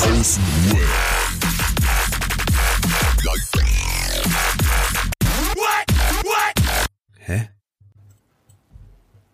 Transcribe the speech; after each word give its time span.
Außen 0.00 0.42
Web. 0.70 0.80
Hä? 7.18 7.48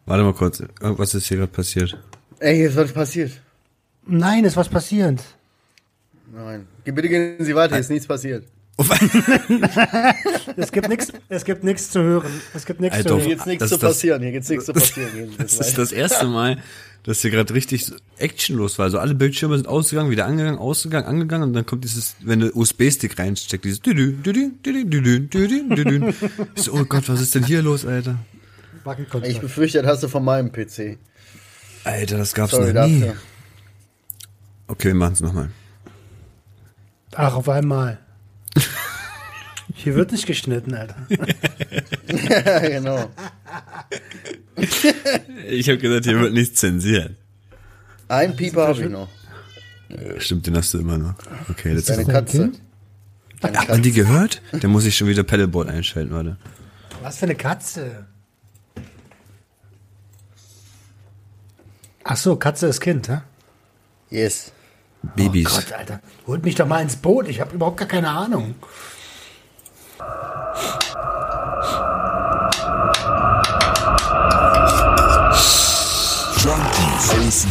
Warte 0.07 0.25
mal 0.25 0.32
kurz, 0.32 0.61
irgendwas 0.81 1.14
ist 1.14 1.29
hier 1.29 1.37
gerade 1.37 1.53
passiert. 1.53 1.96
Ey, 2.41 2.57
hier 2.57 2.68
ist 2.68 2.77
was 2.77 2.93
passiert. 2.93 3.41
Nein, 4.07 4.45
ist 4.45 4.57
was 4.57 4.68
passiert. 4.68 5.23
Nein. 6.32 6.67
Bitte 6.85 7.09
gehen 7.09 7.45
Sie 7.45 7.55
weiter, 7.55 7.77
hier 7.77 7.80
ist 7.80 7.91
nichts 7.91 8.09
passiert. 8.09 8.45
Es 10.56 10.70
gibt 10.72 10.88
nichts, 10.88 11.12
es 11.29 11.45
gibt 11.45 11.64
nichts 11.64 11.90
zu 11.90 12.02
hören. 12.02 12.30
Es 12.54 12.66
gibt 12.66 12.80
nichts 12.80 12.96
Alter, 12.96 13.08
zu 13.11 13.14
Hier 13.16 13.22
hören. 13.25 13.30
geht's 13.30 13.46
nichts 13.46 13.61
Das 13.61 13.71
zu 13.71 13.76
das- 13.79 13.90
passieren, 13.94 14.22
hier 14.22 14.32
geht's 14.32 14.48
nichts 14.48 14.67
zu 14.67 14.72
passieren. 14.72 15.34
Das 15.39 15.58
weiter. 15.58 15.68
ist 15.68 15.79
das 15.79 15.93
erste 15.93 16.26
Mal, 16.26 16.58
dass 17.04 17.22
hier 17.22 17.31
gerade 17.31 17.54
richtig 17.54 17.90
actionlos 18.18 18.79
war. 18.79 18.84
Also 18.86 18.98
alle 18.98 19.14
Bildschirme 19.14 19.57
sind 19.57 19.67
ausgegangen, 19.67 20.11
wieder 20.11 20.26
angegangen, 20.26 20.58
ausgegangen, 20.58 21.07
angegangen 21.07 21.48
und 21.48 21.54
dann 21.54 21.64
kommt 21.64 21.84
dieses, 21.84 22.17
wenn 22.20 22.40
du 22.40 22.50
USB-Stick 22.54 23.18
reinsteckst, 23.18 23.64
dieses 23.64 23.81
düdü, 23.81 24.12
düdü, 24.22 24.50
düdü, 24.64 24.84
düdü, 24.84 25.20
düdü, 25.29 25.75
düdü. 25.75 26.14
Ich 26.54 26.62
so, 26.64 26.72
oh 26.72 26.84
Gott, 26.84 27.08
was 27.08 27.20
ist 27.20 27.34
denn 27.34 27.45
hier 27.45 27.62
los, 27.62 27.86
Alter? 27.86 28.17
Ich 29.25 29.40
befürchte, 29.40 29.82
das 29.82 29.93
hast 29.93 30.03
du 30.03 30.08
von 30.08 30.25
meinem 30.25 30.53
PC. 30.53 30.98
Alter, 31.84 32.19
das 32.19 32.34
gab's 32.34 32.50
Sorry 32.53 32.72
noch 32.72 32.86
nie. 32.86 33.00
dafür. 33.00 33.17
Okay, 34.69 34.89
wir 34.89 34.95
machen's 34.95 35.20
nochmal. 35.20 35.50
Ach, 37.14 37.34
auf 37.34 37.48
einmal. 37.48 37.98
Hier 39.75 39.95
wird 39.95 40.12
nicht 40.12 40.27
geschnitten, 40.27 40.75
Alter. 40.75 40.97
Ja, 42.09 42.59
genau. 42.61 43.11
Ich 45.48 45.69
habe 45.69 45.79
gesagt, 45.79 46.05
hier 46.07 46.19
wird 46.21 46.33
nichts 46.33 46.61
zensiert. 46.61 47.17
Ein 48.09 48.37
Pieper 48.37 48.69
habe 48.69 48.83
ich 48.83 48.89
noch. 48.89 49.09
Stimmt, 50.19 50.47
den 50.47 50.57
hast 50.57 50.73
du 50.75 50.79
immer 50.79 50.98
noch. 50.98 51.15
Okay, 51.51 51.75
das 51.75 51.89
ist. 51.89 51.98
dein 51.98 52.07
Katze. 52.07 52.39
Kind? 52.39 52.61
Deine 53.41 53.59
Hat 53.59 53.69
man 53.69 53.83
die 53.83 53.93
gehört? 53.93 54.41
Dann 54.53 54.70
muss 54.70 54.85
ich 54.87 54.97
schon 54.97 55.09
wieder 55.09 55.23
Paddleboard 55.25 55.69
einschalten, 55.69 56.13
warte. 56.13 56.37
Was 57.03 57.19
für 57.19 57.27
eine 57.27 57.35
Katze? 57.35 58.07
Ach 62.05 62.17
so, 62.17 62.37
Katze 62.37 62.69
ist 62.69 62.81
Kind, 62.81 63.09
hä? 63.09 63.20
Yes. 64.11 64.53
Babys. 65.15 65.47
Oh 65.51 65.57
Gott, 65.57 65.73
Alter. 65.73 66.01
Holt 66.27 66.45
mich 66.45 66.55
doch 66.55 66.67
mal 66.67 66.81
ins 66.81 66.97
Boot. 66.97 67.29
Ich 67.29 67.41
habe 67.41 67.55
überhaupt 67.55 67.77
gar 67.77 67.89
keine 67.89 68.09
Ahnung. 68.09 68.55
Junkies. 76.43 77.47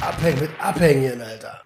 Abhängen 0.00 0.40
mit 0.40 0.50
Abhängen, 0.60 1.20
Alter. 1.20 1.62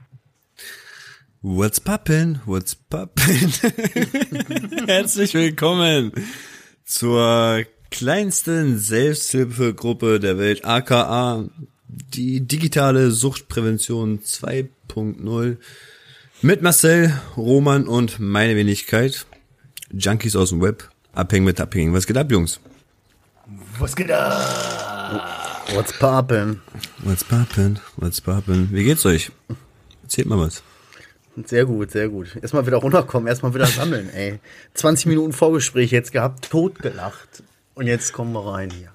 What's 1.43 1.79
poppin'? 1.79 2.41
What's 2.45 2.75
poppin'? 2.75 3.53
Herzlich 4.87 5.35
willkommen 5.35 6.13
zur 6.85 7.65
kleinsten 7.91 8.79
Selbsthilfegruppe 8.79 10.21
der 10.21 10.39
Welt, 10.39 10.65
aka 10.65 11.49
die 11.89 12.41
digitale 12.41 13.11
Suchtprävention 13.11 14.21
2.0 14.21 15.57
mit 16.43 16.63
Marcel, 16.63 17.19
Roman 17.37 17.87
und 17.87 18.19
meine 18.19 18.57
Wenigkeit. 18.57 19.27
Junkies 19.93 20.37
aus 20.37 20.51
dem 20.51 20.61
Web, 20.61 20.89
abhängen 21.13 21.45
mit 21.45 21.61
abhängen. 21.61 21.95
Was 21.95 22.07
geht 22.07 22.17
ab, 22.17 22.31
Jungs? 22.31 22.61
Was 23.79 23.95
geht 23.95 24.11
ab? 24.11 25.65
What's 25.75 25.93
poppin'? 25.93 26.59
What's 27.03 27.25
poppin'? 27.25 27.79
What's 27.97 28.21
poppin'? 28.21 28.69
Wie 28.71 28.85
geht's 28.85 29.07
euch? 29.07 29.31
Erzählt 30.03 30.27
mal 30.29 30.39
was. 30.39 30.63
Sehr 31.45 31.67
gut, 31.67 31.91
sehr 31.91 32.09
gut. 32.09 32.37
Erstmal 32.41 32.67
wieder 32.67 32.79
runterkommen, 32.79 33.29
erstmal 33.29 33.55
wieder 33.55 33.67
sammeln, 33.67 34.09
ey. 34.11 34.39
20 34.75 35.07
Minuten 35.07 35.33
Vorgespräch 35.33 35.91
jetzt 35.91 36.13
gehabt, 36.13 36.51
totgelacht. 36.51 37.43
Und 37.77 37.87
jetzt 37.87 38.15
kommen 38.15 38.33
wir 38.33 38.41
rein 38.55 38.71
hier. 38.71 38.89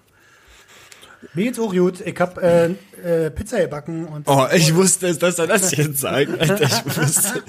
Mir 1.36 1.46
geht's 1.46 1.59
auch 1.59 1.72
gut. 1.72 2.02
Ich 2.02 2.19
hab 2.19 2.40
äh, 2.40 2.72
äh, 3.03 3.30
Pizza 3.30 3.59
gebacken 3.59 4.08
und. 4.08 4.28
Oh, 4.28 4.47
ich 4.52 4.74
wusste, 4.75 5.14
dass 5.16 5.38
er 5.38 5.46
das 5.46 5.69
jetzt 5.75 6.00
sagt. 6.00 6.31
Alter, 6.42 6.62
ich 6.64 6.97
wusste. 6.97 7.44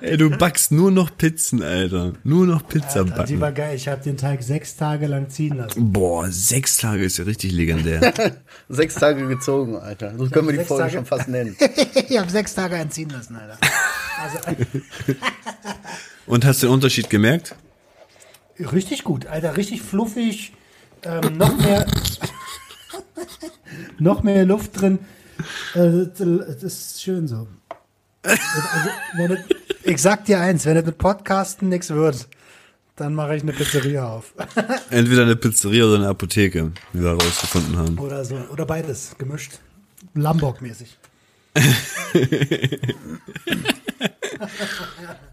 Ey, 0.00 0.16
du 0.16 0.30
backst 0.30 0.72
nur 0.72 0.90
noch 0.90 1.14
Pizzen, 1.14 1.62
Alter. 1.62 2.14
Nur 2.24 2.46
noch 2.46 2.66
Pizza 2.66 3.00
Alter, 3.00 3.24
die 3.24 3.34
war 3.34 3.50
backen. 3.50 3.54
geil. 3.56 3.76
Ich 3.76 3.86
habe 3.86 4.02
den 4.02 4.16
Teig 4.16 4.42
sechs 4.42 4.76
Tage 4.76 5.06
lang 5.08 5.28
ziehen 5.28 5.58
lassen. 5.58 5.92
Boah, 5.92 6.26
sechs 6.30 6.78
Tage 6.78 7.04
ist 7.04 7.18
ja 7.18 7.24
richtig 7.24 7.52
legendär. 7.52 8.14
Sechs 8.70 8.94
Tage 8.94 9.28
gezogen, 9.28 9.76
Alter. 9.76 10.16
So 10.16 10.28
können 10.30 10.48
wir 10.48 10.56
die 10.58 10.64
Folge 10.64 10.84
Tage. 10.84 10.96
schon 10.96 11.04
fast 11.06 11.28
nennen. 11.28 11.54
ich 12.08 12.18
habe 12.18 12.30
sechs 12.30 12.54
Tage 12.54 12.76
entziehen 12.76 13.10
lassen, 13.10 13.36
Alter. 13.36 13.58
Also, 14.18 14.38
Und 16.26 16.46
hast 16.46 16.62
du 16.62 16.68
den 16.68 16.72
Unterschied 16.72 17.10
gemerkt? 17.10 17.54
Richtig 18.58 19.04
gut, 19.04 19.26
Alter. 19.26 19.56
Richtig 19.56 19.82
fluffig. 19.82 20.52
Ähm, 21.02 21.36
noch 21.36 21.56
mehr. 21.58 21.86
noch 23.98 24.22
mehr 24.22 24.44
Luft 24.44 24.80
drin. 24.80 24.98
Äh, 25.74 26.06
das 26.16 26.62
ist 26.62 27.02
schön 27.02 27.28
so. 27.28 27.46
Also, 28.22 28.40
wenn 29.14 29.32
es, 29.32 29.40
ich 29.84 30.02
sag 30.02 30.24
dir 30.24 30.40
eins, 30.40 30.64
wenn 30.66 30.76
es 30.76 30.84
mit 30.84 30.98
Podcasten 30.98 31.68
nichts 31.68 31.90
wird, 31.90 32.28
dann 32.96 33.14
mache 33.14 33.36
ich 33.36 33.42
eine 33.42 33.52
Pizzeria 33.52 34.08
auf. 34.08 34.34
Entweder 34.90 35.22
eine 35.22 35.36
Pizzeria 35.36 35.84
oder 35.84 35.96
eine 35.96 36.08
Apotheke, 36.08 36.72
wie 36.92 37.02
wir 37.02 37.10
herausgefunden 37.10 37.76
haben. 37.76 37.98
Oder 37.98 38.24
so. 38.24 38.36
Oder 38.50 38.64
beides, 38.64 39.14
gemischt. 39.18 39.58
Lamborg-mäßig. 40.14 40.96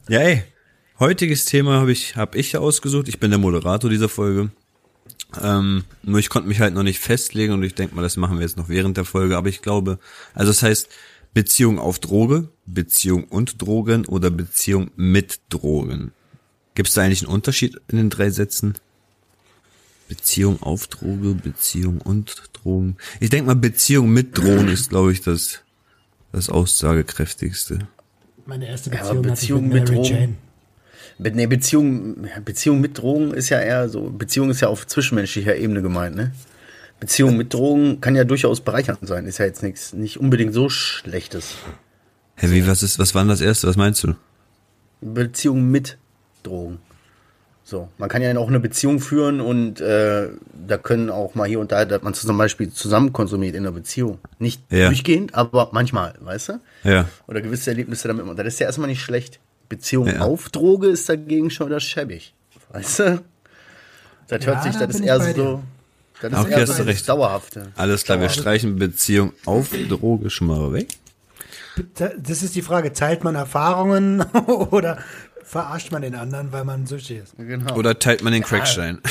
Ja, 0.10 0.20
ey. 0.20 0.44
Heutiges 1.04 1.44
Thema 1.44 1.82
habe 1.82 1.92
ich, 1.92 2.16
hab 2.16 2.34
ich 2.34 2.56
ausgesucht. 2.56 3.10
Ich 3.10 3.20
bin 3.20 3.30
der 3.30 3.38
Moderator 3.38 3.90
dieser 3.90 4.08
Folge. 4.08 4.52
Ähm, 5.42 5.84
nur 6.02 6.20
ich 6.20 6.30
konnte 6.30 6.48
mich 6.48 6.62
halt 6.62 6.74
noch 6.74 6.84
nicht 6.84 7.00
festlegen 7.00 7.52
und 7.52 7.62
ich 7.62 7.76
denke 7.76 7.94
mal, 7.94 8.04
das 8.04 8.16
machen 8.16 8.38
wir 8.38 8.44
jetzt 8.44 8.56
noch 8.56 8.70
während 8.70 8.96
der 8.96 9.04
Folge. 9.04 9.36
Aber 9.36 9.50
ich 9.50 9.62
glaube, 9.62 10.00
also 10.34 10.50
das 10.50 10.64
heißt 10.64 10.88
Beziehung 11.34 11.78
auf 11.78 12.00
Droge, 12.00 12.48
Beziehung 12.66 13.26
und 13.26 13.62
Drogen 13.62 14.06
oder 14.06 14.30
Beziehung 14.30 14.92
mit 14.96 15.42
Drogen. 15.50 16.14
Gibt 16.74 16.88
es 16.88 16.96
da 16.96 17.02
eigentlich 17.02 17.24
einen 17.24 17.34
Unterschied 17.34 17.82
in 17.90 17.98
den 17.98 18.10
drei 18.10 18.30
Sätzen? 18.30 18.76
Beziehung 20.08 20.64
auf 20.64 20.88
Droge, 20.88 21.34
Beziehung 21.34 22.00
und 22.00 22.44
Drogen. 22.54 22.96
Ich 23.20 23.30
denke 23.30 23.48
mal, 23.48 23.56
Beziehung 23.58 24.10
mit 24.14 24.38
Drogen 24.38 24.70
ist, 24.70 24.88
glaube 24.88 25.12
ich, 25.12 25.20
das, 25.20 25.64
das 26.32 26.48
aussagekräftigste. 26.48 27.90
Meine 28.46 28.70
erste 28.70 28.90
Beziehung, 28.90 29.22
Beziehung 29.22 29.30
hatte 29.32 29.44
ich 29.44 29.50
mit 29.52 29.74
mit 29.74 29.90
Mary 29.90 29.96
Drogen- 29.96 30.10
Jane. 30.10 30.36
Nee, 31.20 31.48
Beziehung, 31.48 32.28
Beziehung 32.44 32.82
mit 32.82 32.98
Drogen 32.98 33.34
ist 33.34 33.50
ja 33.50 33.60
eher 33.60 33.88
so, 33.90 34.10
Beziehung 34.10 34.50
ist 34.50 34.62
ja 34.62 34.68
auf 34.68 34.88
zwischenmenschlicher 34.88 35.56
Ebene 35.56 35.82
gemeint, 35.82 36.16
ne? 36.16 36.32
Beziehung 37.00 37.38
mit 37.38 37.54
Drogen 37.54 38.00
kann 38.02 38.16
ja 38.16 38.24
durchaus 38.24 38.62
bereichernd 38.62 39.00
sein, 39.08 39.26
ist 39.26 39.38
ja 39.38 39.46
jetzt 39.46 39.62
nichts, 39.62 39.94
nicht 39.94 40.20
unbedingt 40.20 40.54
so 40.54 40.70
Schlechtes. 40.70 41.56
Hä, 42.36 42.48
wie, 42.50 42.66
was 42.68 42.82
ist, 42.82 42.98
was 42.98 43.14
war 43.14 43.24
denn 43.24 43.30
das 43.30 43.42
erste? 43.42 43.68
Was 43.68 43.76
meinst 43.76 44.04
du? 44.04 44.16
Beziehung 45.02 45.70
mit 45.70 45.98
Drogen. 46.44 46.80
So, 47.66 47.88
man 47.98 48.10
kann 48.10 48.22
ja 48.22 48.38
auch 48.38 48.48
eine 48.50 48.60
Beziehung 48.60 49.00
führen 49.00 49.40
und 49.40 49.80
äh, 49.80 50.30
da 50.68 50.78
können 50.78 51.10
auch 51.10 51.34
mal 51.36 51.48
hier 51.48 51.60
und 51.60 51.72
da, 51.72 51.86
dass 51.86 52.02
man 52.02 52.14
zum 52.14 52.38
Beispiel 52.38 52.72
zusammen 52.72 53.14
konsumiert 53.14 53.56
in 53.56 53.64
einer 53.64 53.72
Beziehung. 53.72 54.20
Nicht 54.38 54.62
Ja. 54.70 54.88
durchgehend, 54.88 55.34
aber 55.34 55.70
manchmal, 55.72 56.14
weißt 56.20 56.50
du? 56.50 56.60
Ja. 56.84 57.08
Oder 57.28 57.42
gewisse 57.42 57.70
Erlebnisse 57.70 58.10
damit. 58.10 58.26
Das 58.38 58.48
ist 58.48 58.60
ja 58.60 58.66
erstmal 58.68 58.90
nicht 58.90 59.02
schlecht. 59.02 59.40
Beziehung 59.76 60.08
Ja. 60.08 60.20
auf 60.22 60.50
Droge 60.50 60.88
ist 60.88 61.08
dagegen 61.10 61.50
schon 61.52 61.68
wieder 61.68 61.80
schäbig. 61.80 62.34
Weißt 62.72 63.00
du? 63.00 63.24
Das 64.28 64.46
hört 64.46 64.58
Ja, 64.58 64.62
sich, 64.64 64.74
da 64.80 64.88
das 64.88 64.96
ist 64.96 65.02
eher 65.06 65.20
so. 65.34 65.64
Das 66.22 66.32
ist 66.32 66.40
Okay, 66.40 66.52
eher 66.52 66.68
so 66.68 66.84
recht. 66.84 67.10
Dauerhafte. 67.10 67.72
Alles 67.76 68.04
klar, 68.06 68.20
wir 68.22 68.30
streichen 68.30 68.78
Beziehung 68.78 69.34
auf 69.46 69.70
Droge 69.90 70.30
schon 70.30 70.48
mal 70.48 70.72
weg. 70.74 70.88
Das 71.96 72.44
ist 72.44 72.56
die 72.56 72.62
Frage, 72.62 72.94
teilt 72.94 73.24
man 73.24 73.36
Erfahrungen 73.36 74.22
oder 74.72 75.00
verarscht 75.44 75.92
man 75.92 76.02
den 76.04 76.16
anderen, 76.16 76.52
weil 76.52 76.64
man 76.66 76.86
süchtig 76.88 77.18
ist? 77.24 77.34
Genau. 77.38 77.76
Oder 77.76 77.98
teilt 78.00 78.22
man 78.24 78.32
den 78.34 78.44
Crackstein? 78.44 79.00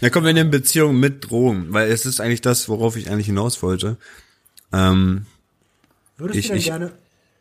Ja, 0.00 0.10
komm, 0.10 0.24
wir 0.24 0.34
nehmen 0.34 0.50
Beziehung 0.50 1.00
mit 1.00 1.30
Drogen, 1.30 1.72
weil 1.72 1.90
es 1.90 2.04
ist 2.04 2.20
eigentlich 2.20 2.42
das, 2.42 2.68
worauf 2.68 2.96
ich 2.96 3.10
eigentlich 3.10 3.26
hinaus 3.26 3.62
wollte. 3.62 3.96
Ähm, 4.72 5.24
Würdest 6.18 6.38
Ich- 6.38 6.46
du 6.46 6.52
denn 6.52 6.58
ich- 6.58 6.64
gerne... 6.66 6.92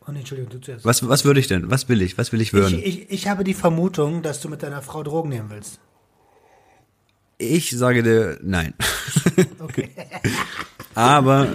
Oh 0.08 0.12
nee, 0.14 0.20
Entschuldigung, 0.20 0.52
du 0.52 0.62
zuerst. 0.62 0.86
was, 0.86 1.08
was 1.08 1.26
würde 1.26 1.40
ich 1.40 1.48
denn? 1.48 1.70
Was 1.70 1.90
will 1.90 2.02
ich? 2.02 2.18
Was 2.18 2.32
will 2.32 2.40
ich 2.40 2.54
würden? 2.54 2.80
Ich, 2.80 2.86
ich, 2.86 3.12
ich 3.12 3.28
habe 3.28 3.44
die 3.44 3.54
Vermutung, 3.54 4.22
dass 4.22 4.40
du 4.40 4.48
mit 4.48 4.64
deiner 4.64 4.82
Frau 4.82 5.04
Drogen 5.04 5.30
nehmen 5.30 5.50
willst. 5.50 5.80
Ich 7.38 7.72
sage 7.72 8.04
dir 8.04 8.40
nein. 8.42 8.74
Okay. 9.60 9.90
Aber 10.96 11.48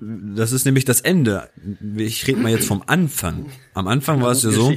das 0.00 0.50
ist 0.50 0.64
nämlich 0.64 0.84
das 0.84 1.00
Ende. 1.00 1.50
Ich 1.96 2.26
rede 2.26 2.40
mal 2.40 2.50
jetzt 2.50 2.66
vom 2.66 2.82
Anfang. 2.86 3.46
Am 3.74 3.86
Anfang 3.86 4.20
war 4.22 4.32
es 4.32 4.42
ja 4.42 4.50
so, 4.50 4.74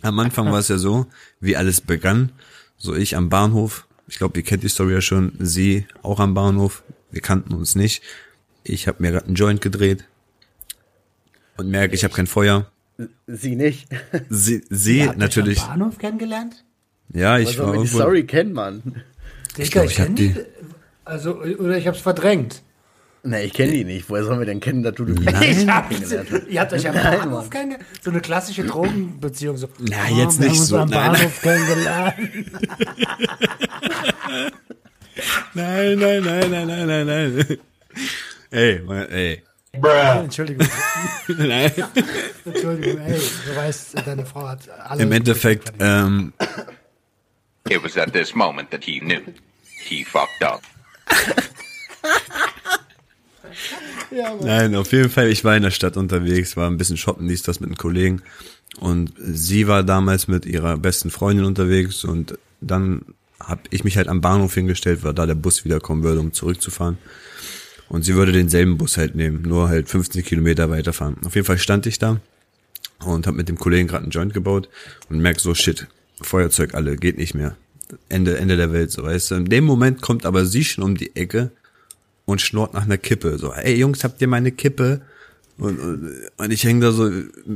am 0.00 0.18
Anfang 0.18 0.50
war 0.50 0.60
es 0.60 0.68
ja 0.68 0.78
so, 0.78 1.06
wie 1.40 1.56
alles 1.56 1.82
begann. 1.82 2.32
So 2.78 2.94
ich 2.94 3.16
am 3.16 3.28
Bahnhof. 3.28 3.86
Ich 4.06 4.16
glaube, 4.16 4.38
ihr 4.38 4.44
kennt 4.44 4.62
die 4.62 4.68
Story 4.68 4.94
ja 4.94 5.00
schon. 5.02 5.32
Sie 5.40 5.86
auch 6.02 6.20
am 6.20 6.32
Bahnhof. 6.32 6.84
Wir 7.10 7.20
kannten 7.20 7.52
uns 7.52 7.74
nicht. 7.74 8.02
Ich 8.64 8.88
habe 8.88 9.02
mir 9.02 9.10
gerade 9.10 9.26
einen 9.26 9.34
Joint 9.34 9.60
gedreht 9.60 10.04
und 11.58 11.68
merke, 11.68 11.94
ich 11.94 12.04
habe 12.04 12.14
kein 12.14 12.26
Feuer. 12.26 12.70
Sie 13.26 13.54
nicht. 13.56 13.88
Sie, 14.30 14.64
sie 14.70 15.04
Habt 15.04 15.16
ihr 15.16 15.18
natürlich. 15.20 15.60
am 15.62 15.68
Bahnhof 15.78 15.98
kennengelernt? 15.98 16.64
Ja, 17.12 17.38
Ich 17.38 17.50
ich 17.50 17.56
soll 17.56 17.66
war 17.66 17.74
irgendwo. 17.74 17.98
Story 17.98 18.24
kennen, 18.24 18.52
Mann. 18.52 18.82
Digga, 19.56 19.68
glaub, 19.70 19.84
ich, 19.84 19.92
ich 19.92 20.00
hab 20.00 20.06
kenn 20.06 20.16
die. 20.16 20.34
Also, 21.04 21.36
oder 21.36 21.76
ich 21.78 21.86
hab's 21.86 22.00
verdrängt. 22.00 22.62
Nee, 23.24 23.44
ich 23.44 23.52
kenne 23.52 23.72
die 23.72 23.84
nicht. 23.84 24.08
Woher 24.08 24.24
sollen 24.24 24.38
wir 24.38 24.46
denn 24.46 24.60
kennen, 24.60 24.82
dass 24.82 24.94
du 24.94 25.04
die 25.04 25.20
Ich 25.20 25.66
hab, 25.68 25.90
hast? 25.90 26.12
ihr 26.48 26.60
habt 26.60 26.72
euch 26.72 26.88
am 26.88 26.94
Nein, 26.94 27.18
Bahnhof 27.18 27.40
Mann. 27.42 27.50
kennengelernt? 27.50 27.86
So 28.00 28.10
eine 28.10 28.20
klassische 28.20 28.64
Drogenbeziehung. 28.64 29.56
So, 29.56 29.68
Na, 29.78 29.96
oh, 30.10 30.16
jetzt 30.16 30.40
wir 30.40 30.46
nicht 30.48 30.54
haben 30.54 30.60
uns 30.60 30.68
so. 30.68 30.78
am 30.78 30.88
Nein, 30.88 31.12
Bahnhof 31.12 31.40
kennengelernt. 31.42 32.16
Nein, 35.54 35.98
nein, 35.98 36.22
nein, 36.22 36.50
nein, 36.50 36.66
nein, 36.68 36.86
nein, 36.86 37.06
nein. 37.06 37.58
Ey, 38.50 38.80
mal- 38.80 39.08
ey. 39.84 40.18
Entschuldigung, 40.24 40.66
Nein. 41.28 41.72
Entschuldigung, 42.44 43.00
ey, 43.00 43.20
du 43.46 43.56
weißt, 43.56 44.06
deine 44.06 44.26
Frau 44.26 44.48
hat 44.48 44.68
alle. 44.68 45.02
Im 45.02 45.12
Endeffekt, 45.12 45.72
ähm, 45.80 46.32
It 47.68 47.82
was 47.82 47.96
at 47.96 48.12
this 48.12 48.34
moment 48.34 48.70
that 48.70 48.84
he 48.84 48.98
knew. 49.00 49.20
He 49.84 50.04
fucked 50.04 50.42
up. 50.42 50.62
Nein, 54.40 54.74
auf 54.74 54.92
jeden 54.92 55.10
Fall, 55.10 55.28
ich 55.28 55.44
war 55.44 55.56
in 55.56 55.62
der 55.62 55.70
Stadt 55.70 55.96
unterwegs, 55.96 56.56
war 56.56 56.70
ein 56.70 56.78
bisschen 56.78 56.96
shoppen, 56.96 57.28
dies, 57.28 57.42
das 57.42 57.60
mit 57.60 57.68
einem 57.68 57.76
Kollegen. 57.76 58.22
Und 58.78 59.12
sie 59.18 59.66
war 59.68 59.82
damals 59.82 60.28
mit 60.28 60.46
ihrer 60.46 60.76
besten 60.78 61.10
Freundin 61.10 61.44
unterwegs 61.44 62.04
und 62.04 62.38
dann 62.60 63.02
habe 63.40 63.62
ich 63.70 63.84
mich 63.84 63.96
halt 63.96 64.08
am 64.08 64.20
Bahnhof 64.20 64.54
hingestellt, 64.54 65.02
weil 65.02 65.14
da 65.14 65.26
der 65.26 65.34
Bus 65.34 65.64
wiederkommen 65.64 66.02
würde, 66.02 66.20
um 66.20 66.32
zurückzufahren. 66.32 66.98
Und 67.88 68.04
sie 68.04 68.14
würde 68.14 68.32
denselben 68.32 68.76
Bus 68.76 68.96
halt 68.96 69.14
nehmen, 69.14 69.42
nur 69.42 69.68
halt 69.68 69.88
15 69.88 70.22
Kilometer 70.24 70.70
weiterfahren. 70.70 71.16
Auf 71.24 71.34
jeden 71.34 71.46
Fall 71.46 71.58
stand 71.58 71.86
ich 71.86 71.98
da 71.98 72.20
und 73.04 73.26
habe 73.26 73.36
mit 73.36 73.48
dem 73.48 73.58
Kollegen 73.58 73.88
gerade 73.88 74.02
einen 74.02 74.10
Joint 74.10 74.34
gebaut 74.34 74.68
und 75.08 75.20
merk 75.20 75.40
so, 75.40 75.54
shit, 75.54 75.86
Feuerzeug 76.20 76.74
alle, 76.74 76.96
geht 76.96 77.16
nicht 77.16 77.34
mehr. 77.34 77.56
Ende, 78.08 78.36
Ende 78.36 78.56
der 78.56 78.72
Welt, 78.72 78.90
so 78.90 79.02
weißt 79.02 79.30
du. 79.30 79.34
In 79.36 79.44
dem 79.46 79.64
Moment 79.64 80.02
kommt 80.02 80.26
aber 80.26 80.44
sie 80.44 80.64
schon 80.64 80.84
um 80.84 80.96
die 80.96 81.16
Ecke 81.16 81.50
und 82.26 82.42
schnurrt 82.42 82.74
nach 82.74 82.84
einer 82.84 82.98
Kippe. 82.98 83.38
So, 83.38 83.52
ey 83.52 83.76
Jungs, 83.76 84.04
habt 84.04 84.20
ihr 84.20 84.28
meine 84.28 84.52
Kippe? 84.52 85.00
Und, 85.56 85.80
und, 85.80 86.12
und 86.36 86.50
ich 86.52 86.64
hänge 86.64 86.80
da 86.80 86.92
so 86.92 87.10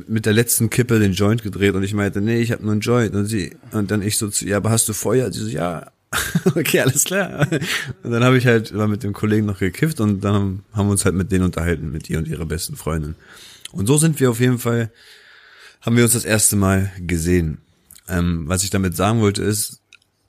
mit 0.09 0.27
der 0.27 0.33
letzten 0.33 0.71
Kippe 0.71 0.99
den 0.99 1.13
Joint 1.13 1.43
gedreht 1.43 1.75
und 1.75 1.83
ich 1.83 1.95
meinte, 1.95 2.21
nee, 2.21 2.41
ich 2.41 2.51
habe 2.51 2.63
nur 2.63 2.73
einen 2.73 2.81
Joint. 2.81 3.15
Und 3.15 3.27
sie, 3.27 3.55
und 3.73 3.91
dann 3.91 4.03
ich 4.03 4.17
so 4.17 4.29
zu, 4.29 4.47
ja, 4.47 4.57
aber 4.57 4.71
hast 4.71 4.89
du 4.89 4.93
Feuer? 4.93 5.31
Sie 5.31 5.41
so, 5.41 5.49
ja, 5.49 5.93
okay, 6.55 6.81
alles 6.81 7.05
klar. 7.05 7.49
Und 8.03 8.11
dann 8.11 8.25
habe 8.25 8.39
ich 8.39 8.47
halt 8.47 8.77
war 8.77 8.89
mit 8.89 9.03
dem 9.03 9.13
Kollegen 9.13 9.47
noch 9.47 9.59
gekifft 9.59 10.01
und 10.01 10.23
dann 10.23 10.63
haben, 10.73 10.87
wir 10.87 10.91
uns 10.91 11.05
halt 11.05 11.15
mit 11.15 11.33
denen 11.33 11.45
unterhalten, 11.45 11.91
mit 11.91 12.11
ihr 12.11 12.19
und 12.19 12.29
ihrer 12.29 12.47
besten 12.47 12.77
Freundin. 12.77 13.15
Und 13.73 13.87
so 13.87 13.97
sind 13.97 14.21
wir 14.21 14.31
auf 14.31 14.41
jeden 14.41 14.59
Fall, 14.59 14.91
haben 15.81 15.97
wir 15.97 16.05
uns 16.05 16.13
das 16.13 16.25
erste 16.25 16.57
Mal 16.57 16.91
gesehen. 16.99 17.59
Ähm, 18.09 18.49
was 18.49 18.65
ich 18.65 18.71
damit 18.71 18.97
sagen 18.97 19.21
wollte 19.21 19.43
ist, 19.43 19.81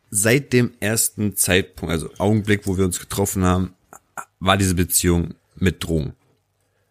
seit 0.09 0.53
dem 0.53 0.71
ersten 0.79 1.35
Zeitpunkt, 1.35 1.91
also 1.91 2.09
Augenblick, 2.17 2.65
wo 2.65 2.77
wir 2.77 2.85
uns 2.85 2.99
getroffen 2.99 3.43
haben, 3.43 3.73
war 4.39 4.57
diese 4.57 4.75
Beziehung 4.75 5.33
mit 5.55 5.83
Drogen. 5.83 6.13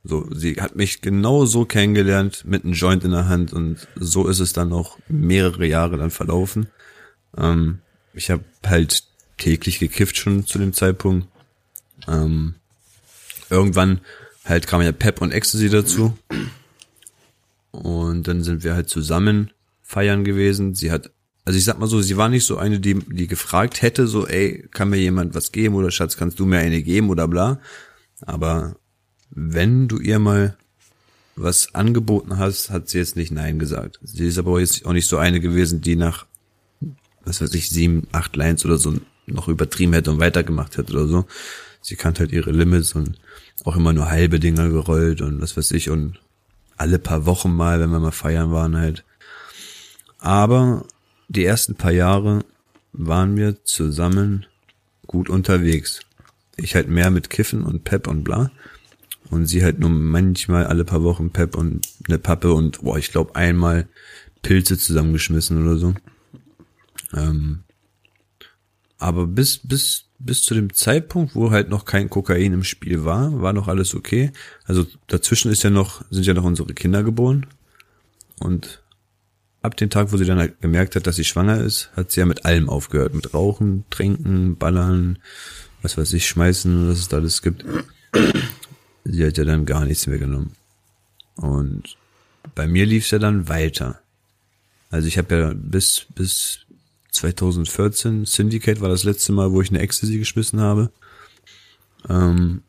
So, 0.05 0.27
sie 0.35 0.57
hat 0.61 0.75
mich 0.75 1.01
genau 1.01 1.47
so 1.47 1.65
kennengelernt, 1.65 2.45
mit 2.45 2.65
einem 2.65 2.73
Joint 2.73 3.05
in 3.05 3.13
der 3.13 3.29
Hand 3.29 3.53
und 3.53 3.87
so 3.95 4.27
ist 4.27 4.41
es 4.41 4.53
dann 4.53 4.69
noch 4.69 4.99
mehrere 5.09 5.65
Jahre 5.65 5.97
dann 5.97 6.11
verlaufen. 6.11 6.67
Ähm, 7.39 7.79
ich 8.15 8.31
habe 8.31 8.45
halt 8.65 9.05
täglich 9.39 9.79
gekifft 9.79 10.17
schon 10.17 10.47
zu 10.47 10.59
dem 10.59 10.73
Zeitpunkt. 10.73 11.27
Ähm, 12.09 12.55
irgendwann 13.51 14.01
halt 14.45 14.67
kam 14.67 14.83
ja 14.83 14.93
Pep 14.93 15.21
und 15.21 15.33
Ecstasy 15.33 15.69
dazu. 15.69 16.17
Und 17.71 18.29
dann 18.29 18.43
sind 18.43 18.65
wir 18.65 18.75
halt 18.75 18.89
zusammen 18.89 19.51
feiern 19.83 20.25
gewesen. 20.25 20.75
Sie 20.75 20.91
hat, 20.91 21.11
also 21.45 21.59
ich 21.59 21.65
sag 21.65 21.79
mal 21.79 21.87
so, 21.87 22.01
sie 22.03 22.17
war 22.17 22.29
nicht 22.29 22.47
so 22.47 22.57
eine, 22.57 22.81
die, 22.81 22.95
die 22.95 23.27
gefragt 23.27 23.83
hätte, 23.83 24.07
so, 24.07 24.27
ey, 24.27 24.69
kann 24.73 24.91
mir 24.91 24.99
jemand 24.99 25.35
was 25.35 25.53
geben 25.53 25.75
oder 25.75 25.91
Schatz, 25.91 26.17
kannst 26.17 26.39
du 26.39 26.47
mir 26.47 26.59
eine 26.59 26.83
geben 26.83 27.11
oder 27.11 27.29
bla. 27.29 27.61
Aber 28.21 28.77
wenn 29.31 29.89
du 29.89 29.99
ihr 29.99 30.19
mal 30.19 30.57
was 31.35 31.75
angeboten 31.75 32.39
hast, 32.39 32.71
hat 32.71 32.89
sie 32.89 32.99
jetzt 32.99 33.17
nicht 33.17 33.33
Nein 33.33 33.59
gesagt. 33.59 33.99
Sie 34.03 34.27
ist 34.27 34.39
aber 34.39 34.61
jetzt 34.61 34.85
auch 34.85 34.93
nicht 34.93 35.09
so 35.09 35.17
eine 35.17 35.41
gewesen, 35.41 35.81
die 35.81 35.97
nach, 35.97 36.27
was 37.25 37.41
weiß 37.41 37.55
ich, 37.55 37.71
sieben, 37.71 38.07
acht 38.13 38.37
Lines 38.37 38.65
oder 38.65 38.79
so 38.79 38.95
noch 39.27 39.49
übertrieben 39.49 39.93
hätte 39.93 40.11
und 40.11 40.21
weitergemacht 40.21 40.77
hätte 40.77 40.93
oder 40.93 41.07
so. 41.07 41.27
Sie 41.81 41.97
kannte 41.97 42.21
halt 42.21 42.33
ihre 42.33 42.53
Limits 42.53 42.95
und 42.95 43.19
auch 43.65 43.77
immer 43.77 43.93
nur 43.93 44.11
halbe 44.11 44.41
Dinger 44.41 44.69
gerollt 44.69 45.21
und 45.21 45.41
was 45.41 45.57
weiß 45.57 45.73
ich 45.73 45.91
und 45.91 46.21
alle 46.77 46.99
paar 46.99 47.27
Wochen 47.27 47.55
mal, 47.55 47.81
wenn 47.81 47.91
wir 47.91 48.01
mal 48.01 48.11
feiern 48.13 48.51
waren 48.51 48.77
halt. 48.77 49.05
Aber 50.19 50.85
die 51.29 51.45
ersten 51.45 51.75
paar 51.75 51.93
Jahre 51.93 52.45
waren 52.93 53.37
wir 53.37 53.65
zusammen 53.65 54.47
gut 55.07 55.29
unterwegs. 55.29 56.01
Ich 56.57 56.75
halt 56.75 56.89
mehr 56.89 57.11
mit 57.11 57.31
Kiffen 57.31 57.65
und 57.65 57.85
Pep 57.85 58.07
und 58.07 58.25
bla. 58.25 58.51
Und 59.31 59.47
sie 59.47 59.65
halt 59.65 59.79
nur 59.79 59.91
manchmal 59.91 60.67
alle 60.67 60.85
paar 60.85 61.03
Wochen 61.03 61.31
Pep 61.31 61.57
und 61.57 61.87
eine 62.07 62.19
Pappe 62.19 62.53
und 62.53 62.83
boah, 62.83 62.99
ich 62.99 63.13
glaube 63.13 63.35
einmal 63.35 63.89
Pilze 64.43 64.77
zusammengeschmissen 64.77 65.63
oder 65.63 65.77
so. 65.77 65.95
Ähm, 67.15 67.65
aber 68.99 69.27
bis, 69.27 69.59
bis, 69.59 70.05
bis 70.19 70.43
zu 70.43 70.55
dem 70.55 70.73
Zeitpunkt, 70.73 71.35
wo 71.35 71.51
halt 71.51 71.69
noch 71.69 71.85
kein 71.85 72.09
Kokain 72.09 72.53
im 72.53 72.65
Spiel 72.65 73.05
war, 73.05 73.43
war 73.43 73.53
noch 73.53 73.67
alles 73.67 73.95
okay. 73.95 74.31
Also 74.65 74.87
dazwischen 75.09 75.51
ist 75.51 75.65
ja 75.65 75.71
noch, 75.71 76.05
sind 76.11 76.25
ja 76.25 76.35
noch 76.35 76.45
unsere 76.45 76.73
Kinder 76.73 77.03
geboren. 77.03 77.47
Und 78.39 78.81
ab 79.61 79.77
dem 79.77 79.91
Tag, 79.91 80.13
wo 80.13 80.17
sie 80.17 80.25
dann 80.25 80.39
halt 80.39 80.61
gemerkt 80.61 80.95
hat, 80.95 81.07
dass 81.07 81.17
sie 81.17 81.25
schwanger 81.25 81.61
ist, 81.61 81.91
hat 81.97 82.13
sie 82.13 82.21
ja 82.21 82.27
mit 82.27 82.45
allem 82.45 82.69
aufgehört. 82.69 83.15
Mit 83.15 83.35
Rauchen, 83.35 83.85
Trinken, 83.91 84.57
Ballern, 84.57 85.19
was 85.83 85.99
weiß 85.99 86.13
ich, 86.13 86.29
Schmeißen, 86.29 86.89
was 86.89 86.99
es 86.99 87.09
da 87.09 87.17
alles 87.17 87.43
gibt. 87.43 87.65
Sie 89.05 89.27
hat 89.27 89.37
ja 89.37 89.45
dann 89.45 89.67
gar 89.67 89.85
nichts 89.85 90.07
mehr 90.07 90.19
genommen. 90.19 90.53
Und 91.35 91.97
bei 92.55 92.67
mir 92.67 92.87
lief 92.87 93.07
es 93.07 93.11
ja 93.11 93.19
dann 93.19 93.49
weiter. 93.49 94.01
Also 94.91 95.09
ich 95.09 95.19
habe 95.19 95.35
ja 95.35 95.53
bis, 95.55 96.07
bis 96.15 96.67
2014, 97.13 98.25
Syndicate 98.25 98.81
war 98.81 98.89
das 98.89 99.05
letzte 99.05 99.33
Mal, 99.33 99.53
wo 99.53 99.61
ich 99.63 99.71
eine 99.71 99.81
Ecstasy 99.81 100.19
geschmissen 100.19 100.61
habe. 100.61 100.91
Ähm, 102.09 102.63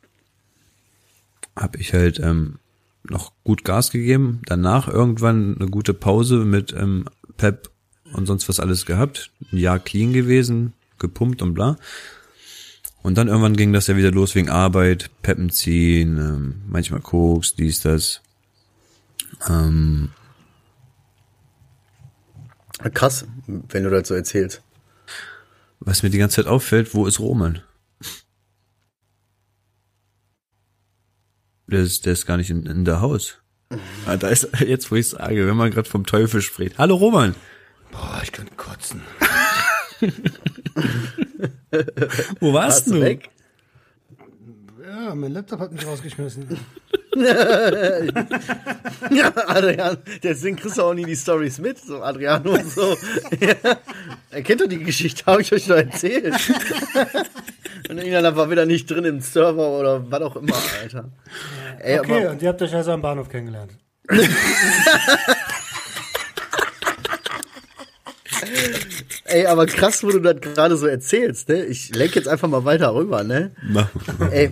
habe 1.55 1.77
ich 1.79 1.93
halt 1.93 2.19
ähm, 2.19 2.59
noch 3.03 3.31
gut 3.43 3.63
Gas 3.63 3.91
gegeben. 3.91 4.41
Danach 4.45 4.87
irgendwann 4.87 5.55
eine 5.57 5.69
gute 5.69 5.93
Pause 5.93 6.45
mit 6.45 6.73
ähm, 6.73 7.05
Pep 7.37 7.69
und 8.13 8.25
sonst 8.25 8.47
was 8.49 8.59
alles 8.59 8.85
gehabt. 8.85 9.31
Ein 9.51 9.57
Jahr 9.57 9.79
clean 9.79 10.13
gewesen, 10.13 10.73
gepumpt 10.99 11.41
und 11.41 11.53
bla. 11.53 11.77
Und 13.01 13.17
dann 13.17 13.27
irgendwann 13.27 13.57
ging 13.57 13.73
das 13.73 13.87
ja 13.87 13.97
wieder 13.97 14.11
los 14.11 14.35
wegen 14.35 14.49
Arbeit, 14.49 15.09
Peppen 15.21 15.49
ziehen, 15.49 16.17
ähm, 16.17 16.61
manchmal 16.67 17.01
Koks, 17.01 17.55
dies, 17.55 17.81
das. 17.81 18.21
Ähm, 19.49 20.11
Krass, 22.93 23.25
wenn 23.47 23.83
du 23.83 23.89
das 23.89 24.07
so 24.07 24.13
erzählst. 24.15 24.61
was 25.79 26.03
mir 26.03 26.09
die 26.09 26.17
ganze 26.17 26.37
Zeit 26.37 26.47
auffällt, 26.47 26.93
wo 26.93 27.05
ist 27.05 27.19
Roman? 27.19 27.61
Der 31.67 31.81
ist, 31.81 32.05
der 32.05 32.13
ist 32.13 32.25
gar 32.25 32.37
nicht 32.37 32.49
in, 32.49 32.65
in 32.65 32.85
der 32.85 33.01
Haus. 33.01 33.39
Ah, 34.05 34.17
da 34.17 34.27
ist 34.29 34.47
jetzt, 34.59 34.91
wo 34.91 34.95
ich 34.95 35.09
sage, 35.09 35.47
wenn 35.47 35.55
man 35.55 35.71
gerade 35.71 35.89
vom 35.89 36.05
Teufel 36.05 36.41
spricht. 36.41 36.77
Hallo 36.77 36.95
Roman. 36.95 37.35
Boah, 37.91 38.21
ich 38.23 38.31
könnte 38.31 38.53
kotzen. 38.55 39.01
Wo 42.39 42.53
warst 42.53 42.87
Warst 42.87 42.87
du 42.87 43.01
weg? 43.01 43.29
Ja, 44.85 45.15
mein 45.15 45.31
Laptop 45.31 45.59
hat 45.59 45.71
mich 45.71 45.85
rausgeschmissen. 45.85 46.47
Ja, 49.11 49.31
Adrian, 49.47 49.97
deswegen 50.23 50.55
kriegst 50.55 50.77
du 50.77 50.83
auch 50.83 50.93
nie 50.93 51.05
die 51.05 51.15
Stories 51.15 51.59
mit, 51.59 51.77
so 51.79 52.01
Adriano 52.01 52.51
und 52.53 52.71
so. 52.71 52.95
Ja. 53.39 53.77
Er 54.31 54.41
kennt 54.41 54.61
doch 54.61 54.67
die 54.67 54.79
Geschichte, 54.79 55.27
habe 55.27 55.43
ich 55.43 55.53
euch 55.53 55.67
doch 55.67 55.75
erzählt. 55.75 56.33
Und 57.89 57.97
irgendeiner 57.97 58.35
war 58.35 58.49
wieder 58.49 58.65
nicht 58.65 58.89
drin 58.89 59.05
im 59.05 59.19
Server 59.19 59.77
oder 59.77 60.09
was 60.09 60.21
auch 60.21 60.35
immer, 60.37 60.55
Alter. 60.81 61.11
Ey, 61.79 61.99
Okay, 61.99 62.21
aber 62.23 62.31
und 62.31 62.41
ihr 62.41 62.49
habt 62.49 62.61
euch 62.63 62.73
also 62.73 62.93
am 62.93 63.01
Bahnhof 63.03 63.29
kennengelernt. 63.29 63.73
Ey, 69.25 69.45
aber 69.47 69.65
krass, 69.65 70.03
wo 70.03 70.09
du 70.09 70.19
das 70.19 70.41
gerade 70.41 70.77
so 70.77 70.87
erzählst, 70.87 71.49
ne? 71.49 71.63
Ich 71.65 71.93
lenk 71.95 72.15
jetzt 72.15 72.27
einfach 72.27 72.47
mal 72.47 72.65
weiter 72.65 72.93
rüber, 72.93 73.23
ne? 73.23 73.51
Mach. 73.63 73.87
Ey, 74.31 74.51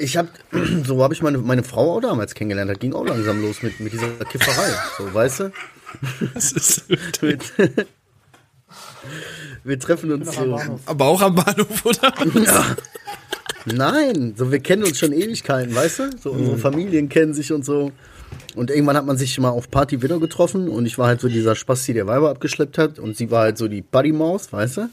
ich 0.00 0.16
hab, 0.16 0.28
so 0.86 1.02
habe 1.02 1.14
ich 1.14 1.22
meine, 1.22 1.38
meine 1.38 1.62
Frau 1.62 1.96
auch 1.96 2.00
damals 2.00 2.34
kennengelernt. 2.34 2.70
Das 2.70 2.78
ging 2.78 2.92
auch 2.94 3.06
langsam 3.06 3.40
los 3.42 3.62
mit, 3.62 3.80
mit 3.80 3.92
dieser 3.92 4.08
Kifferei, 4.24 4.72
so, 4.98 5.12
weißt 5.12 5.40
du? 5.40 5.52
Das 6.34 6.52
ist 6.52 6.88
Mit, 6.88 7.52
Wir 9.64 9.78
treffen 9.78 10.12
uns 10.12 10.32
so. 10.34 10.58
Aber 10.86 11.04
auch 11.06 11.20
am 11.20 11.34
Bahnhof, 11.34 11.84
oder? 11.84 12.14
Nein, 13.66 14.34
so 14.36 14.50
wir 14.52 14.60
kennen 14.60 14.84
uns 14.84 14.98
schon 14.98 15.12
Ewigkeiten, 15.12 15.74
weißt 15.74 15.98
du? 15.98 16.10
So 16.16 16.30
unsere 16.30 16.56
Familien 16.58 17.08
kennen 17.08 17.34
sich 17.34 17.52
und 17.52 17.64
so. 17.64 17.92
Und 18.54 18.70
irgendwann 18.70 18.96
hat 18.96 19.04
man 19.04 19.18
sich 19.18 19.38
mal 19.38 19.50
auf 19.50 19.70
Party 19.70 20.00
wieder 20.02 20.18
getroffen 20.18 20.68
und 20.68 20.86
ich 20.86 20.96
war 20.96 21.08
halt 21.08 21.20
so 21.20 21.28
dieser 21.28 21.56
Spasti, 21.56 21.92
der 21.92 22.06
Weiber 22.06 22.30
abgeschleppt 22.30 22.78
hat 22.78 22.98
und 22.98 23.16
sie 23.16 23.30
war 23.30 23.42
halt 23.42 23.58
so 23.58 23.68
die 23.68 23.82
Buddy-Maus, 23.82 24.52
weißt 24.52 24.76
du? 24.78 24.90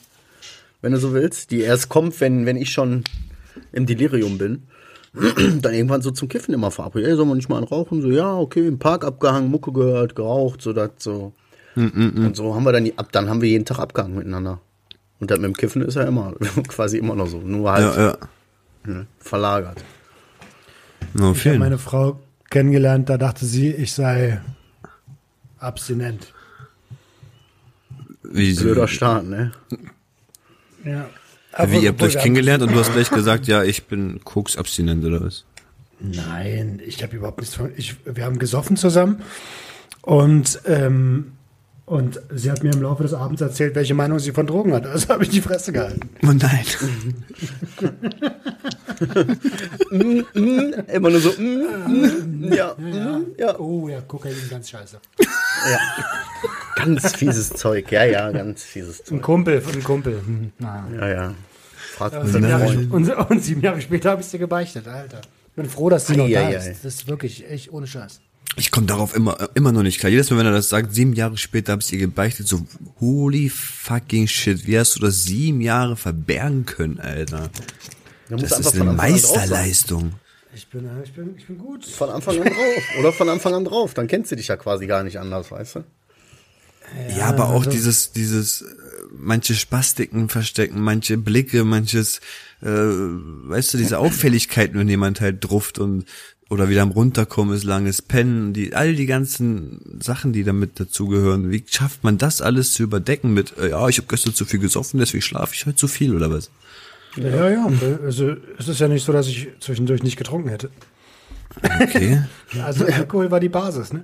Wenn 0.82 0.92
du 0.92 0.98
so 1.00 1.14
willst, 1.14 1.52
die 1.52 1.62
erst 1.62 1.90
kommt, 1.90 2.20
wenn, 2.20 2.46
wenn 2.46 2.58
ich 2.58 2.72
schon 2.72 3.04
im 3.72 3.86
Delirium 3.86 4.38
bin. 4.38 4.64
Dann 5.62 5.74
irgendwann 5.74 6.02
so 6.02 6.12
zum 6.12 6.28
Kiffen 6.28 6.54
immer 6.54 6.70
verabredet. 6.72 7.10
Ey, 7.10 7.16
sollen 7.16 7.30
wir 7.30 7.36
nicht 7.36 7.50
mal 7.50 7.58
einen 7.58 7.68
rauchen? 7.68 8.02
So, 8.02 8.10
ja, 8.10 8.36
okay, 8.36 8.68
im 8.68 8.78
Park 8.80 9.04
abgehangen, 9.04 9.50
Mucke 9.50 9.72
gehört, 9.72 10.16
geraucht, 10.16 10.62
so 10.62 10.74
das 10.74 10.92
so. 11.00 11.34
Und 11.76 12.36
so 12.36 12.56
haben 12.56 12.64
wir 12.66 12.72
dann, 12.72 12.86
die- 12.86 12.98
ab 12.98 13.10
dann 13.12 13.30
haben 13.30 13.42
wir 13.42 13.50
jeden 13.50 13.66
Tag 13.66 13.80
abgehangen 13.80 14.16
miteinander. 14.18 14.60
Und 15.20 15.30
das 15.32 15.38
mit 15.40 15.46
dem 15.46 15.54
Kiffen 15.56 15.82
ist 15.84 15.96
ja 15.96 16.04
immer, 16.04 16.34
quasi 16.68 16.98
immer 16.98 17.16
noch 17.16 17.28
so. 17.28 17.38
Nur 17.40 17.72
halt 17.72 17.96
Ja, 17.96 18.04
ja. 18.08 18.18
ne, 18.86 19.08
verlagert. 19.20 19.84
No, 21.14 21.32
Ich 21.34 21.48
habe 21.48 21.60
meine 21.60 21.78
Frau 21.78 22.20
kennengelernt, 22.50 23.10
da 23.10 23.18
dachte 23.18 23.46
sie, 23.46 23.72
ich 23.72 23.94
sei 23.94 24.42
abstinent. 25.60 26.34
Wie, 28.24 28.54
Blöder 28.56 28.88
Start, 28.88 29.26
ne? 29.26 29.52
Ja. 30.84 31.10
Wie 31.68 31.78
ihr 31.78 31.90
habt 31.90 32.02
euch 32.04 32.18
kennengelernt 32.18 32.64
und 32.64 32.72
du 32.72 32.80
hast 32.80 32.94
gleich 32.94 33.10
gesagt, 33.10 33.48
ja, 33.48 33.64
ich 33.64 33.86
bin 33.86 34.20
Koks-abstinent 34.24 35.04
oder 35.06 35.24
was? 35.26 35.46
Nein, 36.00 36.82
ich 36.86 37.02
habe 37.02 37.16
überhaupt 37.16 37.40
nichts 37.40 37.56
von. 37.56 37.72
Ich, 37.76 37.96
wir 38.06 38.24
haben 38.24 38.38
gesoffen 38.38 38.78
zusammen 38.78 39.24
und, 40.02 40.62
ähm, 40.66 41.32
und 41.86 42.22
sie 42.36 42.52
hat 42.52 42.64
mir 42.64 42.72
im 42.72 42.82
Laufe 42.82 43.04
des 43.04 43.14
Abends 43.14 43.42
erzählt, 43.42 43.74
welche 43.76 43.94
Meinung 43.96 44.20
sie 44.20 44.32
von 44.32 44.46
Drogen 44.46 44.74
hat. 44.74 44.86
Also 44.86 45.10
habe 45.10 45.24
ich 45.24 45.30
die 45.30 45.42
Fresse 45.42 45.72
gehalten. 45.72 46.10
Oh 46.24 46.34
nein. 46.34 46.66
Immer 50.94 51.10
nur 51.10 51.20
so, 51.20 51.32
mm, 51.32 52.48
mm, 52.48 52.54
ja, 52.54 52.76
mm, 52.78 53.26
ja. 53.38 53.60
Oh 53.60 53.88
ja, 53.88 54.02
Kokain, 54.02 54.36
ganz 54.50 54.70
scheiße. 54.70 55.00
ja. 55.20 55.80
Ganz 56.76 57.16
fieses 57.16 57.50
Zeug, 57.50 57.92
ja, 57.92 58.06
ja, 58.06 58.32
ganz 58.32 58.64
fieses 58.64 59.00
Ein 59.02 59.06
Zeug. 59.06 59.22
Kumpel, 59.24 59.64
ein 59.74 59.84
Kumpel. 59.84 60.22
Hm, 60.26 60.52
na. 60.60 60.88
Ja, 60.96 61.10
ja. 61.10 61.34
Fragt 61.98 62.16
Und 62.16 62.28
sieben, 62.28 62.48
Jahre, 62.48 62.68
und, 62.92 63.10
und 63.10 63.44
sieben 63.44 63.62
Jahre 63.62 63.82
später 63.82 64.12
habe 64.12 64.22
ich 64.22 64.28
sie 64.28 64.38
gebeichtet, 64.38 64.88
Alter. 64.88 65.22
Ich 65.50 65.54
bin 65.56 65.68
froh, 65.68 65.90
dass 65.90 66.06
sie 66.06 66.16
noch 66.16 66.30
da 66.30 66.50
ist. 66.50 66.84
Das 66.84 66.94
ist 66.94 67.08
wirklich 67.08 67.50
echt 67.50 67.74
ohne 67.74 67.88
Scheiß. 67.88 68.20
Ich 68.56 68.72
komme 68.72 68.86
darauf 68.88 69.16
immer, 69.16 69.50
immer 69.56 69.72
noch 69.72 69.84
nicht 69.84 70.00
klar. 70.00 70.12
Jedes 70.12 70.30
Mal, 70.30 70.38
wenn 70.38 70.46
er 70.46 70.52
das 70.52 70.70
sagt, 70.70 70.94
sieben 70.94 71.14
Jahre 71.14 71.38
später 71.38 71.74
hab's 71.74 71.92
ihr 71.92 71.98
gebeichtet, 71.98 72.48
so, 72.48 72.66
holy 73.00 73.50
fucking 73.50 74.28
shit, 74.28 74.66
wie 74.68 74.78
hast 74.78 74.96
du 74.96 75.00
das 75.00 75.24
sieben 75.24 75.62
Jahre 75.62 75.96
verbergen 75.96 76.66
können, 76.66 77.00
Alter? 77.00 77.50
Das 78.30 78.60
ist 78.60 78.76
eine. 78.76 78.94
Meisterleistung. 78.94 80.14
Ich 80.56 80.68
bin, 80.70 80.86
äh, 80.86 81.04
ich 81.04 81.14
bin, 81.14 81.36
ich 81.38 81.46
bin 81.46 81.58
gut. 81.58 81.86
Von 81.86 82.10
Anfang 82.10 82.38
an 82.42 82.46
drauf. 82.46 82.84
Oder 83.00 83.14
von 83.14 83.30
Anfang 83.30 83.54
an 83.54 83.66
drauf. 83.66 83.94
Dann 83.94 84.08
kennst 84.08 84.32
du 84.32 84.36
dich 84.36 84.48
ja 84.48 84.58
quasi 84.58 84.88
gar 84.88 85.04
nicht 85.04 85.20
anders, 85.20 85.52
weißt 85.52 85.76
du? 85.76 85.84
Ja, 87.18 87.26
aber 87.28 87.50
auch 87.50 87.60
also- 87.60 87.70
dieses, 87.70 88.12
dieses, 88.12 88.62
äh, 88.62 88.66
manche 89.12 89.56
Spastiken 89.56 90.30
verstecken, 90.30 90.82
manche 90.82 91.18
Blicke, 91.18 91.64
manches, 91.64 92.20
äh, 92.62 92.68
weißt 92.68 93.74
du, 93.74 93.78
diese 93.78 94.00
Auffälligkeiten, 94.00 94.80
wenn 94.80 94.90
jemand 94.90 95.22
halt 95.22 95.44
druft 95.44 95.80
und 95.80 96.06
oder 96.50 96.70
wieder 96.70 96.82
am 96.82 96.92
runterkommen 96.92 97.54
ist, 97.54 97.66
langes 97.66 98.02
Pennen, 98.02 98.54
die, 98.54 98.74
all 98.74 98.96
die 98.96 99.06
ganzen 99.06 100.00
Sachen, 100.02 100.32
die 100.32 100.46
damit 100.46 100.80
dazugehören. 100.80 101.52
Wie 101.52 101.64
schafft 101.68 102.06
man 102.06 102.18
das 102.18 102.42
alles 102.42 102.74
zu 102.74 102.84
überdecken 102.84 103.34
mit, 103.34 103.58
äh, 103.58 103.72
ja, 103.72 103.88
ich 103.90 103.98
habe 103.98 104.08
gestern 104.08 104.34
zu 104.34 104.46
viel 104.46 104.60
gesoffen, 104.60 105.00
deswegen 105.00 105.22
schlafe 105.22 105.54
ich 105.56 105.66
heute 105.66 105.76
zu 105.76 105.88
viel 105.88 106.16
oder 106.16 106.32
was? 106.32 106.50
Ja, 107.18 107.50
ja. 107.50 107.70
Also 108.04 108.36
es 108.58 108.68
ist 108.68 108.80
ja 108.80 108.88
nicht 108.88 109.04
so, 109.04 109.12
dass 109.12 109.28
ich 109.28 109.50
zwischendurch 109.60 110.04
nicht 110.04 110.18
getrunken 110.18 110.50
hätte. 110.50 110.70
Okay, 111.82 112.22
Also 112.64 112.86
Alkohol 112.86 113.30
war 113.32 113.40
die 113.40 113.50
Basis, 113.50 113.92
ne? 113.92 114.04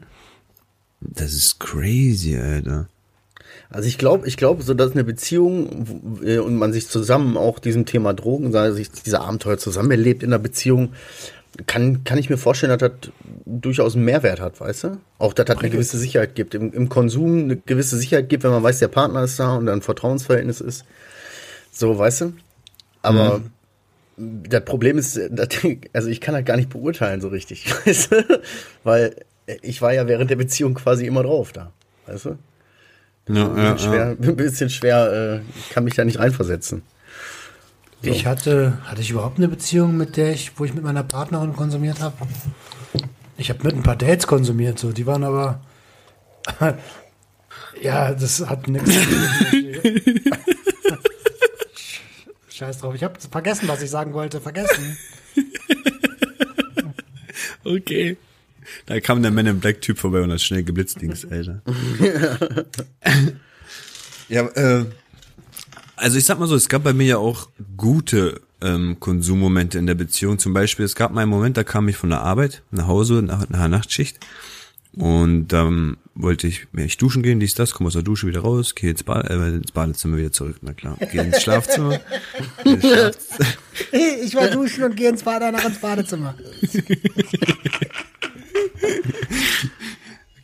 das 1.12 1.34
ist 1.34 1.60
crazy, 1.60 2.38
Alter. 2.38 2.88
Also 3.70 3.88
ich 3.88 3.98
glaube, 3.98 4.28
ich 4.28 4.38
glaube, 4.38 4.64
so 4.64 4.74
dass 4.74 4.92
eine 4.92 5.04
Beziehung 5.04 6.20
äh, 6.24 6.38
und 6.38 6.56
man 6.56 6.74
sich 6.74 6.88
zusammen 6.88 7.38
auch 7.38 7.60
diesem 7.60 7.86
Thema 7.86 8.14
Drogen, 8.14 8.52
sei 8.52 8.72
sich 8.72 8.92
diese 8.92 9.22
Abenteuer 9.22 9.58
zusammen 9.58 9.92
erlebt 9.92 10.24
in 10.24 10.32
der 10.32 10.38
Beziehung, 10.38 10.94
kann, 11.68 12.04
kann 12.04 12.18
ich 12.18 12.30
mir 12.30 12.38
vorstellen, 12.38 12.78
dass 12.78 12.92
das 12.92 13.12
durchaus 13.46 13.96
einen 13.96 14.06
Mehrwert 14.06 14.40
hat, 14.40 14.60
weißt 14.60 14.84
du? 14.86 14.98
Auch, 15.20 15.34
dass 15.34 15.46
das 15.46 15.58
eine 15.58 15.70
gewisse 15.70 15.98
Sicherheit 15.98 16.36
gibt, 16.36 16.56
im, 16.56 16.74
im 16.74 16.90
Konsum 16.90 17.44
eine 17.44 17.58
gewisse 17.58 17.98
Sicherheit 17.98 18.30
gibt, 18.30 18.44
wenn 18.44 18.52
man 18.52 18.64
weiß, 18.64 18.80
der 18.80 18.88
Partner 18.88 19.24
ist 19.24 19.40
da 19.40 19.56
und 19.56 19.70
ein 19.70 19.82
Vertrauensverhältnis 19.82 20.62
ist. 20.62 20.86
So, 21.72 21.98
weißt 21.98 22.22
du? 22.22 22.34
Aber 23.04 23.42
das 24.18 24.64
Problem 24.66 24.98
ist, 24.98 25.20
dass, 25.30 25.50
also 25.94 26.10
ich 26.10 26.22
kann 26.22 26.36
das 26.36 26.46
gar 26.46 26.58
nicht 26.58 26.70
beurteilen 26.70 27.22
so 27.22 27.28
richtig, 27.28 27.66
weißt 27.86 28.12
du? 28.12 28.42
Weil 28.84 29.16
ich 29.62 29.82
war 29.82 29.94
ja 29.94 30.08
während 30.08 30.30
der 30.30 30.36
Beziehung 30.36 30.74
quasi 30.74 31.06
immer 31.06 31.24
drauf 31.24 31.52
da, 31.52 31.72
weißt 32.08 32.26
du? 32.26 32.38
Ja, 33.28 33.50
Ein 33.50 33.58
ja, 33.58 33.74
bisschen 33.74 33.92
schwer, 33.92 34.18
ein 34.22 34.36
bisschen 34.36 34.70
schwer 34.70 35.42
äh, 35.42 35.74
kann 35.74 35.84
mich 35.84 35.96
da 35.96 36.04
nicht 36.04 36.20
reinversetzen. 36.20 36.84
Ich 38.02 38.26
hatte, 38.26 38.80
hatte 38.84 39.00
ich 39.02 39.12
überhaupt 39.12 39.38
eine 39.38 39.48
Beziehung, 39.48 39.96
mit 39.96 40.18
der 40.18 40.34
ich, 40.34 40.60
wo 40.60 40.66
ich 40.66 40.74
mit 40.74 40.84
meiner 40.84 41.04
Partnerin 41.04 41.56
konsumiert 41.56 42.02
habe? 42.02 42.14
Ich 43.38 43.50
habe 43.50 43.64
mit 43.64 43.76
ein 43.76 43.84
paar 43.84 43.96
Dates 43.96 44.28
konsumiert, 44.28 44.78
so, 44.78 44.92
die 44.92 45.06
waren 45.06 45.24
aber, 45.24 45.62
ja, 47.82 48.14
das 48.14 48.46
hat 48.46 48.68
nichts. 48.68 48.92
Scheiß 52.50 52.80
drauf, 52.80 52.94
ich 52.94 53.04
habe 53.04 53.18
vergessen, 53.32 53.70
was 53.70 53.82
ich 53.82 53.90
sagen 53.90 54.14
wollte, 54.14 54.42
vergessen. 54.42 54.98
Okay. 57.64 58.18
Da 58.86 59.00
kam 59.00 59.22
der 59.22 59.32
Man 59.32 59.46
in 59.46 59.60
Black 59.60 59.82
Typ 59.82 59.98
vorbei 59.98 60.22
und 60.22 60.32
hat 60.32 60.42
schnell 60.42 60.64
geblitzdings, 60.64 61.26
Alter. 61.26 61.62
ja, 64.30 64.44
äh, 64.48 64.86
also 65.96 66.18
ich 66.18 66.26
sag 66.26 66.40
mal 66.40 66.48
so, 66.48 66.56
es 66.56 66.68
gab 66.68 66.84
bei 66.84 66.94
mir 66.94 67.06
ja 67.06 67.18
auch 67.18 67.50
gute 67.78 68.42
ähm, 68.62 69.00
Konsummomente 69.00 69.78
in 69.78 69.88
der 69.88 69.96
Beziehung. 69.96 70.40
Zum 70.40 70.54
Beispiel, 70.54 70.86
es 70.86 70.96
gab 70.96 71.12
mal 71.14 71.22
einen 71.22 71.32
Moment, 71.32 71.58
da 71.58 71.64
kam 71.64 71.88
ich 71.88 71.98
von 71.98 72.10
der 72.10 72.22
Arbeit 72.22 72.62
nach 72.72 72.88
Hause 72.88 73.22
nach, 73.22 73.50
einer 73.50 73.68
Nachtschicht 73.68 74.20
und 74.96 75.48
dann 75.48 75.98
wollte 76.14 76.48
ich 76.48 76.68
mich 76.72 76.98
duschen 76.98 77.24
gehen, 77.24 77.40
dies, 77.40 77.56
das, 77.56 77.74
komme 77.74 77.88
aus 77.88 77.94
der 77.94 78.04
Dusche 78.04 78.28
wieder 78.28 78.42
raus, 78.42 78.76
gehe 78.76 78.92
ins, 78.92 79.04
ba 79.04 79.22
äh, 79.22 79.56
ins 79.56 79.72
Badezimmer 79.72 80.18
wieder 80.18 80.32
zurück, 80.32 80.58
na 80.62 80.74
klar. 80.74 80.98
Gehe 81.12 81.24
ins 81.24 81.42
Schlafzimmer. 81.42 82.00
Geh 82.64 82.72
ins 82.72 82.86
Schlafzimmer. 82.86 83.48
Ich 84.24 84.36
war 84.36 84.48
duschen 84.50 84.84
und 84.84 84.96
gehe 84.96 85.10
ins 85.10 85.24
Bad, 85.24 85.42
danach 85.42 85.66
ins 85.66 85.80
Badezimmer. 85.80 86.36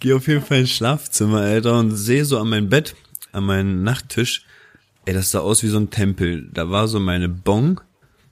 Geh 0.01 0.13
auf 0.13 0.29
jeden 0.29 0.41
Fall 0.41 0.61
ins 0.61 0.71
Schlafzimmer, 0.71 1.41
Alter, 1.41 1.77
und 1.77 1.91
sehe 1.91 2.23
so 2.23 2.39
an 2.39 2.47
meinem 2.47 2.69
Bett, 2.69 2.95
an 3.33 3.43
meinem 3.43 3.83
Nachttisch, 3.83 4.45
ey, 5.05 5.13
das 5.13 5.31
sah 5.31 5.39
aus 5.39 5.61
wie 5.61 5.67
so 5.67 5.77
ein 5.77 5.89
Tempel. 5.89 6.49
Da 6.53 6.69
war 6.69 6.87
so 6.87 7.01
meine 7.01 7.27
Bong, 7.27 7.81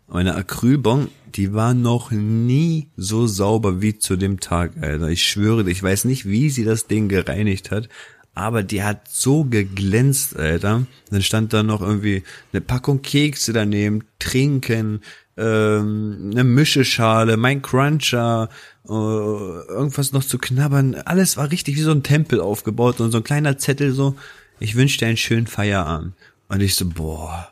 meine 0.07 0.35
Acrylbong, 0.35 1.09
die 1.35 1.53
war 1.53 1.73
noch 1.73 2.11
nie 2.11 2.87
so 2.95 3.27
sauber 3.27 3.81
wie 3.81 3.99
zu 3.99 4.15
dem 4.15 4.39
Tag, 4.39 4.77
Alter. 4.79 5.09
Ich 5.09 5.27
schwöre, 5.27 5.69
ich 5.69 5.83
weiß 5.83 6.05
nicht, 6.05 6.25
wie 6.25 6.49
sie 6.49 6.63
das 6.63 6.87
Ding 6.87 7.09
gereinigt 7.09 7.69
hat, 7.71 7.89
aber 8.33 8.63
die 8.63 8.83
hat 8.83 9.09
so 9.09 9.43
geglänzt, 9.43 10.37
Alter. 10.37 10.87
Dann 11.09 11.21
stand 11.21 11.51
da 11.51 11.63
noch 11.63 11.81
irgendwie 11.81 12.23
eine 12.53 12.61
Packung 12.61 13.01
Kekse 13.01 13.51
daneben, 13.51 14.05
Trinken, 14.19 15.01
ähm, 15.37 16.29
eine 16.31 16.43
Mischeschale, 16.43 17.37
mein 17.37 17.61
Cruncher, 17.61 18.49
äh, 18.87 18.91
irgendwas 18.91 20.11
noch 20.11 20.23
zu 20.23 20.37
knabbern. 20.37 20.95
Alles 21.05 21.37
war 21.37 21.51
richtig 21.51 21.75
wie 21.75 21.81
so 21.81 21.91
ein 21.91 22.03
Tempel 22.03 22.39
aufgebaut 22.41 22.99
und 22.99 23.11
so 23.11 23.17
ein 23.17 23.23
kleiner 23.23 23.57
Zettel 23.57 23.91
so, 23.91 24.15
ich 24.59 24.75
wünsche 24.75 24.97
dir 24.97 25.07
einen 25.07 25.17
schönen 25.17 25.47
Feierabend. 25.47 26.13
Und 26.49 26.61
ich 26.61 26.75
so, 26.75 26.85
boah, 26.87 27.49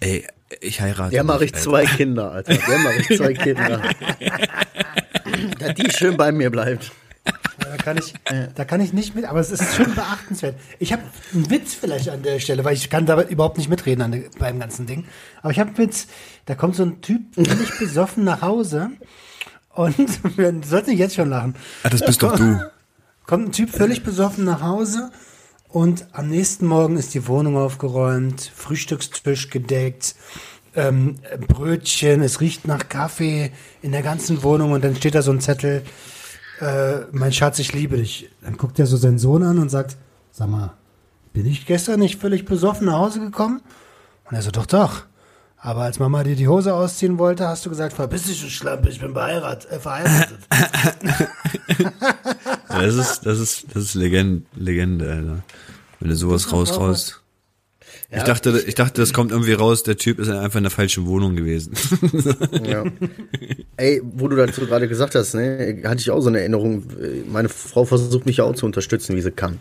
ey, 0.00 0.26
ich 0.60 0.80
heirate 0.80 1.10
Der 1.10 1.24
mache 1.24 1.44
ich 1.44 1.54
Alter. 1.54 1.64
zwei 1.64 1.84
Kinder, 1.86 2.30
Alter. 2.32 2.54
Der 2.54 2.78
mache 2.78 2.94
ich 3.00 3.16
zwei 3.16 3.32
Kinder. 3.34 3.82
Dass 5.58 5.74
die 5.74 5.90
schön 5.90 6.16
bei 6.16 6.32
mir 6.32 6.50
bleibt. 6.50 6.92
Da 7.70 7.76
kann 7.76 7.98
ich, 7.98 8.14
da 8.54 8.64
kann 8.64 8.80
ich 8.80 8.92
nicht 8.92 9.14
mit, 9.14 9.24
aber 9.24 9.40
es 9.40 9.50
ist 9.50 9.74
schon 9.74 9.94
beachtenswert. 9.94 10.56
Ich 10.78 10.92
habe 10.92 11.02
einen 11.34 11.50
Witz 11.50 11.74
vielleicht 11.74 12.08
an 12.08 12.22
der 12.22 12.38
Stelle, 12.40 12.64
weil 12.64 12.74
ich 12.74 12.88
kann 12.88 13.06
da 13.06 13.20
überhaupt 13.22 13.58
nicht 13.58 13.68
mitreden 13.68 14.10
der, 14.10 14.22
beim 14.38 14.58
ganzen 14.58 14.86
Ding. 14.86 15.04
Aber 15.42 15.50
ich 15.50 15.58
habe 15.58 15.68
einen 15.68 15.78
Witz. 15.78 16.06
Da 16.46 16.54
kommt 16.54 16.76
so 16.76 16.84
ein 16.84 17.00
Typ 17.00 17.34
völlig 17.34 17.78
besoffen 17.78 18.24
nach 18.24 18.42
Hause 18.42 18.90
und 19.74 19.96
sollst 20.64 20.88
nicht 20.88 20.98
jetzt 20.98 21.14
schon 21.14 21.28
lachen. 21.28 21.54
Ah, 21.82 21.90
das 21.90 22.04
bist 22.04 22.22
doch 22.22 22.36
du. 22.36 22.60
Kommt 23.26 23.48
ein 23.48 23.52
Typ 23.52 23.70
völlig 23.70 24.02
besoffen 24.02 24.44
nach 24.44 24.62
Hause 24.62 25.10
und 25.68 26.06
am 26.12 26.28
nächsten 26.28 26.64
Morgen 26.64 26.96
ist 26.96 27.12
die 27.12 27.26
Wohnung 27.26 27.58
aufgeräumt, 27.58 28.50
Frühstückstisch 28.54 29.50
gedeckt, 29.50 30.14
ähm, 30.74 31.16
Brötchen, 31.46 32.22
es 32.22 32.40
riecht 32.40 32.66
nach 32.66 32.88
Kaffee 32.88 33.52
in 33.82 33.92
der 33.92 34.02
ganzen 34.02 34.42
Wohnung 34.42 34.72
und 34.72 34.82
dann 34.82 34.96
steht 34.96 35.14
da 35.14 35.20
so 35.20 35.30
ein 35.30 35.40
Zettel, 35.40 35.82
äh, 36.60 37.06
mein 37.12 37.32
Schatz, 37.32 37.58
ich 37.58 37.72
liebe 37.72 37.96
dich. 37.96 38.28
Dann 38.42 38.56
guckt 38.56 38.78
er 38.78 38.86
so 38.86 38.96
seinen 38.96 39.18
Sohn 39.18 39.42
an 39.42 39.58
und 39.58 39.68
sagt, 39.68 39.96
sag 40.30 40.48
mal, 40.48 40.72
bin 41.32 41.46
ich 41.46 41.66
gestern 41.66 42.00
nicht 42.00 42.20
völlig 42.20 42.44
besoffen 42.44 42.86
nach 42.86 42.98
Hause 42.98 43.20
gekommen? 43.20 43.60
Und 44.24 44.36
er 44.36 44.42
so, 44.42 44.50
doch, 44.50 44.66
doch. 44.66 45.02
Aber 45.60 45.82
als 45.82 45.98
Mama 45.98 46.22
dir 46.22 46.36
die 46.36 46.46
Hose 46.48 46.74
ausziehen 46.74 47.18
wollte, 47.18 47.48
hast 47.48 47.66
du 47.66 47.70
gesagt, 47.70 47.92
verpiss 47.92 48.24
dich, 48.24 48.40
du 48.40 48.48
Schlampe, 48.48 48.88
ich 48.90 49.00
bin 49.00 49.12
beheirat, 49.12 49.66
äh, 49.70 49.78
verheiratet. 49.78 50.38
Das 52.68 52.94
ist, 52.94 53.26
das 53.26 53.40
ist, 53.40 53.66
das 53.74 53.82
ist 53.82 53.94
Legende, 53.94 54.42
Legende, 54.54 55.10
Alter. 55.10 55.42
Wenn 55.98 56.10
du 56.10 56.16
sowas 56.16 56.52
raus, 56.52 57.20
raus. 58.12 58.18
Ich 58.18 58.24
dachte, 58.24 58.64
ich 58.66 58.74
dachte, 58.74 59.00
das 59.00 59.12
kommt 59.12 59.32
irgendwie 59.32 59.52
raus, 59.52 59.82
der 59.82 59.96
Typ 59.96 60.18
ist 60.18 60.28
einfach 60.28 60.56
in 60.58 60.64
der 60.64 60.70
falschen 60.70 61.06
Wohnung 61.06 61.36
gewesen. 61.36 61.74
Ja. 62.64 62.84
Ey, 63.76 64.02
wo 64.04 64.28
du 64.28 64.36
dazu 64.36 64.62
gerade 64.62 64.88
gesagt 64.88 65.14
hast, 65.14 65.34
ne, 65.34 65.82
hatte 65.84 66.00
ich 66.00 66.10
auch 66.10 66.20
so 66.20 66.28
eine 66.28 66.40
Erinnerung. 66.40 66.84
Meine 67.30 67.48
Frau 67.48 67.84
versucht 67.84 68.26
mich 68.26 68.38
ja 68.38 68.44
auch 68.44 68.54
zu 68.54 68.66
unterstützen, 68.66 69.16
wie 69.16 69.20
sie 69.20 69.30
kann. 69.30 69.58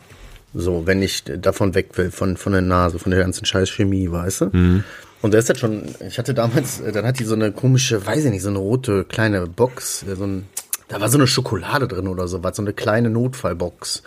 So, 0.53 0.87
wenn 0.87 1.01
ich 1.01 1.23
davon 1.23 1.75
weg 1.75 1.97
will, 1.97 2.09
von, 2.09 2.37
von 2.37 2.53
der 2.53 2.61
Nase, 2.61 2.99
von 2.99 3.11
der 3.11 3.19
ganzen 3.19 3.45
scheiß 3.45 3.69
Chemie, 3.69 4.11
weißt 4.11 4.41
du? 4.41 4.83
Und 5.21 5.33
da 5.33 5.37
ist 5.37 5.49
das 5.49 5.59
schon, 5.59 5.83
ich 6.07 6.17
hatte 6.17 6.33
damals, 6.33 6.79
äh, 6.79 6.91
dann 6.91 7.05
hat 7.05 7.19
die 7.19 7.23
so 7.23 7.33
eine 7.33 7.51
komische, 7.51 8.05
weiß 8.05 8.25
ich 8.25 8.31
nicht, 8.31 8.43
so 8.43 8.49
eine 8.49 8.59
rote 8.59 9.03
kleine 9.03 9.47
Box, 9.47 10.03
äh, 10.03 10.15
so 10.15 10.25
ein, 10.25 10.45
da 10.87 11.01
war 11.01 11.09
so 11.09 11.17
eine 11.17 11.27
Schokolade 11.27 11.87
drin 11.87 12.07
oder 12.07 12.27
so 12.27 12.43
was, 12.43 12.55
so 12.55 12.61
eine 12.61 12.73
kleine 12.73 13.09
Notfallbox. 13.09 14.03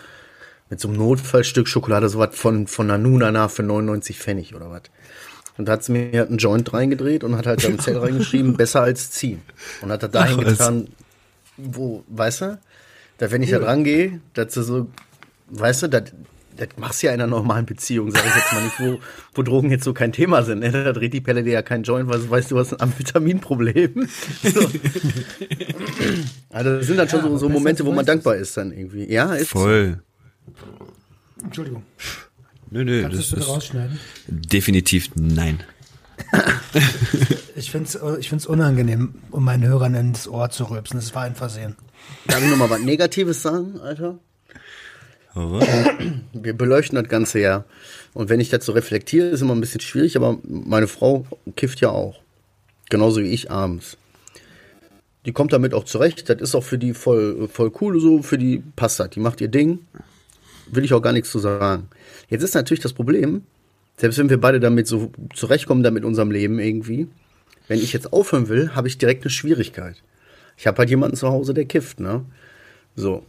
Mit 0.71 0.79
so 0.79 0.87
einem 0.87 0.97
Notfallstück 0.97 1.67
Schokolade, 1.67 2.09
so 2.09 2.17
was 2.17 2.35
von, 2.35 2.65
von 2.65 2.87
Nanunana 2.87 3.49
für 3.49 3.61
99 3.61 4.17
Pfennig 4.17 4.55
oder 4.55 4.71
was. 4.71 4.83
Und 5.57 5.67
da 5.67 5.73
hat 5.73 5.83
sie 5.83 5.91
mir 5.91 6.25
einen 6.25 6.37
Joint 6.37 6.73
reingedreht 6.73 7.23
und 7.23 7.35
hat 7.35 7.45
halt 7.45 7.63
da 7.63 7.67
im 7.67 7.77
Zell 7.77 7.97
reingeschrieben, 7.99 8.55
besser 8.55 8.81
als 8.81 9.11
ziehen. 9.11 9.41
Und 9.81 9.91
hat 9.91 10.01
das 10.01 10.11
dahin 10.11 10.39
Ach, 10.39 10.45
was. 10.45 10.57
getan, 10.57 10.87
wo, 11.57 12.03
weißt 12.07 12.41
du, 12.41 12.59
da 13.17 13.31
wenn 13.31 13.43
ich 13.43 13.51
da 13.51 13.59
dran 13.59 13.83
gehe, 13.83 14.21
dass 14.33 14.53
du 14.53 14.63
so, 14.63 14.87
weißt 15.49 15.83
du, 15.83 15.87
das, 15.89 16.03
das 16.55 16.69
machst 16.77 17.03
du 17.03 17.07
ja 17.07 17.13
in 17.13 17.21
einer 17.21 17.29
normalen 17.29 17.65
Beziehung, 17.65 18.09
sag 18.11 18.25
ich 18.25 18.35
jetzt 18.35 18.53
mal 18.53 18.63
nicht, 18.63 18.79
wo, 18.79 18.99
wo 19.35 19.43
Drogen 19.43 19.71
jetzt 19.71 19.83
so 19.83 19.93
kein 19.93 20.13
Thema 20.13 20.41
sind. 20.43 20.59
Ne? 20.59 20.71
Da 20.71 20.93
dreht 20.93 21.13
die 21.13 21.21
Pelle 21.21 21.43
dir 21.43 21.53
ja 21.53 21.61
kein 21.61 21.83
Joint, 21.83 22.07
weil 22.09 22.19
du 22.19 22.29
weißt, 22.29 22.49
du 22.49 22.57
hast 22.57 22.73
ein 22.73 22.81
Amphetaminproblem. 22.81 24.07
So. 24.43 24.61
Also 26.49 26.77
das 26.77 26.87
sind 26.87 26.97
dann 26.97 27.07
schon 27.07 27.19
Ja, 27.19 27.29
so, 27.29 27.37
so 27.37 27.49
Momente, 27.49 27.85
wo 27.85 27.91
man 27.91 28.05
dankbar 28.05 28.35
ist 28.35 28.57
dann 28.57 28.71
irgendwie. 28.71 29.11
Ja, 29.11 29.33
ist 29.35 29.49
Voll. 29.49 30.01
Entschuldigung, 31.43 31.83
Nö, 32.69 32.83
nö, 32.83 33.01
kannst 33.01 33.31
du 33.31 33.35
das 33.35 33.47
rausschneiden? 33.47 33.99
definitiv 34.27 35.09
nein. 35.15 35.61
Ich 37.55 37.71
finde 37.71 37.89
es 37.89 37.99
ich 38.19 38.29
find's 38.29 38.45
unangenehm, 38.45 39.15
um 39.31 39.43
meinen 39.43 39.65
Hörern 39.67 39.95
ins 39.95 40.27
Ohr 40.27 40.49
zu 40.49 40.65
rülpsen. 40.65 40.99
Das 40.99 41.13
war 41.15 41.23
ein 41.23 41.35
Versehen. 41.35 41.75
Darf 42.27 42.43
ich 42.43 42.49
noch 42.49 42.57
mal 42.57 42.69
was 42.69 42.81
Negatives 42.81 43.41
sagen, 43.41 43.79
Alter? 43.81 44.19
Aber 45.33 45.61
Wir 46.33 46.53
beleuchten 46.53 46.95
das 46.95 47.09
Ganze 47.09 47.39
ja. 47.39 47.65
Und 48.13 48.29
wenn 48.29 48.39
ich 48.39 48.49
das 48.49 48.65
so 48.65 48.71
reflektiere, 48.73 49.27
ist 49.27 49.41
immer 49.41 49.55
ein 49.55 49.61
bisschen 49.61 49.81
schwierig, 49.81 50.15
aber 50.15 50.37
meine 50.43 50.87
Frau 50.87 51.25
kifft 51.55 51.81
ja 51.81 51.89
auch. 51.89 52.19
Genauso 52.89 53.21
wie 53.21 53.29
ich 53.31 53.49
abends. 53.51 53.97
Die 55.25 55.31
kommt 55.31 55.53
damit 55.53 55.73
auch 55.73 55.85
zurecht. 55.85 56.29
Das 56.29 56.41
ist 56.41 56.55
auch 56.55 56.63
für 56.63 56.77
die 56.77 56.93
voll, 56.93 57.47
voll 57.47 57.71
cool 57.81 57.99
so. 57.99 58.21
Für 58.21 58.37
die 58.37 58.61
passt 58.75 58.99
das. 58.99 59.11
Die 59.11 59.19
macht 59.19 59.39
ihr 59.41 59.47
Ding. 59.47 59.79
Will 60.71 60.85
ich 60.85 60.93
auch 60.93 61.01
gar 61.01 61.13
nichts 61.13 61.31
zu 61.31 61.39
sagen. 61.39 61.89
Jetzt 62.29 62.43
ist 62.43 62.55
natürlich 62.55 62.81
das 62.81 62.93
Problem, 62.93 63.43
selbst 63.97 64.17
wenn 64.17 64.29
wir 64.29 64.39
beide 64.39 64.59
damit 64.59 64.87
so 64.87 65.11
zurechtkommen, 65.35 65.83
da 65.83 65.91
mit 65.91 66.05
unserem 66.05 66.31
Leben 66.31 66.59
irgendwie, 66.59 67.07
wenn 67.67 67.79
ich 67.79 67.93
jetzt 67.93 68.13
aufhören 68.13 68.47
will, 68.49 68.73
habe 68.75 68.87
ich 68.87 68.97
direkt 68.97 69.23
eine 69.23 69.29
Schwierigkeit. 69.29 70.01
Ich 70.57 70.67
habe 70.67 70.77
halt 70.79 70.89
jemanden 70.89 71.15
zu 71.15 71.27
Hause, 71.29 71.53
der 71.53 71.65
kifft, 71.65 71.99
ne? 71.99 72.25
So. 72.95 73.25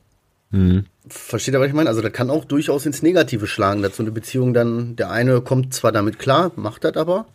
Versteht 1.09 1.55
ihr, 1.55 1.61
was 1.61 1.69
ich 1.69 1.75
meine? 1.75 1.89
Also 1.89 2.03
das 2.03 2.13
kann 2.13 2.31
auch 2.31 2.45
durchaus 2.45 2.85
ins 2.87 3.03
Negative 3.03 3.47
schlagen, 3.47 3.83
dass 3.83 3.97
so 3.97 4.03
eine 4.03 4.13
Beziehung 4.13 4.53
dann, 4.53 4.97
der 4.97 5.11
eine 5.11 5.41
kommt 5.41 5.73
zwar 5.73 5.93
damit 5.93 6.19
klar, 6.19 6.53
macht 6.57 6.85
das 6.85 6.97
aber, 6.97 7.27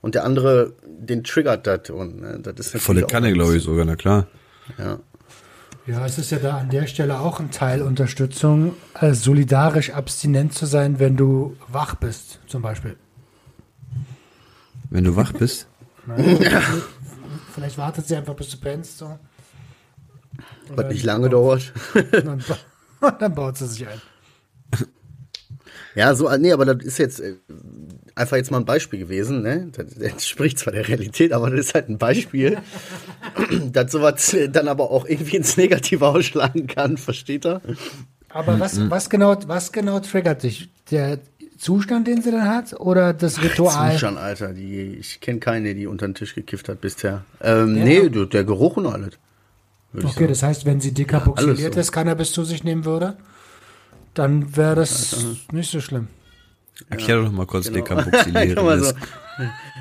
und 0.00 0.14
der 0.14 0.24
andere, 0.24 0.72
den 0.86 1.24
triggert 1.24 1.66
das. 1.66 1.88
Und 1.90 2.20
ne, 2.20 2.40
das 2.42 2.74
ist 2.74 2.82
volle 2.82 3.06
Kanne, 3.06 3.32
glaube 3.32 3.56
ich 3.56 3.62
sogar, 3.62 3.84
na 3.84 3.96
klar. 3.96 4.26
Ja. 4.76 4.98
Ja, 5.86 6.06
es 6.06 6.16
ist 6.16 6.30
ja 6.30 6.38
da 6.38 6.56
an 6.56 6.70
der 6.70 6.86
Stelle 6.86 7.20
auch 7.20 7.40
ein 7.40 7.50
Teil 7.50 7.82
Unterstützung, 7.82 8.74
also 8.94 9.24
solidarisch 9.24 9.90
abstinent 9.90 10.54
zu 10.54 10.64
sein, 10.64 10.98
wenn 10.98 11.16
du 11.16 11.56
wach 11.68 11.94
bist, 11.96 12.40
zum 12.46 12.62
Beispiel. 12.62 12.96
Wenn 14.88 15.04
du 15.04 15.14
wach 15.14 15.32
bist. 15.32 15.66
Vielleicht 17.54 17.76
wartet 17.76 18.06
sie 18.06 18.16
einfach, 18.16 18.34
bis 18.34 18.48
du 18.50 18.56
pennst. 18.56 18.96
So. 18.96 19.18
Was 20.74 20.86
nicht 20.86 21.04
lange 21.04 21.28
dauert. 21.28 21.72
Und 21.94 22.24
dann, 22.24 22.44
und 23.00 23.22
dann 23.22 23.34
baut 23.34 23.58
sie 23.58 23.66
sich 23.66 23.86
ein. 23.86 24.00
Ja, 25.94 26.14
so, 26.14 26.28
nee, 26.36 26.52
aber 26.52 26.64
das 26.64 26.84
ist 26.84 26.98
jetzt 26.98 27.20
äh, 27.20 27.34
einfach 28.14 28.36
jetzt 28.36 28.50
mal 28.50 28.58
ein 28.58 28.64
Beispiel 28.64 28.98
gewesen, 28.98 29.42
ne? 29.42 29.68
Das, 29.72 29.96
entspricht 29.96 30.58
zwar 30.58 30.72
der 30.72 30.88
Realität, 30.88 31.32
aber 31.32 31.50
das 31.50 31.60
ist 31.60 31.74
halt 31.74 31.88
ein 31.88 31.98
Beispiel, 31.98 32.58
dass 33.72 33.92
sowas 33.92 34.36
dann 34.50 34.68
aber 34.68 34.90
auch 34.90 35.06
irgendwie 35.06 35.36
ins 35.36 35.56
Negative 35.56 36.06
ausschlagen 36.06 36.66
kann, 36.66 36.96
versteht 36.96 37.44
er? 37.46 37.60
Aber 38.28 38.58
was, 38.58 38.90
was, 38.90 39.08
genau, 39.08 39.36
was 39.46 39.70
genau 39.70 40.00
triggert 40.00 40.42
dich? 40.42 40.68
Der 40.90 41.20
Zustand, 41.56 42.08
den 42.08 42.20
sie 42.20 42.32
dann 42.32 42.48
hat? 42.48 42.78
Oder 42.80 43.12
das 43.12 43.40
Ritual? 43.40 43.92
Zustand, 43.92 44.18
Alter, 44.18 44.52
die, 44.52 44.96
ich 44.98 45.20
kenne 45.20 45.38
keine, 45.38 45.74
die 45.74 45.86
unter 45.86 46.08
den 46.08 46.14
Tisch 46.14 46.34
gekifft 46.34 46.68
hat 46.68 46.80
bisher. 46.80 47.24
Ähm, 47.40 47.74
nee, 47.74 48.08
du, 48.08 48.24
der 48.24 48.42
Geruch 48.42 48.76
und 48.76 48.86
alles. 48.86 49.14
Okay, 50.02 50.26
das 50.26 50.42
heißt, 50.42 50.66
wenn 50.66 50.80
sie 50.80 50.92
dekarboxyliertes 50.92 51.76
Alles 51.76 51.86
so. 51.86 51.92
Cannabis 51.92 52.32
zu 52.32 52.44
sich 52.44 52.64
nehmen 52.64 52.84
würde, 52.84 53.16
dann 54.14 54.56
wäre 54.56 54.74
das 54.76 55.24
nicht 55.52 55.70
so 55.70 55.80
schlimm. 55.80 56.08
Erklär 56.90 57.22
doch 57.22 57.30
mal 57.32 57.46
kurz 57.46 57.66
Genau. 57.66 57.78
dekarboxylieren, 57.78 58.56
so, 58.82 58.92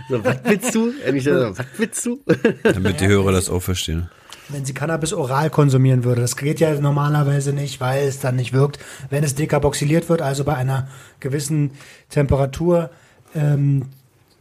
so, 0.10 0.24
was 0.24 0.38
willst 0.44 0.76
du? 0.76 0.94
Ehrlich 1.04 1.24
gesagt, 1.26 1.58
was 1.60 1.66
willst 1.78 2.06
du? 2.06 2.20
damit 2.64 3.00
die 3.02 3.08
Hörer 3.08 3.32
das 3.32 3.50
auch 3.50 3.62
verstehen. 3.62 4.10
Wenn 4.50 4.66
sie 4.66 4.74
Cannabis 4.74 5.14
oral 5.14 5.50
konsumieren 5.50 6.04
würde, 6.04 6.22
das 6.22 6.36
geht 6.36 6.60
ja 6.60 6.80
normalerweise 6.80 7.54
nicht, 7.54 7.80
weil 7.80 8.06
es 8.08 8.20
dann 8.20 8.36
nicht 8.36 8.54
wirkt. 8.54 8.78
Wenn 9.10 9.24
es 9.24 9.36
dekarboxyliert 9.36 10.10
wird, 10.10 10.22
also 10.22 10.44
bei 10.44 10.56
einer 10.56 10.88
gewissen 11.20 11.72
Temperatur 12.10 12.90
ähm, 13.34 13.86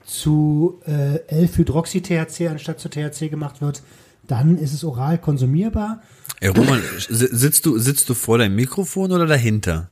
zu 0.05 0.81
äh, 0.87 1.19
11-Hydroxy-THC 1.33 2.49
anstatt 2.51 2.81
zu 2.81 2.89
THC 2.91 3.31
gemacht 3.31 3.61
wird, 3.63 3.83
dann 4.27 4.59
ist 4.59 4.75
es 4.75 4.85
oral 4.85 5.19
konsumierbar. 5.19 6.03
Ey, 6.43 6.49
Roman, 6.49 6.83
si- 7.09 7.29
sitzt 7.31 7.65
du, 7.67 7.79
sitzt 7.79 8.09
du 8.09 8.15
vor 8.15 8.39
deinem 8.39 8.57
Mikrofon 8.57 9.13
oder 9.13 9.27
dahinter? 9.27 9.91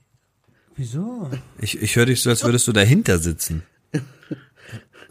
Wieso? 0.77 1.31
Ich, 1.61 1.81
ich 1.81 1.95
höre 1.95 2.07
dich 2.07 2.21
so, 2.23 2.31
als 2.31 2.43
würdest 2.45 2.67
du 2.67 2.73
dahinter 2.73 3.19
sitzen. 3.19 3.63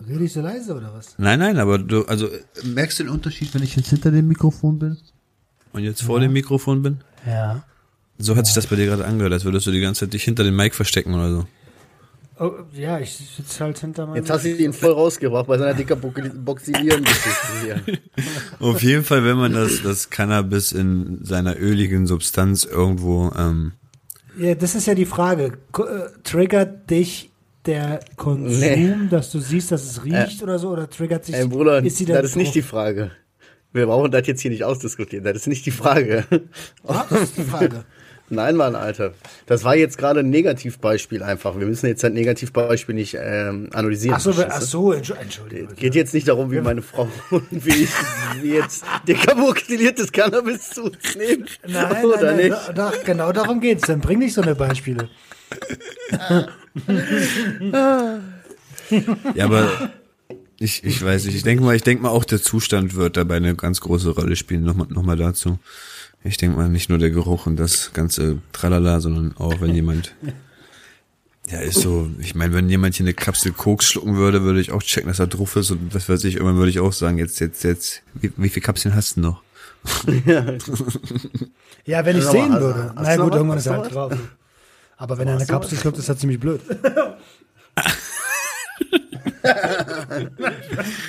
Rede 0.06 0.24
ich 0.26 0.34
so 0.34 0.42
leise 0.42 0.76
oder 0.76 0.94
was? 0.94 1.16
Nein, 1.18 1.40
nein, 1.40 1.58
aber 1.58 1.78
du, 1.78 2.04
also, 2.06 2.28
merkst 2.64 3.00
du 3.00 3.04
den 3.04 3.10
Unterschied, 3.14 3.54
wenn 3.54 3.64
ich 3.64 3.76
jetzt 3.76 3.90
hinter 3.90 4.12
dem 4.12 4.28
Mikrofon 4.28 4.80
bin? 4.80 4.98
Und 5.72 5.84
jetzt 5.84 6.02
vor 6.02 6.20
dem 6.20 6.34
Mikrofon 6.34 6.82
bin? 6.82 6.98
Ja. 7.26 7.64
So 8.18 8.36
hat 8.36 8.46
sich 8.46 8.56
das 8.56 8.68
bei 8.68 8.76
dir 8.76 8.86
gerade 8.88 9.06
angehört, 9.06 9.32
als 9.32 9.46
würdest 9.46 9.66
du 9.68 9.72
die 9.72 9.80
ganze 9.80 10.02
Zeit 10.02 10.14
dich 10.14 10.24
hinter 10.24 10.44
dem 10.44 10.56
Mic 10.58 10.76
verstecken 10.76 11.14
oder 11.14 11.32
so. 11.32 11.48
Oh, 12.40 12.54
ja, 12.74 13.00
ich 13.00 13.12
sitze 13.14 13.66
halt 13.66 13.80
hinter 13.80 14.06
meinem. 14.08 14.16
Jetzt 14.16 14.30
hast 14.30 14.46
du 14.46 14.56
ihn 14.56 14.72
voll 14.72 14.94
rausgebracht 14.94 15.48
bei 15.48 15.58
seiner 15.58 15.74
dicker 15.74 15.98
Boxilieren-Geschichte 15.98 17.48
hier. 17.64 17.82
Auf 18.60 18.82
jeden 18.82 19.04
Fall, 19.04 19.26
wenn 19.26 19.36
man 19.38 19.54
das, 19.54 19.82
das 19.84 20.10
Cannabis 20.10 20.72
in 20.72 21.20
seiner 21.24 21.58
öligen 21.60 22.08
Substanz 22.08 22.64
irgendwo, 22.64 23.32
ähm, 23.38 23.74
Ja, 24.38 24.56
das 24.56 24.76
ist 24.76 24.88
ja 24.88 24.96
die 24.96 25.06
Frage. 25.06 25.58
Äh, 25.78 26.22
Triggert 26.24 26.90
dich 26.90 27.30
der 27.66 28.00
Konsum, 28.16 28.60
Nee. 28.60 28.96
dass 29.10 29.32
du 29.32 29.40
siehst, 29.40 29.72
dass 29.72 29.84
es 29.84 30.06
riecht 30.06 30.42
oder 30.42 30.58
so, 30.60 30.70
oder 30.70 30.90
triggert 30.90 31.26
sich 31.26 31.36
Ey, 31.36 31.46
Bruder, 31.46 31.84
ist 31.84 31.98
sie 31.98 32.06
das 32.06 32.24
ist 32.24 32.36
nicht 32.38 32.56
die 32.56 32.62
Frage. 32.62 33.12
Wir 33.74 33.86
brauchen 33.86 34.10
das 34.12 34.26
jetzt 34.26 34.42
hier 34.42 34.50
nicht 34.52 34.64
ausdiskutieren. 34.64 35.24
Das 35.26 35.36
ist 35.36 35.48
nicht 35.48 35.66
die 35.66 35.72
Frage. 35.72 36.24
Das 36.88 37.12
ist 37.12 37.38
die 37.38 37.44
Frage. 37.44 37.84
Nein, 38.30 38.56
Mann, 38.56 38.76
Alter. 38.76 39.14
Das 39.46 39.64
war 39.64 39.76
jetzt 39.76 39.98
gerade 39.98 40.20
ein 40.22 40.30
Negativbeispiel 40.30 41.24
einfach. 41.24 41.58
Wir 41.60 41.66
müssen 41.66 41.88
jetzt 41.88 42.04
ein 42.06 42.14
Negativbeispiel 42.14 42.96
nicht 42.96 43.18
ähm, 43.20 43.70
analysieren. 43.74 44.16
Ach 44.18 44.22
so, 44.22 44.34
ach 44.48 44.62
so, 44.62 44.92
Entschu- 44.94 45.16
Entschuldigung. 45.16 45.76
Geht 45.76 45.96
jetzt 45.96 46.14
nicht 46.14 46.28
darum, 46.28 46.52
wie 46.52 46.62
meine 46.62 46.82
Frau 46.82 47.08
und 47.32 47.48
wie 47.52 47.84
ich 47.84 47.90
wie 48.42 48.54
jetzt 48.54 48.84
dekarboxyliertes 49.08 50.12
Cannabis 50.12 50.70
zu 50.72 50.84
uns 50.84 51.16
nehmen. 51.16 51.46
Nein, 51.68 52.06
oder 52.06 52.18
nein, 52.18 52.38
nein, 52.38 52.50
nicht? 52.50 52.78
doch, 52.78 53.04
genau 53.04 53.32
darum 53.32 53.60
geht's. 53.62 53.88
Dann 53.88 54.02
bring 54.02 54.20
nicht 54.20 54.34
so 54.34 54.42
eine 54.42 54.56
Beispiele. 54.56 55.10
ja, 59.36 59.46
aber 59.46 59.92
ich, 60.60 60.84
ich 60.84 61.04
weiß 61.04 61.26
nicht, 61.26 61.36
ich 61.36 61.44
denke 61.44 61.64
mal, 61.64 61.76
ich 61.76 61.84
denke 61.84 62.04
mal 62.04 62.10
auch 62.10 62.26
der 62.26 62.42
Zustand 62.42 62.96
wird 62.96 63.18
dabei 63.18 63.38
eine 63.38 63.56
ganz 63.56 63.82
große 63.82 64.10
Rolle 64.12 64.36
spielen. 64.36 64.64
Nochmal, 64.64 64.88
nochmal 64.90 65.18
dazu. 65.18 65.58
Ich 66.24 66.38
denke 66.38 66.58
mal 66.58 66.70
nicht 66.70 66.90
nur 66.90 66.98
der 66.98 67.12
Geruch 67.12 67.46
und 67.46 67.56
das 67.56 67.94
ganze 67.94 68.40
Tralala, 68.52 69.00
sondern 69.00 69.38
auch 69.38 69.62
wenn 69.62 69.74
jemand, 69.74 70.16
ja, 71.50 71.60
ist 71.60 71.82
so, 71.82 72.10
ich 72.20 72.36
meine, 72.36 72.54
wenn 72.54 72.70
jemand 72.70 72.96
hier 72.96 73.06
eine 73.06 73.14
Kapsel 73.14 73.54
Koks 73.54 73.86
schlucken 73.86 74.18
würde, 74.18 74.44
würde 74.44 74.60
ich 74.60 74.72
auch 74.72 74.84
checken, 74.84 75.08
dass 75.08 75.20
er 75.20 75.28
drauf 75.28 75.56
ist 75.56 75.72
und 75.72 75.94
was 75.94 76.10
weiß 76.10 76.24
ich, 76.26 76.36
irgendwann 76.36 76.58
würde 76.58 76.72
ich 76.72 76.80
auch 76.80 76.94
sagen, 76.94 77.18
jetzt, 77.18 77.40
jetzt, 77.40 77.64
jetzt, 77.64 78.02
wie, 78.16 78.32
wie 78.36 78.50
viele 78.50 78.66
Kapseln 78.66 78.96
hast 78.96 79.18
du 79.18 79.22
noch? 79.22 79.44
Ja, 81.86 82.06
wenn 82.06 82.18
ich 82.18 82.24
Aber 82.24 82.32
sehen 82.32 82.60
würde. 82.60 82.92
Na 82.96 83.16
noch 83.16 83.24
gut, 83.24 83.32
was? 83.32 83.38
irgendwann 83.38 83.58
ist 83.58 83.66
er 83.66 83.78
halt 83.78 83.94
drauf. 83.94 84.14
Aber 84.98 85.18
wenn 85.18 85.30
er 85.30 85.38
eine 85.38 85.46
Kapsel 85.46 85.78
schluckt, 85.78 85.98
ist 85.98 86.10
das 86.10 86.18
ziemlich 86.18 86.40
blöd. 86.40 86.60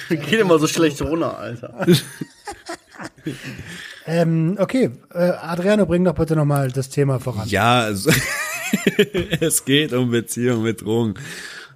Geht 0.09 0.41
immer 0.41 0.61
so 0.61 0.69
schlecht 0.69 1.03
runter, 1.03 1.37
Alter. 1.37 1.85
Ähm, 4.07 4.57
okay, 4.59 4.91
äh, 5.13 5.19
Adriano, 5.19 5.87
bring 5.87 6.05
doch 6.05 6.15
bitte 6.15 6.37
nochmal 6.37 6.71
das 6.71 6.89
Thema 6.89 7.21
voran. 7.21 7.49
Ja, 7.49 7.81
also, 7.81 8.11
es 9.41 9.65
geht 9.65 9.93
um 9.93 10.11
Beziehung 10.11 10.63
mit 10.63 10.83
Drogen. 10.83 11.15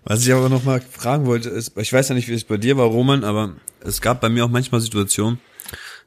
Was 0.05 0.27
ich 0.27 0.33
aber 0.33 0.49
noch 0.49 0.65
mal 0.65 0.81
fragen 0.81 1.27
wollte, 1.27 1.49
ist, 1.49 1.77
ich 1.79 1.93
weiß 1.93 2.11
ja 2.11 2.15
nicht, 2.15 2.29
wie 2.29 2.35
es 2.35 2.45
bei 2.45 2.57
dir 2.57 2.77
war, 2.77 2.87
Roman, 2.87 3.25
aber 3.25 3.55
es 3.81 4.01
gab 4.01 4.21
bei 4.21 4.29
mir 4.29 4.45
auch 4.45 4.51
manchmal 4.51 4.81
Situationen, 4.81 5.39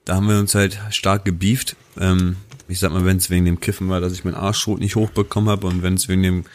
da 0.05 0.15
haben 0.15 0.27
wir 0.27 0.39
uns 0.39 0.55
halt 0.55 0.79
stark 0.91 1.25
gebieft. 1.25 1.75
Ähm, 1.99 2.37
ich 2.67 2.79
sag 2.79 2.91
mal, 2.91 3.05
wenn 3.05 3.17
es 3.17 3.29
wegen 3.29 3.45
dem 3.45 3.59
Kiffen 3.59 3.89
war, 3.89 4.01
dass 4.01 4.13
ich 4.13 4.23
meinen 4.23 4.35
Arschrot 4.35 4.79
nicht 4.79 4.95
hochbekommen 4.95 5.49
habe 5.49 5.67
und 5.67 5.83
wenn 5.83 5.95
es 5.95 6.07
wegen 6.07 6.23
dem 6.23 6.45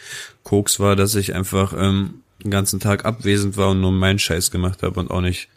Koks 0.43 0.79
war, 0.79 0.95
dass 0.95 1.15
ich 1.15 1.33
einfach 1.33 1.73
ähm, 1.77 2.21
den 2.43 2.51
ganzen 2.51 2.79
Tag 2.79 3.05
abwesend 3.05 3.57
war 3.57 3.69
und 3.69 3.81
nur 3.81 3.91
meinen 3.91 4.19
Scheiß 4.19 4.51
gemacht 4.51 4.83
habe 4.83 4.99
und 4.99 5.11
auch 5.11 5.21
nicht 5.21 5.49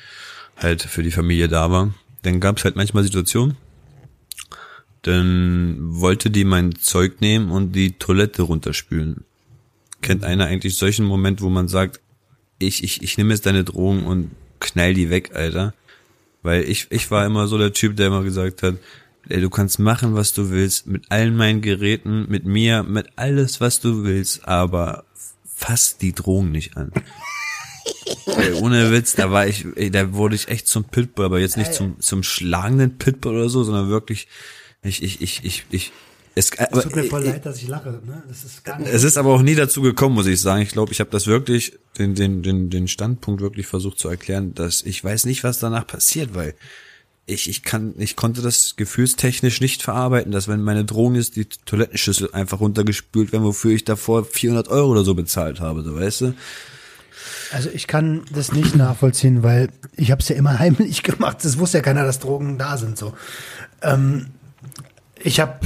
halt 0.56 0.82
für 0.82 1.02
die 1.02 1.10
Familie 1.10 1.48
da 1.48 1.70
war. 1.70 1.94
Dann 2.22 2.40
gab 2.40 2.58
es 2.58 2.64
halt 2.64 2.76
manchmal 2.76 3.02
Situationen, 3.02 3.56
dann 5.06 5.76
wollte 5.80 6.30
die 6.30 6.44
mein 6.44 6.74
Zeug 6.76 7.20
nehmen 7.20 7.50
und 7.50 7.72
die 7.72 7.92
Toilette 7.92 8.42
runterspülen. 8.42 9.24
Kennt 10.02 10.24
einer 10.24 10.46
eigentlich 10.46 10.76
solchen 10.76 11.06
Moment, 11.06 11.40
wo 11.40 11.48
man 11.48 11.68
sagt, 11.68 12.00
ich, 12.58 12.82
ich, 12.82 13.02
ich 13.02 13.18
nehme 13.18 13.32
jetzt 13.32 13.46
deine 13.46 13.64
Drohung 13.64 14.06
und 14.06 14.30
knall 14.60 14.94
die 14.94 15.10
weg, 15.10 15.30
Alter? 15.34 15.74
Weil 16.42 16.64
ich, 16.64 16.86
ich 16.90 17.10
war 17.10 17.26
immer 17.26 17.46
so 17.46 17.58
der 17.58 17.72
Typ, 17.72 17.96
der 17.96 18.08
immer 18.08 18.22
gesagt 18.22 18.62
hat, 18.62 18.76
ey, 19.28 19.40
du 19.40 19.50
kannst 19.50 19.78
machen, 19.78 20.14
was 20.14 20.32
du 20.32 20.50
willst, 20.50 20.86
mit 20.86 21.10
allen 21.10 21.36
meinen 21.36 21.60
Geräten, 21.60 22.26
mit 22.28 22.44
mir, 22.44 22.82
mit 22.82 23.08
alles, 23.16 23.60
was 23.60 23.80
du 23.80 24.04
willst, 24.04 24.46
aber 24.46 25.04
fass 25.44 25.98
die 25.98 26.12
Drohung 26.12 26.50
nicht 26.50 26.76
an. 26.76 26.92
Ey, 28.26 28.52
ohne 28.54 28.92
Witz, 28.92 29.14
da 29.14 29.30
war 29.30 29.46
ich, 29.46 29.66
ey, 29.76 29.90
da 29.90 30.12
wurde 30.12 30.34
ich 30.34 30.48
echt 30.48 30.68
zum 30.68 30.84
Pitbull, 30.84 31.26
aber 31.26 31.38
jetzt 31.38 31.56
nicht 31.56 31.74
zum, 31.74 32.00
zum 32.00 32.22
schlagenden 32.22 32.98
Pitbull 32.98 33.34
oder 33.34 33.48
so, 33.48 33.64
sondern 33.64 33.88
wirklich, 33.88 34.28
ich, 34.86 35.02
ich, 35.02 35.20
ich, 35.20 35.44
ich, 35.44 35.64
ich, 35.70 35.92
es, 36.34 36.50
Es 36.50 36.58
aber, 36.58 36.82
tut 36.82 36.96
mir 36.96 37.04
voll 37.04 37.22
ich- 37.24 37.30
leid, 37.30 37.46
dass 37.46 37.56
ich 37.58 37.68
lache. 37.68 37.90
Ne? 38.04 38.22
Das 38.28 38.44
ist 38.44 38.64
gar 38.64 38.78
nicht. 38.78 38.90
es 38.92 39.04
ist 39.04 39.16
aber 39.16 39.30
auch 39.34 39.42
nie 39.42 39.54
dazu 39.54 39.82
gekommen, 39.82 40.14
muss 40.14 40.26
ich 40.26 40.40
sagen. 40.40 40.62
Ich 40.62 40.70
glaube, 40.70 40.92
ich 40.92 41.00
habe 41.00 41.10
das 41.10 41.26
wirklich, 41.26 41.72
den, 41.98 42.14
den, 42.14 42.42
den, 42.42 42.68
den 42.70 42.88
Standpunkt 42.88 43.40
wirklich 43.40 43.66
versucht 43.66 43.98
zu 43.98 44.08
erklären, 44.08 44.54
dass 44.54 44.82
ich 44.82 45.02
weiß 45.02 45.24
nicht, 45.26 45.44
was 45.44 45.58
danach 45.58 45.86
passiert, 45.86 46.34
weil 46.34 46.54
ich, 47.28 47.48
ich 47.48 47.62
kann, 47.64 47.94
ich 47.98 48.14
konnte 48.14 48.40
das 48.42 48.76
gefühlstechnisch 48.76 49.60
nicht 49.60 49.82
verarbeiten, 49.82 50.30
dass 50.30 50.46
wenn 50.46 50.62
meine 50.62 50.84
Drohung 50.84 51.16
ist, 51.16 51.34
die 51.36 51.46
Toilettenschüssel 51.46 52.32
einfach 52.32 52.60
runtergespült 52.60 53.32
werden, 53.32 53.42
wofür 53.42 53.72
ich 53.72 53.84
davor 53.84 54.24
400 54.24 54.68
Euro 54.68 54.92
oder 54.92 55.04
so 55.04 55.14
bezahlt 55.14 55.58
habe, 55.60 55.82
so 55.82 55.96
weißt 55.96 56.20
du? 56.20 56.34
Also 57.50 57.70
ich 57.70 57.86
kann 57.88 58.22
das 58.32 58.52
nicht 58.52 58.76
nachvollziehen, 58.76 59.42
weil 59.42 59.70
ich 59.96 60.10
habe 60.12 60.20
es 60.22 60.28
ja 60.28 60.36
immer 60.36 60.58
heimlich 60.58 61.02
gemacht. 61.02 61.44
Es 61.44 61.58
wusste 61.58 61.78
ja 61.78 61.82
keiner, 61.82 62.04
dass 62.04 62.20
Drogen 62.20 62.58
da 62.58 62.76
sind. 62.76 62.96
So, 62.98 63.14
ähm, 63.82 64.26
ich 65.26 65.40
habe, 65.40 65.58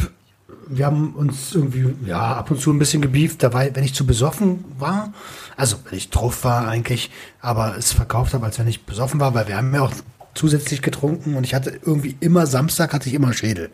wir 0.69 0.87
haben 0.87 1.15
uns 1.15 1.55
irgendwie 1.55 1.95
ja 2.07 2.37
ab 2.37 2.51
und 2.51 2.61
zu 2.61 2.73
ein 2.73 2.79
bisschen 2.79 3.03
gebieft. 3.03 3.43
Dabei, 3.43 3.71
wenn 3.75 3.85
ich 3.85 3.95
zu 3.95 4.07
besoffen 4.07 4.65
war, 4.79 5.13
also 5.57 5.77
wenn 5.89 5.99
ich 5.99 6.11
drauf 6.11 6.45
war 6.45 6.67
eigentlich, 6.67 7.11
aber 7.41 7.77
es 7.77 7.93
verkauft 7.93 8.33
habe, 8.33 8.47
als 8.47 8.59
wenn 8.59 8.69
ich 8.69 8.85
besoffen 8.85 9.21
war, 9.21 9.35
weil 9.35 9.49
wir 9.49 9.57
haben 9.57 9.75
ja 9.75 9.83
auch 9.83 9.93
zusätzlich 10.35 10.81
getrunken 10.81 11.37
und 11.37 11.45
ich 11.45 11.55
hatte 11.55 11.79
irgendwie 11.85 12.17
immer 12.21 12.47
Samstag 12.47 12.93
hatte 12.95 13.09
ich 13.09 13.15
immer 13.15 13.33
Schädel. 13.33 13.71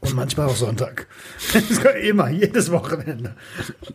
Und 0.00 0.14
manchmal 0.14 0.46
auch 0.46 0.56
Sonntag. 0.56 1.06
Das 1.52 1.82
war 1.82 1.94
immer, 1.94 2.28
jedes 2.28 2.70
Wochenende. 2.70 3.34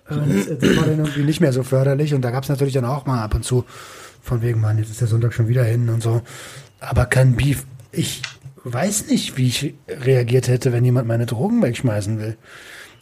Und 0.10 0.62
das 0.62 0.78
war 0.78 0.86
dann 0.86 1.00
irgendwie 1.00 1.22
nicht 1.22 1.40
mehr 1.40 1.54
so 1.54 1.62
förderlich. 1.62 2.16
Und 2.16 2.24
da 2.24 2.32
gab 2.32 2.44
es 2.44 2.50
natürlich 2.50 2.74
dann 2.74 2.86
auch 2.86 3.06
mal 3.06 3.24
ab 3.24 3.36
und 3.36 3.46
zu 3.46 3.64
von 4.24 4.42
wegen, 4.42 4.60
Mann, 4.60 4.80
jetzt 4.80 4.90
ist 4.90 5.02
der 5.02 5.08
Sonntag 5.08 5.34
schon 5.34 5.48
wieder 5.48 5.64
hin 5.64 5.88
und 5.90 6.02
so. 6.02 6.24
Aber 6.80 7.06
kein 7.06 7.36
Beef. 7.36 7.66
Ich 7.92 8.24
weiß 8.64 9.08
nicht, 9.08 9.38
wie 9.38 9.48
ich 9.48 9.74
reagiert 9.88 10.48
hätte, 10.48 10.72
wenn 10.74 10.86
jemand 10.86 11.08
meine 11.08 11.26
Drogen 11.26 11.62
wegschmeißen 11.62 12.20
will. 12.20 12.38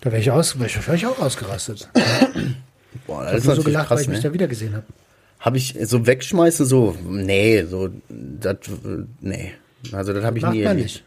Da 0.02 0.12
wäre 0.12 0.22
ich, 0.22 0.32
aus, 0.32 0.60
wär 0.60 0.68
ich 0.68 0.76
wahrscheinlich 0.76 1.08
auch 1.08 1.20
ausgerastet. 1.20 1.90
Boah, 3.08 3.24
Ich 3.24 3.26
das 3.26 3.28
habe 3.28 3.38
ist 3.38 3.46
nur 3.46 3.56
so 3.56 3.64
gelacht, 3.64 3.90
weil 3.90 3.98
krass, 3.98 4.02
ich 4.04 4.08
mich 4.10 4.18
ne? 4.18 4.24
da 4.30 4.34
wieder 4.34 4.48
gesehen 4.48 4.74
habe. 4.76 4.86
Habe 5.40 5.58
ich 5.58 5.76
so 5.84 6.06
wegschmeißen, 6.08 6.66
so, 6.66 6.96
nee, 7.08 7.64
so, 7.64 7.90
das, 8.10 8.58
nee. 9.22 9.54
Also 9.92 10.14
das 10.14 10.24
habe 10.24 10.38
ich 10.38 10.44
Macht 10.44 10.54
nie 10.54 10.62
erlebt. 10.64 10.84
nicht. 10.84 11.04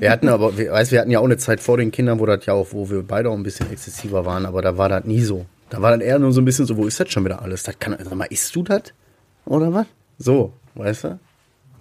Wir 0.00 0.10
hatten 0.10 0.28
aber, 0.28 0.56
wir, 0.56 0.72
weißt, 0.72 0.90
wir 0.92 1.00
hatten 1.00 1.10
ja 1.10 1.18
auch 1.20 1.24
eine 1.24 1.36
Zeit 1.36 1.60
vor 1.60 1.76
den 1.76 1.90
Kindern, 1.92 2.18
wo 2.18 2.26
das 2.26 2.46
ja 2.46 2.54
auch, 2.54 2.68
wo 2.72 2.88
wir 2.90 3.02
beide 3.02 3.30
auch 3.30 3.34
ein 3.36 3.42
bisschen 3.42 3.70
exzessiver 3.70 4.24
waren, 4.24 4.46
aber 4.46 4.62
da 4.62 4.76
war 4.78 4.88
das 4.88 5.04
nie 5.04 5.20
so. 5.22 5.46
Da 5.70 5.80
war 5.80 5.90
dann 5.90 6.00
eher 6.00 6.18
nur 6.18 6.32
so 6.32 6.40
ein 6.40 6.44
bisschen 6.44 6.66
so, 6.66 6.76
wo 6.76 6.86
ist 6.86 6.98
das 7.00 7.10
schon 7.12 7.24
wieder 7.24 7.42
alles? 7.42 7.62
Das 7.62 7.78
kann, 7.78 7.96
sag 8.02 8.14
mal, 8.14 8.24
isst 8.30 8.54
du 8.56 8.62
das? 8.62 8.82
Oder 9.44 9.72
was? 9.72 9.86
So, 10.18 10.52
weißt 10.74 11.04
du? 11.04 11.18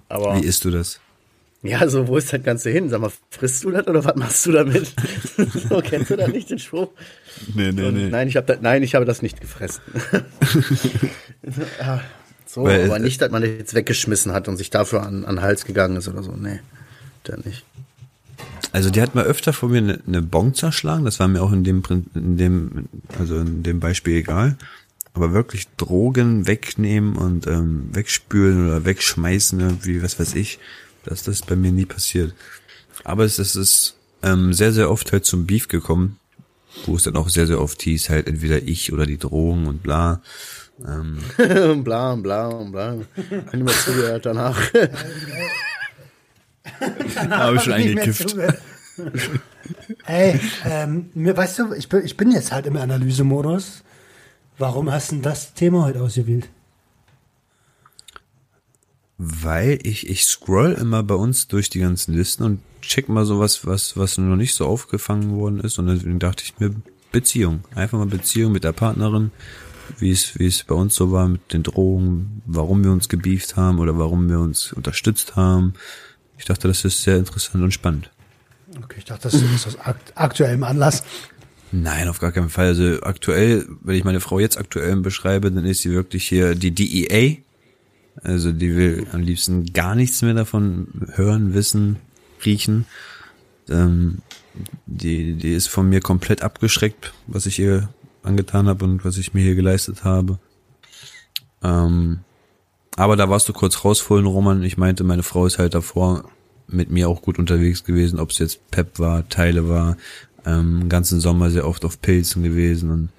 Aber, 0.09 0.35
Wie 0.35 0.45
isst 0.45 0.63
du 0.65 0.71
das? 0.71 0.99
Ja, 1.63 1.87
so, 1.87 2.07
wo 2.07 2.17
ist 2.17 2.33
das 2.33 2.41
Ganze 2.41 2.71
hin? 2.71 2.89
Sag 2.89 3.01
mal, 3.01 3.11
frisst 3.29 3.63
du 3.63 3.71
das 3.71 3.87
oder 3.87 4.03
was 4.03 4.15
machst 4.15 4.45
du 4.47 4.51
damit? 4.51 4.93
so, 5.69 5.81
kennst 5.83 6.09
du 6.09 6.15
da 6.17 6.27
nicht 6.27 6.49
den 6.49 6.57
Spruch? 6.57 6.89
Nee, 7.53 7.71
nee, 7.71 7.83
Und 7.83 8.09
Nein, 8.09 8.27
ich 8.27 8.35
habe 8.35 8.47
das, 8.47 8.61
nein, 8.61 8.81
ich 8.81 8.95
habe 8.95 9.05
das 9.05 9.21
nicht 9.21 9.39
gefressen. 9.39 9.81
so, 12.47 12.63
Weil, 12.63 12.85
aber 12.85 12.97
äh, 12.97 12.99
nicht, 12.99 13.21
dass 13.21 13.29
man 13.29 13.43
das 13.43 13.51
jetzt 13.51 13.75
weggeschmissen 13.75 14.33
hat 14.33 14.47
und 14.47 14.57
sich 14.57 14.71
dafür 14.71 15.03
an, 15.03 15.23
an 15.23 15.35
den 15.35 15.41
Hals 15.43 15.65
gegangen 15.65 15.97
ist 15.97 16.07
oder 16.07 16.23
so. 16.23 16.31
Nee, 16.31 16.61
dann 17.23 17.41
nicht. 17.45 17.63
Also 18.71 18.89
die 18.89 19.01
hat 19.01 19.13
mal 19.13 19.25
öfter 19.25 19.53
vor 19.53 19.69
mir 19.69 19.79
eine, 19.79 19.99
eine 20.07 20.21
Bon 20.23 20.55
zerschlagen, 20.55 21.05
das 21.05 21.19
war 21.19 21.27
mir 21.27 21.41
auch 21.43 21.51
in 21.51 21.63
dem, 21.63 21.83
in 22.15 22.37
dem, 22.37 22.89
also 23.19 23.37
in 23.37 23.61
dem 23.61 23.79
Beispiel 23.79 24.17
egal. 24.17 24.57
Aber 25.13 25.33
wirklich 25.33 25.67
Drogen 25.75 26.47
wegnehmen 26.47 27.17
und 27.17 27.45
ähm, 27.45 27.89
wegspülen 27.91 28.65
oder 28.65 28.85
wegschmeißen, 28.85 29.59
irgendwie, 29.59 30.01
was 30.01 30.19
weiß 30.19 30.35
ich, 30.35 30.57
dass 31.03 31.23
das 31.23 31.41
bei 31.41 31.55
mir 31.55 31.71
nie 31.71 31.85
passiert. 31.85 32.33
Aber 33.03 33.23
es, 33.23 33.39
es 33.39 33.55
ist 33.55 33.95
ähm, 34.23 34.53
sehr, 34.53 34.71
sehr 34.71 34.91
oft 34.91 35.11
halt 35.11 35.25
zum 35.25 35.45
Beef 35.45 35.67
gekommen, 35.67 36.19
wo 36.85 36.95
es 36.95 37.03
dann 37.03 37.17
auch 37.17 37.29
sehr, 37.29 37.47
sehr 37.47 37.59
oft 37.61 37.81
hieß, 37.81 38.09
halt 38.09 38.27
entweder 38.27 38.61
ich 38.61 38.93
oder 38.93 39.05
die 39.05 39.17
Drogen 39.17 39.67
und 39.67 39.83
bla. 39.83 40.21
Ähm, 40.85 41.19
bla, 41.83 42.15
bla, 42.15 42.49
bla. 42.63 42.97
Hab 43.15 43.53
nicht 43.53 43.65
mehr 43.65 43.73
zugehört 43.73 44.25
danach. 44.25 44.59
habe 47.29 47.55
ich 47.55 47.61
schon 47.63 47.73
eingekifft. 47.73 48.29
zugehört. 48.29 48.59
Ey, 50.05 50.39
ähm, 50.65 51.09
mir, 51.13 51.35
weißt 51.35 51.59
du, 51.59 51.73
ich 51.73 51.89
bin, 51.89 52.03
ich 52.03 52.17
bin 52.17 52.31
jetzt 52.31 52.51
halt 52.51 52.65
im 52.65 52.77
Analysemodus. 52.77 53.83
Warum 54.57 54.91
hast 54.91 55.11
du 55.11 55.15
denn 55.15 55.23
das 55.23 55.53
Thema 55.53 55.85
heute 55.85 56.01
ausgewählt? 56.01 56.49
Weil 59.23 59.77
ich, 59.83 60.09
ich 60.09 60.23
scroll 60.25 60.71
immer 60.71 61.03
bei 61.03 61.13
uns 61.13 61.47
durch 61.47 61.69
die 61.69 61.79
ganzen 61.79 62.15
Listen 62.15 62.43
und 62.43 62.59
check 62.81 63.07
mal 63.07 63.23
sowas, 63.23 63.67
was, 63.67 63.95
was 63.95 64.17
noch 64.17 64.35
nicht 64.35 64.55
so 64.55 64.65
aufgefangen 64.65 65.35
worden 65.35 65.59
ist. 65.59 65.77
Und 65.77 65.85
deswegen 65.85 66.17
dachte 66.17 66.43
ich 66.43 66.59
mir, 66.59 66.73
Beziehung. 67.11 67.63
Einfach 67.75 67.99
mal 67.99 68.07
Beziehung 68.07 68.51
mit 68.51 68.63
der 68.63 68.71
Partnerin, 68.71 69.29
wie 69.99 70.09
es, 70.09 70.39
wie 70.39 70.47
es 70.47 70.63
bei 70.63 70.73
uns 70.73 70.95
so 70.95 71.11
war 71.11 71.27
mit 71.27 71.53
den 71.53 71.61
Drogen, 71.61 72.41
warum 72.47 72.83
wir 72.83 72.91
uns 72.91 73.09
gebieft 73.09 73.57
haben 73.57 73.77
oder 73.77 73.99
warum 73.99 74.27
wir 74.27 74.39
uns 74.39 74.73
unterstützt 74.73 75.35
haben. 75.35 75.73
Ich 76.39 76.45
dachte, 76.45 76.67
das 76.67 76.83
ist 76.83 77.03
sehr 77.03 77.17
interessant 77.17 77.63
und 77.63 77.71
spannend. 77.71 78.09
Okay, 78.83 78.95
ich 78.97 79.05
dachte, 79.05 79.23
das 79.23 79.35
ist 79.35 79.67
aus 79.67 79.79
akt 79.79 80.13
aktuellem 80.15 80.63
Anlass. 80.63 81.03
Nein, 81.71 82.07
auf 82.07 82.19
gar 82.19 82.31
keinen 82.31 82.49
Fall. 82.49 82.69
Also 82.69 83.01
aktuell, 83.03 83.67
wenn 83.81 83.95
ich 83.95 84.03
meine 84.03 84.19
Frau 84.19 84.39
jetzt 84.39 84.57
aktuell 84.57 84.95
beschreibe, 84.95 85.51
dann 85.51 85.65
ist 85.65 85.83
sie 85.83 85.91
wirklich 85.91 86.27
hier 86.27 86.55
die 86.55 86.71
DEA. 86.71 87.37
Also 88.23 88.51
die 88.51 88.75
will 88.75 89.07
am 89.11 89.21
liebsten 89.21 89.65
gar 89.73 89.95
nichts 89.95 90.21
mehr 90.21 90.33
davon 90.33 90.87
hören, 91.15 91.53
wissen, 91.53 91.97
riechen. 92.45 92.85
Ähm, 93.69 94.19
die, 94.85 95.33
die 95.33 95.53
ist 95.53 95.67
von 95.67 95.89
mir 95.89 96.01
komplett 96.01 96.43
abgeschreckt, 96.43 97.13
was 97.27 97.45
ich 97.45 97.59
ihr 97.59 97.89
angetan 98.23 98.67
habe 98.67 98.85
und 98.85 99.03
was 99.03 99.17
ich 99.17 99.33
mir 99.33 99.41
hier 99.41 99.55
geleistet 99.55 100.03
habe. 100.03 100.39
Ähm, 101.63 102.19
aber 102.95 103.15
da 103.15 103.29
warst 103.29 103.47
du 103.49 103.53
kurz 103.53 103.83
rausholen, 103.83 104.25
Roman. 104.25 104.63
Ich 104.63 104.77
meinte, 104.77 105.03
meine 105.03 105.23
Frau 105.23 105.45
ist 105.45 105.57
halt 105.57 105.73
davor 105.73 106.25
mit 106.67 106.89
mir 106.89 107.09
auch 107.09 107.21
gut 107.21 107.39
unterwegs 107.39 107.83
gewesen, 107.83 108.19
ob 108.19 108.31
es 108.31 108.39
jetzt 108.39 108.69
Pep 108.71 108.99
war, 108.99 109.27
Teile 109.29 109.67
war, 109.67 109.97
ähm, 110.45 110.89
ganzen 110.89 111.19
Sommer 111.19 111.49
sehr 111.49 111.67
oft 111.67 111.85
auf 111.85 112.01
Pilzen 112.01 112.43
gewesen 112.43 112.89
und 112.91 113.09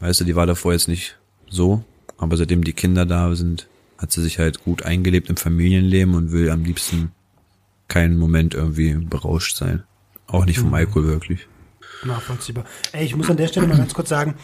weißt 0.00 0.20
du, 0.20 0.24
die 0.24 0.36
war 0.36 0.46
davor 0.46 0.72
jetzt 0.72 0.88
nicht 0.88 1.18
so, 1.50 1.84
aber 2.16 2.36
seitdem 2.36 2.64
die 2.64 2.72
Kinder 2.72 3.04
da 3.04 3.34
sind, 3.34 3.68
hat 3.98 4.12
sie 4.12 4.22
sich 4.22 4.38
halt 4.38 4.64
gut 4.64 4.84
eingelebt 4.84 5.28
im 5.28 5.36
Familienleben 5.36 6.14
und 6.14 6.32
will 6.32 6.50
am 6.50 6.64
liebsten 6.64 7.12
keinen 7.88 8.18
Moment 8.18 8.54
irgendwie 8.54 8.94
berauscht 8.94 9.56
sein. 9.56 9.82
Auch 10.26 10.44
nicht 10.44 10.58
vom 10.58 10.72
Alkohol 10.74 11.04
wirklich. 11.04 11.46
Nachvollziehbar. 12.04 12.64
Ey, 12.92 13.04
ich 13.04 13.16
muss 13.16 13.28
an 13.28 13.36
der 13.38 13.48
Stelle 13.48 13.66
mal 13.66 13.78
ganz 13.78 13.94
kurz 13.94 14.10
sagen, 14.10 14.34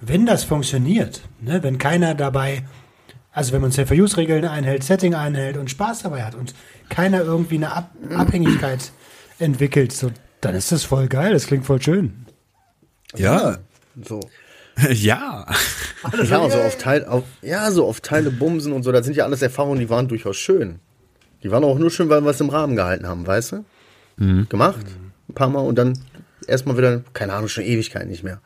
wenn 0.00 0.26
das 0.26 0.44
funktioniert, 0.44 1.22
ne, 1.40 1.62
wenn 1.62 1.78
keiner 1.78 2.14
dabei, 2.14 2.64
also 3.32 3.52
wenn 3.52 3.62
man 3.62 3.70
Safe-Use-Regeln 3.70 4.44
einhält, 4.44 4.84
Setting 4.84 5.14
einhält 5.14 5.56
und 5.56 5.70
Spaß 5.70 6.02
dabei 6.02 6.24
hat 6.24 6.34
und 6.34 6.54
keiner 6.88 7.22
irgendwie 7.22 7.56
eine 7.56 7.72
Ab 7.72 7.90
Abhängigkeit 8.14 8.92
entwickelt, 9.38 9.92
so, 9.92 10.10
dann 10.40 10.54
ist 10.54 10.72
das 10.72 10.84
voll 10.84 11.08
geil, 11.08 11.32
das 11.32 11.46
klingt 11.46 11.66
voll 11.66 11.82
schön. 11.82 12.26
Ja, 13.16 13.58
So. 14.04 14.20
ja. 14.92 15.46
Ja, 16.24 16.48
so 16.48 16.58
auf 16.58 16.78
Teil, 16.78 17.04
auf, 17.04 17.24
ja, 17.42 17.70
so 17.70 17.86
auf 17.86 18.00
Teile 18.00 18.30
bumsen 18.30 18.72
und 18.72 18.84
so, 18.84 18.90
das 18.90 19.04
sind 19.04 19.16
ja 19.16 19.24
alles 19.24 19.42
Erfahrungen, 19.42 19.80
die 19.80 19.90
waren 19.90 20.08
durchaus 20.08 20.38
schön. 20.38 20.78
Die 21.42 21.50
waren 21.50 21.62
auch 21.62 21.78
nur 21.78 21.90
schön, 21.90 22.08
weil 22.08 22.22
wir 22.22 22.30
es 22.30 22.40
im 22.40 22.48
Rahmen 22.48 22.74
gehalten 22.74 23.06
haben, 23.06 23.26
weißt 23.26 23.52
du? 23.52 23.64
Gemacht, 24.48 24.86
ein 25.28 25.34
paar 25.34 25.50
Mal 25.50 25.60
und 25.60 25.76
dann 25.76 25.98
erstmal 26.46 26.78
wieder, 26.78 27.02
keine 27.12 27.34
Ahnung, 27.34 27.48
schon 27.48 27.64
Ewigkeit 27.64 28.08
nicht 28.08 28.22
mehr. 28.22 28.40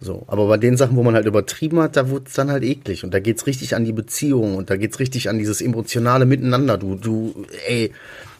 So, 0.00 0.24
aber 0.26 0.48
bei 0.48 0.56
den 0.56 0.76
Sachen, 0.76 0.96
wo 0.96 1.02
man 1.04 1.14
halt 1.14 1.26
übertrieben 1.26 1.78
hat, 1.78 1.96
da 1.96 2.10
wurde 2.10 2.24
es 2.26 2.34
dann 2.34 2.50
halt 2.50 2.64
eklig 2.64 3.04
und 3.04 3.14
da 3.14 3.20
geht's 3.20 3.46
richtig 3.46 3.76
an 3.76 3.84
die 3.84 3.92
Beziehung 3.92 4.56
und 4.56 4.70
da 4.70 4.76
geht's 4.76 4.98
richtig 4.98 5.28
an 5.28 5.38
dieses 5.38 5.60
emotionale 5.60 6.26
Miteinander. 6.26 6.76
Du, 6.76 6.96
du, 6.96 7.46
ey, 7.68 7.92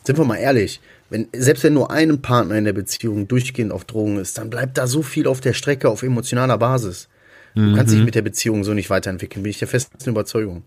sind 0.02 0.18
wir 0.18 0.24
mal 0.24 0.36
ehrlich, 0.36 0.80
wenn, 1.14 1.28
selbst 1.32 1.62
wenn 1.62 1.74
nur 1.74 1.92
ein 1.92 2.20
Partner 2.22 2.56
in 2.56 2.64
der 2.64 2.72
Beziehung 2.72 3.28
durchgehend 3.28 3.70
auf 3.70 3.84
Drogen 3.84 4.18
ist, 4.18 4.36
dann 4.36 4.50
bleibt 4.50 4.76
da 4.76 4.88
so 4.88 5.00
viel 5.02 5.28
auf 5.28 5.40
der 5.40 5.52
Strecke 5.52 5.88
auf 5.88 6.02
emotionaler 6.02 6.58
Basis. 6.58 7.08
Du 7.54 7.72
kannst 7.76 7.94
dich 7.94 8.02
mit 8.02 8.16
der 8.16 8.22
Beziehung 8.22 8.64
so 8.64 8.74
nicht 8.74 8.90
weiterentwickeln, 8.90 9.44
bin 9.44 9.50
ich 9.50 9.60
der 9.60 9.68
festen 9.68 10.10
Überzeugung. 10.10 10.64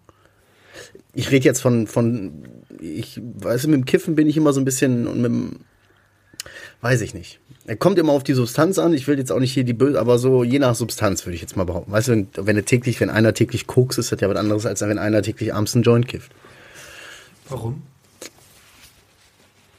Ich 1.14 1.32
rede 1.32 1.44
jetzt 1.44 1.60
von, 1.60 1.86
von, 1.86 2.46
ich 2.80 3.20
weiß, 3.22 3.68
mit 3.68 3.74
dem 3.74 3.84
Kiffen 3.84 4.16
bin 4.16 4.30
ich 4.30 4.38
immer 4.38 4.54
so 4.54 4.62
ein 4.62 4.64
bisschen 4.66 5.06
und 5.06 5.22
mit 5.22 5.30
dem, 5.30 5.60
weiß 6.80 7.02
ich 7.02 7.14
nicht. 7.14 7.42
Er 7.66 7.76
kommt 7.76 8.00
immer 8.00 8.14
auf 8.14 8.24
die 8.24 8.32
Substanz 8.32 8.80
an. 8.80 8.94
Ich 8.94 9.06
will 9.06 9.18
jetzt 9.18 9.34
auch 9.34 9.42
nicht 9.42 9.52
hier 9.52 9.66
die 9.66 9.74
böse, 9.74 10.00
aber 10.00 10.18
so 10.18 10.46
je 10.46 10.60
nach 10.60 10.76
Substanz 10.76 11.26
würde 11.26 11.36
ich 11.36 11.42
jetzt 11.42 11.58
mal 11.58 11.66
behaupten. 11.66 11.92
Weißt 11.92 12.08
du, 12.08 12.14
wenn, 12.14 12.28
wenn 12.38 12.56
er 12.56 12.64
täglich, 12.64 13.02
wenn 13.02 13.10
einer 13.10 13.34
täglich 13.34 13.68
Koks 13.68 13.98
ist, 13.98 14.14
hat 14.14 14.22
ja 14.22 14.30
was 14.30 14.38
anderes, 14.38 14.66
als 14.66 14.80
wenn 14.80 14.98
einer 14.98 15.22
täglich 15.22 15.54
abends 15.54 15.76
einen 15.76 15.84
Joint 15.84 16.08
kifft. 16.08 16.32
Warum? 17.50 17.82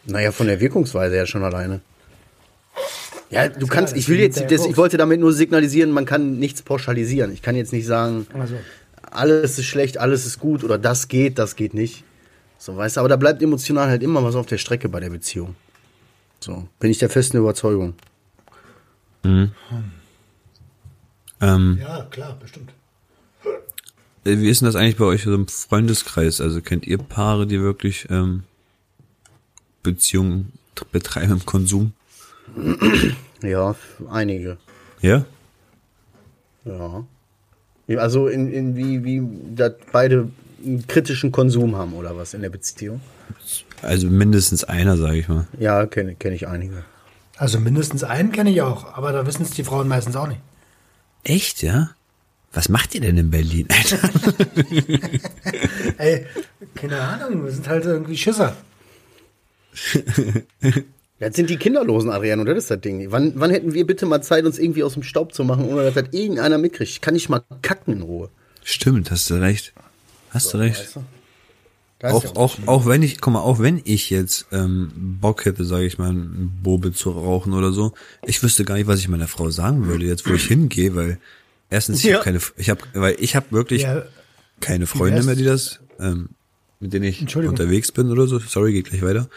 Naja, 0.08 0.32
von 0.32 0.46
der 0.46 0.60
Wirkungsweise 0.60 1.16
ja 1.16 1.26
schon 1.26 1.44
alleine. 1.44 1.80
Ja, 3.30 3.48
du 3.48 3.66
kannst, 3.66 3.94
ich 3.94 4.08
will 4.08 4.18
jetzt, 4.18 4.42
das, 4.50 4.64
ich 4.64 4.76
wollte 4.78 4.96
damit 4.96 5.20
nur 5.20 5.32
signalisieren, 5.32 5.90
man 5.90 6.06
kann 6.06 6.38
nichts 6.38 6.62
pauschalisieren. 6.62 7.30
Ich 7.32 7.42
kann 7.42 7.56
jetzt 7.56 7.72
nicht 7.72 7.86
sagen, 7.86 8.26
Also, 8.32 8.56
alles 9.02 9.58
ist 9.58 9.66
schlecht, 9.66 9.98
alles 9.98 10.24
ist 10.24 10.38
gut 10.38 10.64
oder 10.64 10.78
das 10.78 11.08
geht, 11.08 11.38
das 11.38 11.56
geht 11.56 11.74
nicht. 11.74 12.04
So, 12.58 12.76
weißt 12.76 12.96
du, 12.96 13.00
aber 13.00 13.08
da 13.08 13.16
bleibt 13.16 13.42
emotional 13.42 13.88
halt 13.88 14.02
immer 14.02 14.24
was 14.24 14.34
auf 14.34 14.46
der 14.46 14.58
Strecke 14.58 14.88
bei 14.88 15.00
der 15.00 15.10
Beziehung. 15.10 15.54
So, 16.40 16.66
bin 16.80 16.90
ich 16.90 16.98
der 16.98 17.10
festen 17.10 17.36
Überzeugung. 17.36 17.94
Ähm, 21.40 21.78
ja, 21.80 22.06
klar, 22.10 22.36
bestimmt. 22.40 22.72
äh, 24.24 24.38
wie 24.38 24.48
ist 24.48 24.60
denn 24.60 24.66
das 24.66 24.76
eigentlich 24.76 24.96
bei 24.96 25.04
euch 25.04 25.24
so 25.24 25.34
im 25.34 25.48
Freundeskreis? 25.48 26.40
Also 26.40 26.62
kennt 26.62 26.86
ihr 26.86 26.98
Paare, 26.98 27.46
die 27.46 27.60
wirklich 27.60 28.06
ähm, 28.10 28.44
Beziehungen 29.92 30.52
betreiben 30.92 31.32
im 31.32 31.46
Konsum? 31.46 31.92
Ja, 33.42 33.74
einige. 34.10 34.58
Ja? 35.00 35.24
Ja. 36.64 37.04
Ja, 37.86 37.98
Also 37.98 38.28
in, 38.28 38.52
in 38.52 38.76
wie, 38.76 39.04
wie 39.04 39.22
dass 39.54 39.72
beide 39.92 40.28
einen 40.64 40.86
kritischen 40.86 41.32
Konsum 41.32 41.76
haben 41.76 41.94
oder 41.94 42.16
was 42.16 42.34
in 42.34 42.42
der 42.42 42.50
Beziehung? 42.50 43.00
Also 43.82 44.08
mindestens 44.08 44.64
einer, 44.64 44.96
sage 44.96 45.18
ich 45.18 45.28
mal. 45.28 45.46
Ja, 45.58 45.86
kenne 45.86 46.14
kenn 46.14 46.32
ich 46.32 46.48
einige. 46.48 46.84
Also 47.36 47.60
mindestens 47.60 48.02
einen 48.04 48.32
kenne 48.32 48.50
ich 48.50 48.62
auch, 48.62 48.94
aber 48.96 49.12
da 49.12 49.26
wissen 49.26 49.42
es 49.42 49.50
die 49.50 49.64
Frauen 49.64 49.88
meistens 49.88 50.16
auch 50.16 50.26
nicht. 50.26 50.40
Echt, 51.24 51.62
ja? 51.62 51.90
Was 52.52 52.68
macht 52.68 52.94
ihr 52.94 53.00
denn 53.02 53.16
in 53.16 53.30
Berlin, 53.30 53.68
Alter? 53.70 54.10
Ey, 55.98 56.26
keine 56.74 57.00
Ahnung, 57.00 57.44
wir 57.44 57.52
sind 57.52 57.68
halt 57.68 57.84
irgendwie 57.84 58.16
Schisser. 58.16 58.56
Das 61.20 61.34
sind 61.34 61.50
die 61.50 61.56
Kinderlosen, 61.56 62.10
Adrian, 62.10 62.38
und 62.38 62.46
das 62.46 62.58
ist 62.58 62.70
das 62.70 62.80
Ding. 62.80 63.10
Wann, 63.10 63.32
wann 63.34 63.50
hätten 63.50 63.74
wir 63.74 63.84
bitte 63.84 64.06
mal 64.06 64.22
Zeit, 64.22 64.44
uns 64.44 64.56
irgendwie 64.56 64.84
aus 64.84 64.94
dem 64.94 65.02
Staub 65.02 65.34
zu 65.34 65.42
machen, 65.42 65.64
ohne 65.64 65.82
dass 65.82 65.94
das 65.94 66.12
irgendeiner 66.12 66.58
mitkriegt? 66.58 66.90
Ich 66.92 67.00
kann 67.00 67.14
nicht 67.14 67.28
mal 67.28 67.42
kacken 67.60 67.94
in 67.94 68.02
Ruhe. 68.02 68.28
Stimmt, 68.62 69.10
hast 69.10 69.28
du 69.28 69.34
recht. 69.34 69.72
Hast 70.30 70.54
du 70.54 70.58
recht. 70.58 70.78
Weißt 70.78 70.94
du? 70.94 71.00
Ist 71.00 72.22
ja 72.22 72.30
Auch, 72.30 72.36
auch, 72.36 72.58
auch 72.66 72.86
wenn 72.86 73.02
ich, 73.02 73.20
guck 73.20 73.32
mal, 73.32 73.40
auch 73.40 73.58
wenn 73.58 73.80
ich 73.84 74.10
jetzt 74.10 74.46
ähm, 74.52 74.92
Bock 75.20 75.44
hätte, 75.44 75.64
sage 75.64 75.86
ich 75.86 75.98
mal, 75.98 76.12
ein 76.12 76.60
Bobe 76.62 76.92
zu 76.92 77.10
rauchen 77.10 77.52
oder 77.52 77.72
so, 77.72 77.94
ich 78.24 78.40
wüsste 78.44 78.64
gar 78.64 78.76
nicht, 78.76 78.86
was 78.86 79.00
ich 79.00 79.08
meiner 79.08 79.26
Frau 79.26 79.50
sagen 79.50 79.86
würde, 79.88 80.06
jetzt 80.06 80.28
wo 80.30 80.34
ich 80.34 80.44
hingehe, 80.46 80.94
weil 80.94 81.18
erstens, 81.68 81.98
ich 81.98 82.04
Ja. 82.04 82.18
habe 82.18 82.24
keine, 82.24 82.38
ich 82.56 82.70
habe, 82.70 82.80
weil 82.94 83.16
ich 83.18 83.34
habe 83.34 83.46
wirklich 83.50 83.82
Ja, 83.82 84.04
keine 84.60 84.86
Freunde 84.86 85.24
mehr, 85.24 85.34
die 85.34 85.42
das, 85.42 85.80
ähm, 85.98 86.28
mit 86.78 86.92
denen 86.92 87.06
ich 87.06 87.20
unterwegs 87.36 87.90
bin 87.90 88.08
oder 88.12 88.28
so. 88.28 88.38
Sorry, 88.38 88.72
geht 88.72 88.90
gleich 88.90 89.02
weiter. 89.02 89.28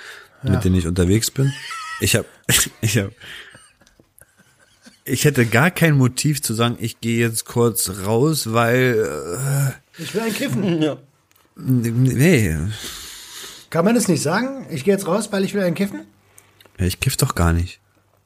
Mit 0.43 0.63
denen 0.63 0.75
ich 0.75 0.88
unterwegs 0.88 1.32
bin. 1.32 1.54
Ich 1.99 2.15
habe, 2.15 2.25
ich 2.82 2.97
habe, 2.97 3.12
ich 5.06 5.25
hätte 5.25 5.45
gar 5.45 5.71
kein 5.71 5.97
Motiv 5.97 6.41
zu 6.41 6.54
sagen, 6.54 6.77
ich 6.80 6.99
gehe 7.01 7.19
jetzt 7.19 7.45
kurz 7.45 7.91
raus, 8.06 8.54
weil, 8.54 9.73
ich 9.97 10.13
will 10.13 10.21
ein 10.21 10.34
Kiffen. 10.34 10.82
ja. 10.82 10.93
äh, 10.93 10.97
nee, 11.58 12.58
Kann 13.69 13.86
man 13.86 13.95
das 13.95 14.08
nicht 14.08 14.21
sagen? 14.21 14.65
Ich 14.69 14.84
gehe 14.84 14.93
jetzt 14.93 15.08
raus, 15.08 15.32
weil 15.32 15.43
ich 15.43 15.54
will 15.54 15.63
ein 15.63 15.75
Kiffen? 15.75 16.06
ich 16.77 16.99
kiff 16.99 17.15
doch 17.17 17.36
gar 17.36 17.54
nicht. 17.54 17.80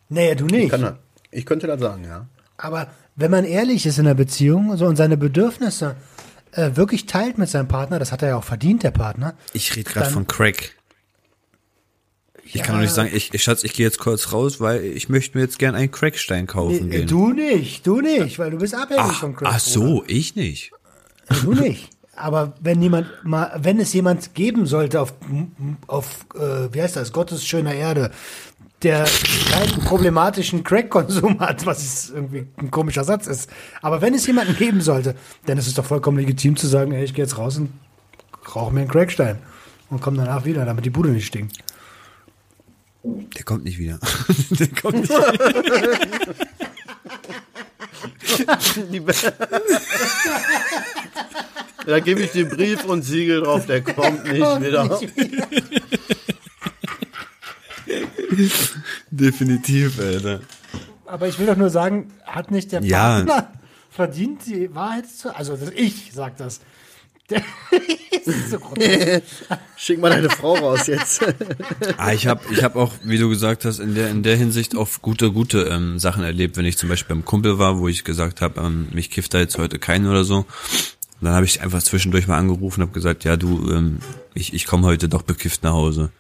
Nee, 0.08 0.36
du 0.36 0.46
nicht. 0.46 0.70
Kann 0.70 0.84
er. 0.84 1.00
Ich 1.32 1.46
könnte 1.46 1.68
das 1.68 1.82
sagen, 1.82 2.06
ja. 2.06 2.28
Aber 2.58 2.88
wenn 3.16 3.32
man 3.32 3.44
ehrlich 3.44 3.86
ist 3.86 3.98
in 3.98 4.06
der 4.06 4.14
Beziehung 4.14 4.78
so, 4.78 4.86
und 4.86 4.96
seine 4.96 5.18
Bedürfnisse 5.18 5.96
äh, 6.52 6.72
wirklich 6.76 7.06
teilt 7.06 7.38
mit 7.38 7.50
seinem 7.50 7.68
Partner, 7.68 8.00
das 8.00 8.12
hat 8.12 8.22
er 8.22 8.30
ja 8.30 8.36
auch 8.38 8.44
verdient, 8.44 8.84
der 8.84 8.92
Partner. 8.92 9.34
Ich 9.54 9.76
rede 9.76 9.90
gerade 9.90 10.10
von 10.10 10.28
Crack. 10.28 10.76
Ich 12.48 12.62
kann 12.62 12.68
doch 12.68 12.74
Ja. 12.76 12.82
nicht 12.82 12.94
sagen, 12.94 13.10
ich, 13.14 13.34
ich 13.34 13.44
Schatz, 13.44 13.64
ich 13.64 13.74
gehe 13.74 13.86
jetzt 13.86 13.98
kurz 14.00 14.32
raus, 14.32 14.62
weil 14.62 14.84
ich 14.84 15.10
möchte 15.10 15.38
mir 15.38 15.44
jetzt 15.44 15.58
gern 15.60 15.76
einen 15.76 15.92
Crackstein 15.92 16.46
kaufen 16.48 16.92
Äh, 16.92 16.98
gehen. 17.00 17.08
Du 17.08 17.34
nicht, 17.34 17.86
du 17.88 18.02
nicht, 18.02 18.38
weil 18.40 18.52
du 18.52 18.58
bist 18.58 18.76
abhängig 18.76 19.04
ach, 19.04 19.20
von 19.20 19.36
Crack. 19.36 19.50
ach 19.54 19.60
so, 19.60 20.04
ich 20.08 20.36
nicht. 20.36 20.72
Bruder. 21.28 21.42
Du 21.42 21.52
nicht. 21.70 21.90
Aber 22.16 22.54
wenn 22.62 22.82
jemand 22.82 23.08
mal, 23.24 23.52
wenn 23.62 23.78
es 23.80 23.92
jemand 23.92 24.36
geben 24.36 24.68
sollte 24.68 25.02
auf, 25.02 25.14
auf 25.88 26.26
äh, 26.36 26.74
wie 26.74 26.82
heißt 26.82 26.96
das, 26.96 27.12
Gottes 27.12 27.46
schöner 27.46 27.74
Erde, 27.74 28.12
der 28.84 29.06
keinen 29.52 29.84
problematischen 29.84 30.64
Crack-Konsum 30.64 31.40
hat, 31.40 31.66
was 31.66 32.12
irgendwie 32.12 32.46
ein 32.58 32.72
komischer 32.72 33.04
Satz 33.04 33.26
ist. 33.28 33.50
Aber 33.82 34.02
wenn 34.02 34.14
es 34.14 34.28
jemanden 34.28 34.56
geben 34.56 34.80
sollte, 34.82 35.16
dann 35.46 35.58
ist 35.58 35.68
es 35.68 35.74
doch 35.74 35.84
vollkommen 35.86 36.18
legitim 36.20 36.56
zu 36.56 36.68
sagen, 36.68 36.92
ey, 36.94 37.04
ich 37.04 37.14
gehe 37.14 37.26
jetzt 37.26 37.38
raus 37.38 37.58
und 37.58 37.70
rauche 38.56 38.74
mir 38.74 38.82
einen 38.82 38.90
Crackstein 38.90 39.40
und 39.90 40.02
komme 40.02 40.18
danach 40.18 40.46
wieder, 40.46 40.64
damit 40.64 40.86
die 40.86 40.90
Bude 40.92 41.10
nicht 41.10 41.26
stinkt. 41.26 41.58
Der 43.06 43.44
kommt 43.44 43.64
nicht 43.66 43.78
wieder. 43.78 44.00
Der 44.52 44.68
kommt 44.70 45.00
nicht 45.02 45.10
wieder. 45.10 45.36
Da 51.86 52.00
gebe 52.00 52.22
ich 52.24 52.32
den 52.32 52.50
Brief 52.50 52.84
und 52.86 53.04
Siegel 53.04 53.42
drauf, 53.44 53.68
der 53.68 53.84
kommt 53.84 54.24
nicht 54.24 54.42
wieder. 54.62 55.00
Definitiv, 59.12 60.00
Alter. 60.00 60.40
Aber 61.06 61.28
ich 61.28 61.38
will 61.38 61.46
doch 61.46 61.56
nur 61.56 61.70
sagen, 61.70 62.12
hat 62.26 62.50
nicht 62.52 62.72
der 62.72 62.82
Ja. 62.84 63.24
Partner 63.24 63.54
verdient, 63.92 64.46
die 64.48 64.74
Wahrheit 64.74 65.08
zu. 65.10 65.36
Also 65.36 65.56
das- 65.56 65.72
ich 65.72 66.12
sag 66.14 66.38
das. 66.38 66.60
So. 68.50 68.58
Schick 69.78 70.00
mal 70.00 70.10
deine 70.10 70.30
Frau 70.30 70.56
raus 70.56 70.88
jetzt. 70.88 71.24
Ah, 71.98 72.12
ich 72.12 72.26
habe 72.28 72.42
ich 72.52 72.64
hab 72.64 72.76
auch, 72.76 72.92
wie 73.04 73.18
du 73.18 73.30
gesagt 73.30 73.66
hast, 73.66 73.80
in 73.80 73.94
der 73.94 74.10
in 74.10 74.24
der 74.24 74.36
Hinsicht 74.36 74.76
auch 74.76 74.90
gute 75.02 75.32
gute 75.32 75.64
ähm, 75.64 76.00
Sachen 76.00 76.24
erlebt, 76.24 76.58
wenn 76.58 76.66
ich 76.66 76.78
zum 76.78 76.90
Beispiel 76.90 77.16
beim 77.16 77.26
Kumpel 77.26 77.60
war, 77.60 77.80
wo 77.80 77.88
ich 77.88 78.04
gesagt 78.04 78.42
habe, 78.42 78.62
ähm, 78.62 78.88
mich 78.92 79.12
kifft 79.12 79.34
da 79.34 79.40
jetzt 79.40 79.58
heute 79.58 79.78
keinen 79.78 80.08
oder 80.08 80.24
so. 80.24 80.38
Und 80.38 80.48
dann 81.22 81.34
habe 81.34 81.46
ich 81.46 81.62
einfach 81.62 81.84
zwischendurch 81.84 82.28
mal 82.28 82.38
angerufen 82.38 82.82
und 82.82 82.88
habe 82.88 82.96
gesagt, 82.96 83.24
ja 83.24 83.38
du, 83.38 83.72
ähm, 83.72 84.00
ich 84.34 84.54
ich 84.54 84.66
komme 84.66 84.88
heute 84.88 85.08
doch 85.08 85.22
bekifft 85.22 85.64
nach 85.64 85.74
Hause. 85.74 86.12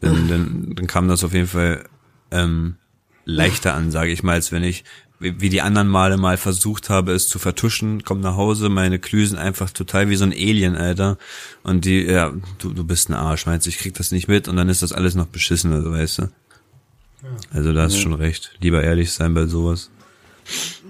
Dann, 0.00 0.28
dann, 0.28 0.74
dann 0.74 0.86
kam 0.86 1.08
das 1.08 1.22
auf 1.22 1.32
jeden 1.32 1.46
Fall 1.46 1.84
ähm, 2.30 2.76
leichter 3.24 3.74
an, 3.74 3.90
sage 3.90 4.10
ich 4.10 4.22
mal, 4.22 4.32
als 4.32 4.52
wenn 4.52 4.64
ich 4.64 4.84
wie 5.20 5.40
wie 5.40 5.48
die 5.48 5.62
anderen 5.62 5.88
Male 5.88 6.16
mal 6.16 6.36
versucht 6.36 6.90
habe, 6.90 7.12
es 7.12 7.28
zu 7.28 7.38
vertuschen, 7.38 8.02
komm 8.04 8.20
nach 8.20 8.36
Hause, 8.36 8.68
meine 8.68 8.98
Klüsen 8.98 9.38
einfach 9.38 9.70
total 9.70 10.08
wie 10.08 10.16
so 10.16 10.24
ein 10.24 10.32
Alien, 10.32 10.76
Alter. 10.76 11.18
Und 11.62 11.84
die, 11.84 12.02
ja, 12.02 12.32
du, 12.58 12.72
du 12.72 12.84
bist 12.84 13.08
ein 13.08 13.14
Arsch, 13.14 13.46
meinst 13.46 13.66
du, 13.66 13.70
ich 13.70 13.78
krieg 13.78 13.94
das 13.94 14.10
nicht 14.10 14.28
mit 14.28 14.48
und 14.48 14.56
dann 14.56 14.68
ist 14.68 14.82
das 14.82 14.92
alles 14.92 15.14
noch 15.14 15.26
beschissen, 15.26 15.72
also 15.72 15.90
weißt 15.92 16.18
du. 16.18 16.28
Also 17.52 17.72
da 17.72 17.82
hast 17.84 17.96
du 17.96 18.00
schon 18.00 18.12
recht. 18.14 18.52
Lieber 18.60 18.82
ehrlich 18.82 19.12
sein 19.12 19.32
bei 19.34 19.46
sowas. 19.46 19.90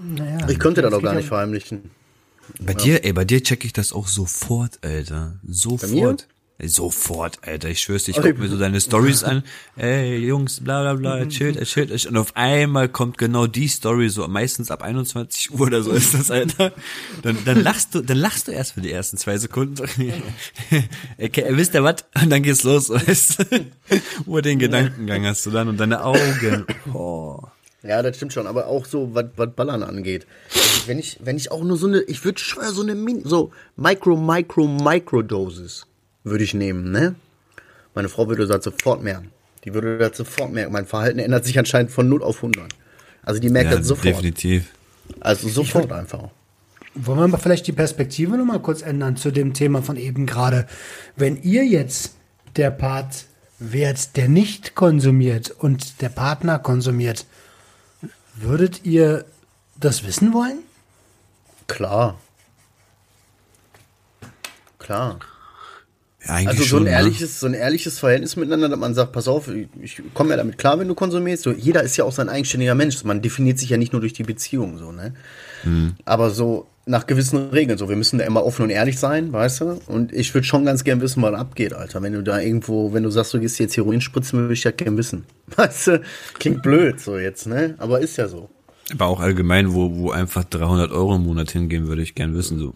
Naja, 0.03 0.49
Ich 0.49 0.59
könnte 0.59 0.81
das 0.81 0.93
auch 0.93 1.01
gar 1.01 1.15
nicht 1.15 1.27
verheimlichen. 1.27 1.91
Bei 2.59 2.73
dir, 2.73 3.03
ey, 3.03 3.13
bei 3.13 3.25
dir 3.25 3.41
check 3.41 3.65
ich 3.65 3.73
das 3.73 3.93
auch 3.93 4.07
sofort, 4.07 4.79
Alter. 4.83 5.39
Sofort. 5.47 6.27
Sofort, 6.63 7.39
Alter. 7.41 7.69
Ich 7.69 7.81
schwör's 7.81 8.05
dir, 8.05 8.11
ich 8.11 8.21
guck 8.21 8.37
mir 8.37 8.47
so 8.47 8.57
deine 8.57 8.79
Stories 8.79 9.23
an. 9.23 9.43
Ey, 9.75 10.17
Jungs, 10.17 10.63
bla 10.63 10.81
bla 10.81 10.93
bla, 10.93 11.17
erzählt, 11.17 11.57
erzählt, 11.57 11.91
erzählt. 11.91 12.11
Und 12.11 12.17
auf 12.17 12.35
einmal 12.35 12.87
kommt 12.87 13.17
genau 13.17 13.45
die 13.45 13.67
Story, 13.67 14.09
so 14.09 14.27
meistens 14.27 14.71
ab 14.71 14.81
21 14.81 15.51
Uhr 15.51 15.61
oder 15.61 15.83
so 15.83 15.91
ist 15.91 16.13
das, 16.13 16.31
Alter. 16.31 16.71
Dann, 17.23 17.37
dann 17.45 17.61
lachst 17.61 17.93
du, 17.93 18.01
dann 18.01 18.17
lachst 18.17 18.47
du 18.47 18.51
erst 18.51 18.73
für 18.73 18.81
die 18.81 18.91
ersten 18.91 19.17
zwei 19.17 19.37
Sekunden. 19.37 19.83
okay, 21.17 21.45
wisst 21.49 21.73
ihr 21.73 21.83
was? 21.83 22.05
Und 22.21 22.29
dann 22.29 22.41
geht's 22.41 22.63
los, 22.63 22.89
weißt 22.89 23.39
du? 23.39 23.65
Über 24.25 24.41
den 24.41 24.59
Gedankengang 24.59 25.25
hast 25.25 25.45
du 25.45 25.51
dann 25.51 25.67
und 25.67 25.77
deine 25.77 26.03
Augen. 26.03 26.65
Oh. 26.93 27.41
Ja, 27.83 28.01
das 28.01 28.15
stimmt 28.15 28.33
schon, 28.33 28.47
aber 28.47 28.67
auch 28.67 28.85
so, 28.85 29.13
was 29.13 29.25
was 29.35 29.51
Ballern 29.55 29.83
angeht. 29.83 30.25
Wenn 30.87 30.97
ich, 30.97 31.19
wenn 31.21 31.37
ich 31.37 31.51
auch 31.51 31.63
nur 31.63 31.77
so 31.77 31.87
eine, 31.87 32.01
ich 32.01 32.23
würde 32.25 32.39
schwör 32.39 32.71
so 32.71 32.81
eine 32.81 32.95
Min 32.95 33.23
so 33.25 33.51
Micro, 33.75 34.15
Micro, 34.15 34.65
Microdosis 34.65 35.85
würde 36.25 36.43
ich 36.43 36.53
nehmen, 36.53 36.91
ne? 36.91 37.15
Meine 37.93 38.09
Frau 38.09 38.27
würde 38.27 38.45
das 38.45 38.63
sofort 38.63 39.01
merken. 39.01 39.31
Die 39.63 39.73
würde 39.73 39.97
das 39.97 40.17
sofort 40.17 40.51
merken. 40.51 40.73
Mein 40.73 40.85
Verhalten 40.85 41.19
ändert 41.19 41.45
sich 41.45 41.57
anscheinend 41.57 41.91
von 41.91 42.09
0 42.09 42.21
auf 42.23 42.37
100. 42.37 42.67
Also 43.23 43.39
die 43.39 43.49
merkt 43.49 43.71
Ja, 43.71 43.77
das 43.77 43.87
sofort. 43.87 44.05
definitiv. 44.05 44.71
Also 45.21 45.47
sofort 45.47 45.91
einfach. 45.93 46.29
Wollen 46.93 47.19
wir 47.19 47.27
mal 47.27 47.37
vielleicht 47.37 47.67
die 47.67 47.71
Perspektive 47.71 48.37
noch 48.37 48.45
mal 48.45 48.59
kurz 48.59 48.81
ändern 48.81 49.15
zu 49.17 49.31
dem 49.31 49.53
Thema 49.53 49.81
von 49.81 49.97
eben 49.97 50.25
gerade. 50.25 50.67
Wenn 51.15 51.41
ihr 51.41 51.65
jetzt 51.65 52.15
der 52.55 52.71
Part 52.71 53.25
wärt, 53.59 54.15
der 54.17 54.27
nicht 54.27 54.75
konsumiert 54.75 55.51
und 55.51 56.01
der 56.01 56.09
Partner 56.09 56.59
konsumiert, 56.59 57.25
würdet 58.35 58.83
ihr 58.83 59.25
das 59.79 60.05
wissen 60.05 60.33
wollen? 60.33 60.59
Klar. 61.67 62.19
Klar. 64.79 65.19
Ja, 66.27 66.35
eigentlich 66.35 66.47
Also 66.49 66.63
so 66.63 66.67
schon, 66.67 66.79
ein 66.79 66.85
ne? 66.85 66.91
ehrliches, 66.91 67.39
so 67.39 67.47
ein 67.47 67.53
ehrliches 67.53 67.99
Verhältnis 67.99 68.35
miteinander, 68.35 68.69
dass 68.69 68.79
man 68.79 68.93
sagt, 68.93 69.11
pass 69.11 69.27
auf, 69.27 69.47
ich, 69.47 69.67
ich 69.81 70.01
komme 70.13 70.31
ja 70.31 70.37
damit 70.37 70.57
klar, 70.57 70.79
wenn 70.79 70.87
du 70.87 70.95
konsumierst. 70.95 71.43
So, 71.43 71.51
jeder 71.51 71.83
ist 71.83 71.97
ja 71.97 72.03
auch 72.05 72.11
sein 72.11 72.29
eigenständiger 72.29 72.75
Mensch. 72.75 73.03
Man 73.03 73.21
definiert 73.21 73.59
sich 73.59 73.69
ja 73.69 73.77
nicht 73.77 73.93
nur 73.93 74.01
durch 74.01 74.13
die 74.13 74.23
Beziehung, 74.23 74.77
so, 74.77 74.91
ne? 74.91 75.13
Aber 76.05 76.29
so 76.29 76.67
nach 76.85 77.07
gewissen 77.07 77.49
Regeln, 77.49 77.77
so, 77.77 77.89
wir 77.89 77.95
müssen 77.95 78.19
da 78.19 78.25
immer 78.25 78.45
offen 78.45 78.63
und 78.63 78.69
ehrlich 78.69 78.99
sein, 78.99 79.33
weißt 79.33 79.61
du? 79.61 79.81
Und 79.87 80.13
ich 80.13 80.33
würde 80.33 80.45
schon 80.45 80.65
ganz 80.65 80.83
gern 80.83 81.01
wissen, 81.01 81.21
was 81.23 81.33
abgeht, 81.33 81.73
Alter. 81.73 82.01
Wenn 82.03 82.13
du 82.13 82.21
da 82.21 82.39
irgendwo, 82.39 82.93
wenn 82.93 83.03
du 83.03 83.09
sagst, 83.09 83.33
du 83.33 83.39
gehst 83.39 83.57
jetzt 83.59 83.75
Heroin 83.75 84.01
spritzen, 84.01 84.39
würde 84.39 84.53
ich 84.53 84.63
ja 84.63 84.71
gern 84.71 84.95
wissen. 84.97 85.25
Weißt 85.55 85.87
du? 85.87 86.01
Klingt 86.35 86.61
blöd, 86.61 86.99
so 86.99 87.17
jetzt, 87.17 87.47
ne? 87.47 87.73
Aber 87.79 87.99
ist 87.99 88.17
ja 88.17 88.27
so. 88.27 88.49
Aber 88.91 89.07
auch 89.07 89.19
allgemein, 89.19 89.73
wo, 89.73 89.95
wo 89.95 90.11
einfach 90.11 90.43
300 90.43 90.91
Euro 90.91 91.15
im 91.15 91.23
Monat 91.23 91.49
hingehen, 91.49 91.87
würde 91.87 92.03
ich 92.03 92.13
gern 92.13 92.35
wissen, 92.35 92.59
so. 92.59 92.75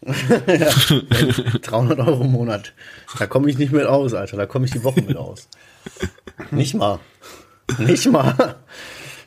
300 0.02 1.98
Euro 1.98 2.22
im 2.24 2.30
Monat. 2.32 2.72
Da 3.18 3.26
komme 3.26 3.50
ich 3.50 3.58
nicht 3.58 3.72
mit 3.72 3.84
aus, 3.86 4.14
Alter. 4.14 4.36
Da 4.36 4.46
komme 4.46 4.66
ich 4.66 4.70
die 4.72 4.84
Woche 4.84 5.02
mit 5.02 5.16
aus. 5.16 5.48
Nicht 6.50 6.74
mal. 6.74 7.00
Nicht 7.78 8.06
mal. 8.10 8.56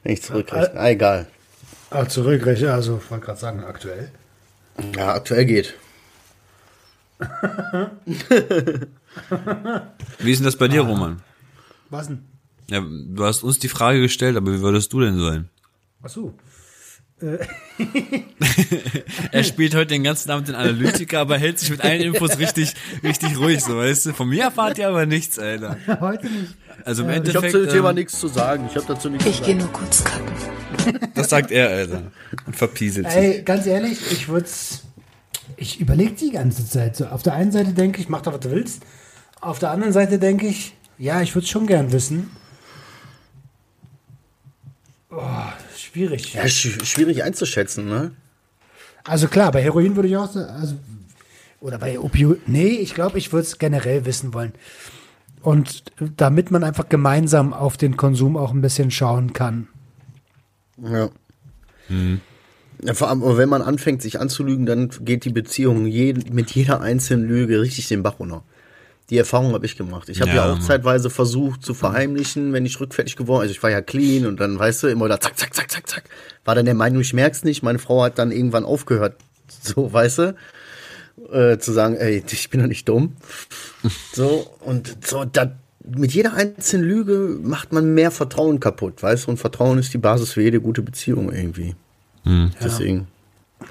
Wenn 0.04 0.14
ich 0.14 0.24
zurückrechne. 0.24 0.80
Ah, 0.80 0.90
egal. 0.90 1.28
Ah, 1.90 2.08
zurückrechnen, 2.08 2.70
also 2.70 3.02
ich 3.04 3.12
wollte 3.12 3.26
gerade 3.26 3.40
sagen, 3.40 3.64
aktuell. 3.64 4.12
Ja, 4.96 5.14
aktuell 5.14 5.46
geht. 5.46 5.76
Wie 10.20 10.32
ist 10.32 10.40
denn 10.40 10.46
das 10.46 10.56
bei 10.56 10.68
dir, 10.68 10.82
Roman? 10.82 11.22
Was 11.90 12.08
denn? 12.08 12.24
Ja, 12.70 12.80
du 12.82 13.26
hast 13.26 13.44
uns 13.44 13.60
die 13.60 13.68
Frage 13.68 14.00
gestellt, 14.00 14.38
aber 14.38 14.54
wie 14.54 14.62
würdest 14.62 14.94
du 14.94 15.02
denn 15.02 15.20
sein? 15.20 15.50
Ach 16.02 16.10
so. 16.10 16.34
Er 19.32 19.44
spielt 19.44 19.76
heute 19.76 19.88
den 19.88 20.04
ganzen 20.04 20.32
Abend 20.32 20.48
den 20.48 20.56
Analytiker, 20.56 21.20
aber 21.20 21.38
hält 21.38 21.60
sich 21.60 21.70
mit 21.70 21.82
allen 21.82 22.02
Infos 22.02 22.38
richtig, 22.38 22.74
richtig 23.04 23.38
ruhig, 23.38 23.64
so 23.64 23.78
weißt 23.78 24.08
du. 24.08 24.14
Von 24.14 24.30
mir 24.30 24.44
erfahrt 24.44 24.78
ihr 24.78 24.88
aber 24.88 25.06
nichts, 25.06 25.40
Alter. 25.40 25.78
Heute 26.00 26.28
nicht. 26.28 26.56
Also 26.84 27.04
im 27.04 27.10
Ich 27.10 27.16
habe 27.16 27.28
Endeffekt, 27.28 27.52
zu 27.52 27.66
dem 27.66 27.70
Thema 27.70 27.90
ähm, 27.90 27.96
nichts 27.96 28.20
zu 28.20 28.28
sagen. 28.28 28.68
Ich 28.70 28.76
habe 28.76 28.86
dazu 28.88 29.10
nichts 29.10 29.28
Ich 29.28 29.44
gehe 29.44 29.56
nur 29.56 29.72
kurz 29.72 30.04
kacken. 30.04 30.32
das 31.14 31.30
sagt 31.30 31.52
er, 31.52 31.70
Alter. 31.70 32.04
Und 32.46 32.56
verpieselt 32.56 33.10
sich. 33.10 33.18
Ey, 33.18 33.42
ganz 33.44 33.68
ehrlich, 33.68 34.00
ich 34.12 34.28
würde 34.28 34.50
Ich 35.58 35.80
überlege 35.80 36.14
die 36.14 36.32
ganze 36.32 36.68
Zeit 36.68 36.96
so. 36.96 37.08
Auf 37.08 37.24
der 37.24 37.34
einen 37.34 37.52
Seite 37.52 37.74
denke 37.74 38.02
ich, 38.02 38.10
mach 38.10 38.22
doch, 38.22 38.34
was 38.34 38.40
du 38.40 38.52
willst. 38.52 38.84
Auf 39.40 39.60
der 39.60 39.72
anderen 39.72 39.94
Seite 39.94 40.20
denke 40.20 40.48
ich, 40.48 40.76
ja, 40.98 41.22
ich 41.22 41.36
würde 41.36 41.48
schon 41.48 41.68
gern 41.68 41.92
wissen. 41.92 42.30
Oh, 45.10 45.20
schwierig. 45.92 46.34
Ja, 46.34 46.48
sch 46.48 46.78
schwierig 46.84 47.24
einzuschätzen, 47.24 47.88
ne? 47.88 48.12
Also 49.04 49.28
klar, 49.28 49.52
bei 49.52 49.64
Heroin 49.64 49.96
würde 49.96 50.10
ich 50.10 50.18
auch 50.18 50.32
sagen, 50.32 50.50
also, 50.50 50.76
oder 51.60 51.78
bei 51.78 52.00
Opioid. 52.00 52.48
Nee, 52.48 52.70
ich 52.70 52.94
glaube, 52.94 53.18
ich 53.18 53.32
würde 53.32 53.46
es 53.46 53.58
generell 53.58 54.06
wissen 54.06 54.34
wollen. 54.34 54.54
Und 55.42 55.84
damit 56.18 56.52
man 56.52 56.64
einfach 56.64 56.88
gemeinsam 56.90 57.54
auf 57.54 57.78
den 57.78 57.98
Konsum 57.98 58.38
auch 58.38 58.52
ein 58.52 58.62
bisschen 58.62 58.92
schauen 58.92 59.34
kann. 59.34 59.68
Ja. 60.84 61.10
ja. 61.90 62.94
Vor 62.94 63.10
allem, 63.10 63.22
wenn 63.38 63.50
man 63.50 63.62
anfängt, 63.62 64.02
sich 64.02 64.20
anzulügen, 64.20 64.66
dann 64.66 64.90
geht 65.02 65.26
die 65.26 65.32
Beziehung 65.32 65.88
je, 65.88 66.14
mit 66.32 66.52
jeder 66.52 66.82
einzelnen 66.82 67.28
Lüge 67.28 67.62
richtig 67.62 67.88
den 67.88 68.04
Bach 68.04 68.20
runter. 68.20 68.44
Die 69.12 69.18
Erfahrung 69.18 69.52
habe 69.52 69.66
ich 69.66 69.76
gemacht. 69.76 70.08
Ich 70.08 70.22
habe 70.22 70.32
ja, 70.32 70.48
Ja, 70.48 70.54
auch 70.54 70.60
zeitweise 70.60 71.10
versucht 71.10 71.64
zu 71.64 71.74
verheimlichen, 71.74 72.54
wenn 72.54 72.66
ich 72.66 72.80
rückfällig 72.80 73.18
geworden 73.18 73.42
Also 73.42 73.52
ich 73.52 73.62
war 73.62 73.70
ja 73.70 73.82
clean 73.82 74.26
und 74.26 74.40
dann, 74.40 74.58
weißt 74.58 74.84
du, 74.84 74.88
immer 74.88 75.10
da 75.10 75.20
zack, 75.20 75.38
zack, 75.38 75.54
zack, 75.54 75.70
zack, 75.70 75.88
zack. 75.90 76.04
War 76.46 76.56
dann 76.56 76.64
der 76.64 76.76
Meinung, 76.76 77.02
ich 77.02 77.14
merk's 77.14 77.44
nicht. 77.44 77.62
Meine 77.62 77.78
Frau 77.78 78.04
hat 78.04 78.18
dann 78.18 78.32
irgendwann 78.32 78.64
aufgehört, 78.64 79.18
so, 79.62 79.92
weißt 79.92 80.18
du, 80.20 80.36
äh, 81.30 81.58
zu 81.58 81.74
sagen, 81.74 81.98
ey, 81.98 82.24
ich 82.26 82.50
bin 82.50 82.62
doch 82.62 82.68
nicht 82.68 82.88
dumm. 82.88 83.18
So, 84.14 84.48
und 84.62 84.96
so, 85.06 85.26
da, 85.26 85.58
mit 85.84 86.14
jeder 86.14 86.34
einzelnen 86.34 86.88
Lüge 86.88 87.38
macht 87.42 87.74
man 87.74 87.94
mehr 87.94 88.12
Vertrauen 88.12 88.60
kaputt, 88.62 89.04
weißt 89.04 89.26
du? 89.26 89.32
Und 89.32 89.38
Vertrauen 89.38 89.78
ist 89.78 89.94
die 89.94 89.98
Basis 89.98 90.34
für 90.34 90.42
jede 90.42 90.62
gute 90.62 90.84
Beziehung 90.84 91.34
irgendwie. 91.34 91.76
Deswegen, 92.64 93.08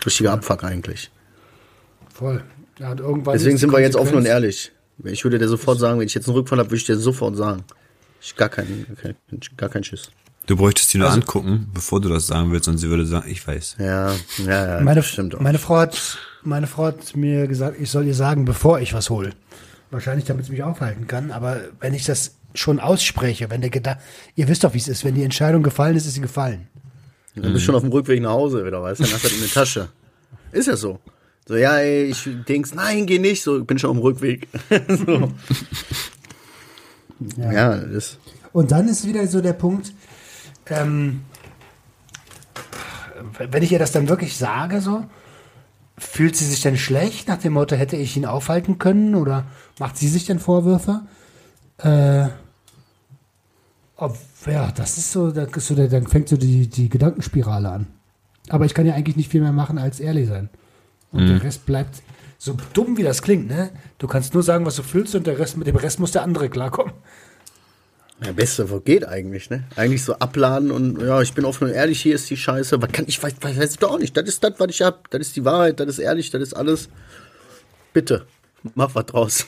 richtiger 0.04 0.32
Abfuck 0.32 0.64
eigentlich. 0.64 1.10
Voll. 2.12 2.42
Ja, 2.78 2.94
Deswegen 2.94 3.56
sind 3.56 3.72
wir 3.72 3.80
jetzt 3.80 3.96
offen 3.96 4.16
und 4.16 4.26
ehrlich. 4.26 4.72
Ich 5.04 5.24
würde 5.24 5.38
dir 5.38 5.48
sofort 5.48 5.78
sagen, 5.78 5.98
wenn 5.98 6.06
ich 6.06 6.14
jetzt 6.14 6.28
einen 6.28 6.36
Rückfall 6.36 6.58
habe, 6.58 6.68
würde 6.70 6.76
ich 6.76 6.84
dir 6.84 6.96
sofort 6.96 7.36
sagen. 7.36 7.64
Ich 8.20 8.36
gar 8.36 8.48
keinen, 8.48 8.86
kein, 9.00 9.14
gar 9.56 9.68
keinen 9.68 9.84
Schiss. 9.84 10.10
Du 10.46 10.56
bräuchtest 10.56 10.92
die 10.92 10.98
nur 10.98 11.10
angucken, 11.10 11.68
bevor 11.72 12.00
du 12.00 12.08
das 12.08 12.26
sagen 12.26 12.50
willst, 12.50 12.66
und 12.68 12.78
sie 12.78 12.88
würde 12.90 13.06
sagen, 13.06 13.30
ich 13.30 13.46
weiß. 13.46 13.76
Ja, 13.78 14.12
ja, 14.38 14.76
ja, 14.76 14.80
Meine, 14.80 15.00
das 15.00 15.06
stimmt 15.06 15.34
auch. 15.34 15.40
meine, 15.40 15.58
Frau 15.58 15.76
hat, 15.76 16.18
meine 16.42 16.66
Frau 16.66 16.86
hat 16.86 17.14
mir 17.16 17.46
gesagt, 17.46 17.78
ich 17.80 17.90
soll 17.90 18.06
ihr 18.06 18.14
sagen, 18.14 18.44
bevor 18.44 18.80
ich 18.80 18.92
was 18.92 19.10
hole. 19.10 19.30
Wahrscheinlich, 19.90 20.24
damit 20.24 20.46
sie 20.46 20.52
mich 20.52 20.62
aufhalten 20.62 21.06
kann. 21.06 21.30
Aber 21.30 21.60
wenn 21.80 21.94
ich 21.94 22.04
das 22.04 22.36
schon 22.54 22.80
ausspreche, 22.80 23.50
wenn 23.50 23.60
der 23.60 23.70
Gedanke, 23.70 24.00
ihr 24.34 24.48
wisst 24.48 24.64
doch, 24.64 24.74
wie 24.74 24.78
es 24.78 24.88
ist, 24.88 25.04
wenn 25.04 25.14
die 25.14 25.22
Entscheidung 25.22 25.62
gefallen 25.62 25.96
ist, 25.96 26.06
ist 26.06 26.14
sie 26.14 26.20
gefallen. 26.20 26.68
Dann 27.34 27.52
bist 27.52 27.62
du 27.62 27.66
schon 27.66 27.74
auf 27.74 27.82
dem 27.82 27.92
Rückweg 27.92 28.20
nach 28.20 28.30
Hause 28.30 28.64
wieder, 28.66 28.82
weißt 28.82 29.00
du? 29.00 29.04
Dann 29.04 29.12
hast 29.14 29.24
du 29.24 29.28
das 29.28 29.36
in 29.36 29.42
der 29.42 29.50
Tasche. 29.50 29.88
Ist 30.52 30.66
ja 30.66 30.76
so. 30.76 30.98
So, 31.50 31.56
ja, 31.56 31.78
ey, 31.78 32.04
ich 32.04 32.28
denk's, 32.46 32.76
nein, 32.76 33.06
geh 33.06 33.18
nicht. 33.18 33.42
So, 33.42 33.58
ich 33.58 33.66
bin 33.66 33.76
schon 33.76 33.90
auf 33.90 33.96
dem 33.96 34.02
Rückweg. 34.02 34.46
so. 34.88 35.32
ja. 37.36 37.76
das 37.76 38.18
Und 38.52 38.70
dann 38.70 38.86
ist 38.86 39.04
wieder 39.04 39.26
so 39.26 39.40
der 39.40 39.54
Punkt, 39.54 39.92
ähm, 40.66 41.22
wenn 43.50 43.64
ich 43.64 43.72
ihr 43.72 43.80
das 43.80 43.90
dann 43.90 44.08
wirklich 44.08 44.36
sage, 44.36 44.80
so, 44.80 45.04
fühlt 45.98 46.36
sie 46.36 46.44
sich 46.44 46.62
denn 46.62 46.76
schlecht 46.76 47.26
nach 47.26 47.38
dem 47.38 47.54
Motto, 47.54 47.74
hätte 47.74 47.96
ich 47.96 48.16
ihn 48.16 48.26
aufhalten 48.26 48.78
können 48.78 49.16
oder 49.16 49.44
macht 49.80 49.96
sie 49.96 50.06
sich 50.06 50.26
denn 50.26 50.38
Vorwürfe? 50.38 51.00
Äh, 51.78 52.28
ob, 53.96 54.16
ja, 54.46 54.70
das 54.70 54.98
ist 54.98 55.10
so, 55.10 55.32
das 55.32 55.50
ist 55.50 55.66
so 55.66 55.74
der, 55.74 55.88
dann 55.88 56.06
fängt 56.06 56.28
so 56.28 56.36
die, 56.36 56.68
die 56.68 56.88
Gedankenspirale 56.88 57.70
an. 57.70 57.86
Aber 58.50 58.66
ich 58.66 58.74
kann 58.74 58.86
ja 58.86 58.94
eigentlich 58.94 59.16
nicht 59.16 59.30
viel 59.30 59.40
mehr 59.40 59.50
machen 59.50 59.78
als 59.78 59.98
ehrlich 59.98 60.28
sein. 60.28 60.48
Und 61.12 61.26
der 61.26 61.42
Rest 61.42 61.66
bleibt 61.66 62.02
so 62.38 62.56
dumm, 62.72 62.96
wie 62.96 63.02
das 63.02 63.20
klingt, 63.22 63.48
ne? 63.48 63.70
Du 63.98 64.06
kannst 64.06 64.32
nur 64.34 64.42
sagen, 64.42 64.64
was 64.64 64.76
du 64.76 64.82
fühlst 64.82 65.14
und 65.14 65.26
der 65.26 65.38
Rest, 65.38 65.56
mit 65.56 65.66
dem 65.66 65.76
Rest 65.76 65.98
muss 65.98 66.12
der 66.12 66.22
andere 66.22 66.48
klarkommen. 66.48 66.92
Ja, 68.24 68.32
Beste, 68.32 68.70
wo 68.70 68.80
geht 68.80 69.06
eigentlich, 69.08 69.50
ne? 69.50 69.64
Eigentlich 69.76 70.04
so 70.04 70.14
abladen 70.16 70.70
und 70.70 71.00
ja, 71.00 71.20
ich 71.22 71.32
bin 71.32 71.44
offen 71.44 71.64
und 71.68 71.74
ehrlich, 71.74 72.00
hier 72.00 72.14
ist 72.14 72.28
die 72.30 72.36
Scheiße. 72.36 72.80
Was 72.80 72.92
kann 72.92 73.06
ich, 73.08 73.20
weiß, 73.22 73.34
weiß, 73.40 73.56
weiß 73.58 73.70
ich 73.72 73.78
doch 73.78 73.90
auch 73.92 73.98
nicht. 73.98 74.16
Das 74.16 74.28
ist 74.28 74.44
das, 74.44 74.54
was 74.58 74.68
ich 74.70 74.82
hab. 74.82 75.10
Das 75.10 75.20
ist 75.22 75.36
die 75.36 75.44
Wahrheit, 75.44 75.80
das 75.80 75.88
ist 75.88 75.98
ehrlich, 75.98 76.30
das 76.30 76.42
ist 76.42 76.54
alles. 76.54 76.88
Bitte, 77.92 78.26
mach 78.74 78.94
was 78.94 79.06
draus. 79.06 79.46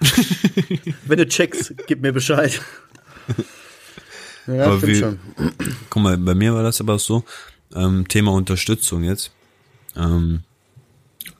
Wenn 1.06 1.18
du 1.18 1.26
checkst, 1.28 1.74
gib 1.86 2.00
mir 2.02 2.12
Bescheid. 2.12 2.60
Ja, 4.46 4.66
Aber 4.66 4.82
wie- 4.86 4.96
schon. 4.96 5.18
Guck 5.90 6.02
mal, 6.02 6.16
bei 6.18 6.34
mir 6.34 6.52
war 6.54 6.62
das 6.62 6.80
aber 6.80 6.98
so, 6.98 7.24
ähm, 7.74 8.06
Thema 8.08 8.32
Unterstützung 8.32 9.02
jetzt. 9.04 9.30
Ähm, 9.96 10.40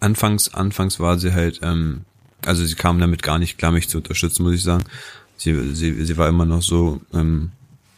anfangs, 0.04 0.52
anfangs 0.54 1.00
war 1.00 1.18
sie 1.18 1.32
halt, 1.32 1.60
ähm, 1.62 2.02
also 2.44 2.64
sie 2.64 2.74
kam 2.74 2.98
damit 3.00 3.22
gar 3.22 3.38
nicht 3.38 3.58
klar, 3.58 3.72
mich 3.72 3.88
zu 3.88 3.98
unterstützen, 3.98 4.42
muss 4.42 4.54
ich 4.54 4.62
sagen. 4.62 4.84
Sie, 5.36 5.74
sie, 5.74 6.04
sie 6.04 6.16
war 6.16 6.28
immer 6.28 6.44
noch 6.44 6.62
so 6.62 7.00
ähm, 7.12 7.50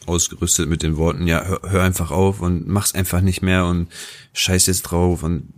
ausgerüstet 0.07 0.68
mit 0.68 0.82
den 0.82 0.96
Worten, 0.96 1.26
ja, 1.26 1.44
hör, 1.44 1.61
hör 1.68 1.82
einfach 1.82 2.11
auf 2.11 2.40
und 2.40 2.66
mach's 2.68 2.94
einfach 2.94 3.20
nicht 3.20 3.42
mehr 3.42 3.66
und 3.66 3.88
scheiß 4.32 4.66
jetzt 4.66 4.82
drauf 4.82 5.22
und 5.22 5.52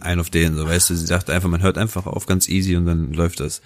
ein 0.00 0.20
auf 0.20 0.30
den, 0.30 0.56
so 0.56 0.66
weißt 0.66 0.90
du, 0.90 0.96
sie 0.96 1.06
dachte 1.06 1.32
einfach, 1.32 1.48
man 1.48 1.62
hört 1.62 1.78
einfach 1.78 2.06
auf, 2.06 2.26
ganz 2.26 2.48
easy 2.48 2.76
und 2.76 2.86
dann 2.86 3.12
läuft 3.12 3.40
das. 3.40 3.62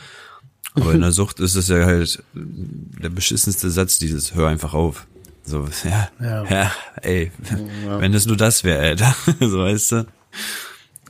Aber 0.75 0.93
in 0.93 1.01
der 1.01 1.13
Sucht 1.19 1.41
ist 1.41 1.55
es 1.55 1.69
ja 1.69 1.85
halt 1.87 2.23
der 2.35 3.09
beschissenste 3.11 3.71
Satz, 3.71 3.99
dieses 3.99 4.35
hör 4.35 4.49
einfach 4.49 4.75
auf. 4.75 5.07
So, 5.45 5.67
ja, 5.85 6.09
ja, 6.21 6.45
Ja. 6.51 6.73
ey, 7.01 7.33
wenn 7.99 8.13
es 8.13 8.27
nur 8.27 8.37
das 8.37 8.65
wäre, 8.65 8.81
Alter, 8.83 9.17
so 9.41 9.61
weißt 9.61 9.93
du. 9.93 10.07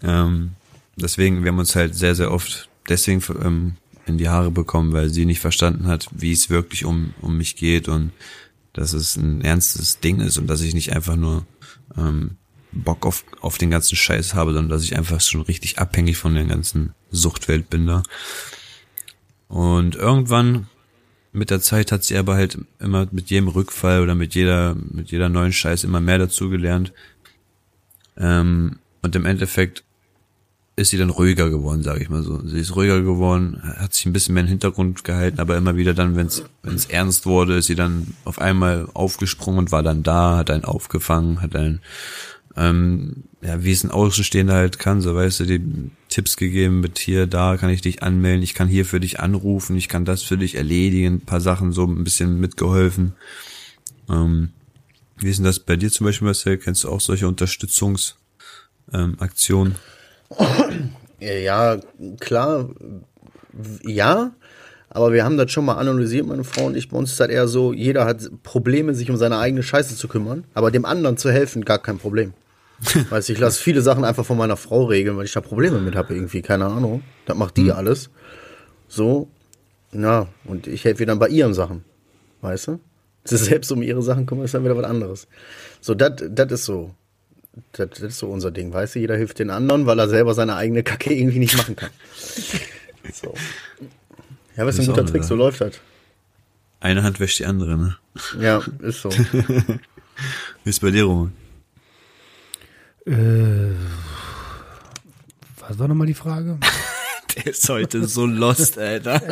Ähm, 0.04 0.52
deswegen, 1.01 1.42
wir 1.42 1.51
haben 1.51 1.59
uns 1.59 1.76
halt 1.76 1.94
sehr, 1.94 2.14
sehr 2.14 2.30
oft 2.30 2.68
deswegen 2.88 3.22
ähm, 3.42 3.76
in 4.07 4.18
die 4.18 4.28
Haare 4.28 4.51
bekommen, 4.51 4.92
weil 4.92 5.11
sie 5.11 5.26
nicht 5.26 5.40
verstanden 5.40 5.86
hat, 5.86 6.09
wie 6.12 6.32
es 6.32 6.51
wirklich 6.51 6.84
um, 6.84 7.14
um 7.20 7.36
mich 7.36 7.57
geht 7.57 7.88
und 7.88 8.12
dass 8.72 8.92
es 8.92 9.16
ein 9.16 9.42
ernstes 9.42 10.01
Ding 10.01 10.20
ist 10.20 10.38
und 10.38 10.46
dass 10.46 10.61
ich 10.61 10.74
nicht 10.74 10.94
einfach 10.94 11.16
nur 11.16 11.46
ähm, 11.96 12.36
Bock 12.72 13.07
auf, 13.07 13.24
auf 13.40 13.59
den 13.59 13.70
ganzen 13.70 13.96
Scheiß 13.96 14.34
habe, 14.34 14.53
sondern 14.53 14.70
dass 14.70 14.84
ich 14.84 14.96
einfach 14.96 15.20
schon 15.20 15.42
richtig 15.42 15.78
abhängig 15.78 16.16
von 16.16 16.34
der 16.34 16.44
ganzen 16.44 16.94
Suchtwelt 17.11 17.70
bin 17.70 17.86
da. 17.86 18.03
Und 19.49 19.96
irgendwann 19.96 20.68
mit 21.32 21.51
der 21.51 21.61
Zeit 21.61 21.92
hat 21.92 22.05
sie 22.05 22.16
aber 22.16 22.34
halt 22.34 22.59
immer 22.78 23.09
mit 23.11 23.30
jedem 23.30 23.49
Rückfall 23.49 24.03
oder 24.03 24.14
mit 24.14 24.34
jeder, 24.34 24.74
mit 24.74 25.11
jeder 25.11 25.28
neuen 25.28 25.53
Scheiß 25.53 25.84
immer 25.84 26.01
mehr 26.01 26.18
dazugelernt. 26.18 26.92
Ähm, 28.16 28.78
und 29.03 29.16
im 29.16 29.26
Endeffekt 29.26 29.84
ist 30.79 30.91
sie 30.91 30.97
dann 30.97 31.11
ruhiger 31.11 31.51
geworden, 31.51 31.83
sage 31.83 32.03
ich 32.03 32.09
mal 32.09 32.22
so. 32.22 32.41
Sie 32.47 32.61
ist 32.61 32.76
ruhiger 32.76 33.03
geworden, 33.03 33.61
hat 33.62 33.95
sich 33.95 34.07
ein 34.07 34.12
bisschen 34.12 34.35
mehr 34.35 34.43
in 34.43 34.47
den 34.47 34.53
Hintergrund 34.53 35.03
gehalten, 35.03 35.41
aber 35.41 35.57
immer 35.57 35.76
wieder 35.76 35.93
dann, 35.93 36.14
wenn 36.14 36.26
es 36.26 36.87
ernst 36.87 37.26
wurde, 37.26 37.57
ist 37.57 37.66
sie 37.66 37.74
dann 37.74 38.14
auf 38.24 38.41
einmal 38.41 38.89
aufgesprungen 38.95 39.59
und 39.59 39.72
war 39.72 39.83
dann 39.83 40.05
da, 40.05 40.37
hat 40.37 40.51
einen 40.51 40.64
aufgefangen, 40.64 41.43
hat 41.43 41.57
einen, 41.57 41.81
ähm, 42.57 43.24
ja, 43.43 43.64
wie 43.64 43.72
es 43.72 43.83
ein 43.83 43.91
Außenstehender 43.91 44.55
halt 44.55 44.79
kann, 44.79 45.01
so 45.01 45.16
weißt 45.16 45.41
du, 45.41 45.47
die 45.47 45.91
Tipps 46.09 46.37
gegeben 46.37 46.79
mit 46.79 47.01
hier, 47.01 47.26
da 47.26 47.57
kann 47.57 47.70
ich 47.70 47.81
dich 47.81 48.05
anmelden, 48.05 48.45
ich 48.45 48.55
kann 48.55 48.68
hier 48.68 48.85
für 48.85 49.01
dich 49.01 49.18
anrufen, 49.18 49.76
ich 49.76 49.89
kann 49.89 50.05
das 50.05 50.22
für 50.22 50.39
dich 50.39 50.55
erledigen, 50.55 51.14
ein 51.14 51.20
paar 51.20 51.41
Sachen 51.41 51.72
so 51.72 51.85
ein 51.87 52.05
bisschen 52.05 52.39
mitgeholfen. 52.39 53.14
Ähm, 54.09 54.51
wie 55.16 55.29
ist 55.29 55.39
denn 55.39 55.45
das 55.45 55.59
bei 55.59 55.74
dir 55.74 55.91
zum 55.91 56.07
Beispiel, 56.07 56.26
Marcel? 56.26 56.57
Kennst 56.57 56.85
du 56.85 56.89
auch 56.89 57.01
solche 57.01 57.26
Unterstützungsaktionen? 57.26 58.14
Ähm, 58.93 59.16
Aktionen? 59.18 59.74
Ja, 61.20 61.79
klar, 62.20 62.68
ja, 63.83 64.33
aber 64.91 65.12
wir 65.12 65.24
haben 65.24 65.37
das 65.37 65.51
schon 65.51 65.64
mal 65.64 65.74
analysiert, 65.74 66.26
meine 66.26 66.45
Frau 66.45 66.66
und 66.66 66.76
ich. 66.76 66.89
Bei 66.89 66.97
uns 66.97 67.11
ist 67.11 67.20
das 67.20 67.29
eher 67.29 67.49
so, 67.49 67.72
jeder 67.72 68.05
hat 68.05 68.31
Probleme, 68.43 68.95
sich 68.95 69.11
um 69.11 69.16
seine 69.16 69.39
eigene 69.39 69.62
Scheiße 69.62 69.97
zu 69.97 70.09
kümmern, 70.09 70.45
aber 70.55 70.70
dem 70.70 70.85
anderen 70.85 71.16
zu 71.16 71.31
helfen, 71.31 71.64
gar 71.64 71.79
kein 71.79 71.99
Problem. 71.99 72.33
Weißt 73.11 73.29
du, 73.29 73.33
ich 73.33 73.39
lasse 73.39 73.61
viele 73.61 73.83
Sachen 73.83 74.05
einfach 74.05 74.24
von 74.24 74.39
meiner 74.39 74.57
Frau 74.57 74.85
regeln, 74.85 75.16
weil 75.16 75.24
ich 75.24 75.33
da 75.33 75.41
Probleme 75.41 75.81
mit 75.81 75.97
habe, 75.97 76.14
irgendwie, 76.14 76.43
keine 76.43 76.66
Ahnung. 76.66 77.03
Das 77.26 77.37
macht 77.37 77.57
die 77.57 77.72
alles. 77.72 78.11
So, 78.87 79.29
ja, 79.93 80.29
und 80.45 80.66
ich 80.66 80.85
helfe 80.85 81.03
ihr 81.03 81.07
dann 81.07 81.18
bei 81.18 81.29
ihren 81.29 81.55
Sachen. 81.55 81.85
Weißt 82.41 82.68
du? 82.68 82.81
Sie 83.24 83.37
selbst 83.37 83.72
um 83.72 83.83
ihre 83.83 84.03
Sachen 84.03 84.26
kümmern, 84.26 84.45
ist 84.45 84.55
dann 84.55 84.64
wieder 84.64 84.76
was 84.76 84.85
anderes. 84.85 85.26
So, 85.81 85.95
das 85.95 86.22
ist 86.53 86.64
so. 86.64 86.95
Das, 87.72 87.90
das 87.90 88.00
ist 88.00 88.18
so 88.18 88.28
unser 88.28 88.50
Ding, 88.50 88.72
weißt 88.72 88.94
du? 88.94 88.98
Jeder 88.98 89.16
hilft 89.16 89.38
den 89.38 89.50
anderen, 89.50 89.86
weil 89.86 89.98
er 89.98 90.09
selber 90.09 90.34
seine 90.34 90.56
eigene 90.56 90.82
Kacke 90.82 91.12
irgendwie 91.14 91.38
nicht 91.38 91.56
machen 91.56 91.76
kann. 91.76 91.90
So. 93.11 93.32
Ja, 94.54 94.66
was 94.66 94.74
ist 94.74 94.82
ein 94.82 94.94
guter 94.94 95.06
Trick, 95.06 95.24
so 95.24 95.34
läuft 95.34 95.62
das. 95.62 95.80
Eine 96.80 97.02
Hand 97.02 97.20
wäscht 97.20 97.38
die 97.38 97.46
andere, 97.46 97.78
ne? 97.78 97.96
Ja, 98.38 98.62
ist 98.80 99.00
so. 99.00 99.11
Wie 100.64 100.68
ist 100.70 100.80
bei 100.80 100.90
dir, 100.90 101.04
Roman? 101.04 101.32
Äh, 103.06 103.72
was 105.61 105.78
war 105.78 105.88
nochmal 105.88 106.06
die 106.06 106.14
Frage? 106.14 106.59
Der 107.36 107.46
ist 107.46 107.68
heute 107.68 108.06
so 108.06 108.26
lost, 108.26 108.78
Alter. 108.78 109.22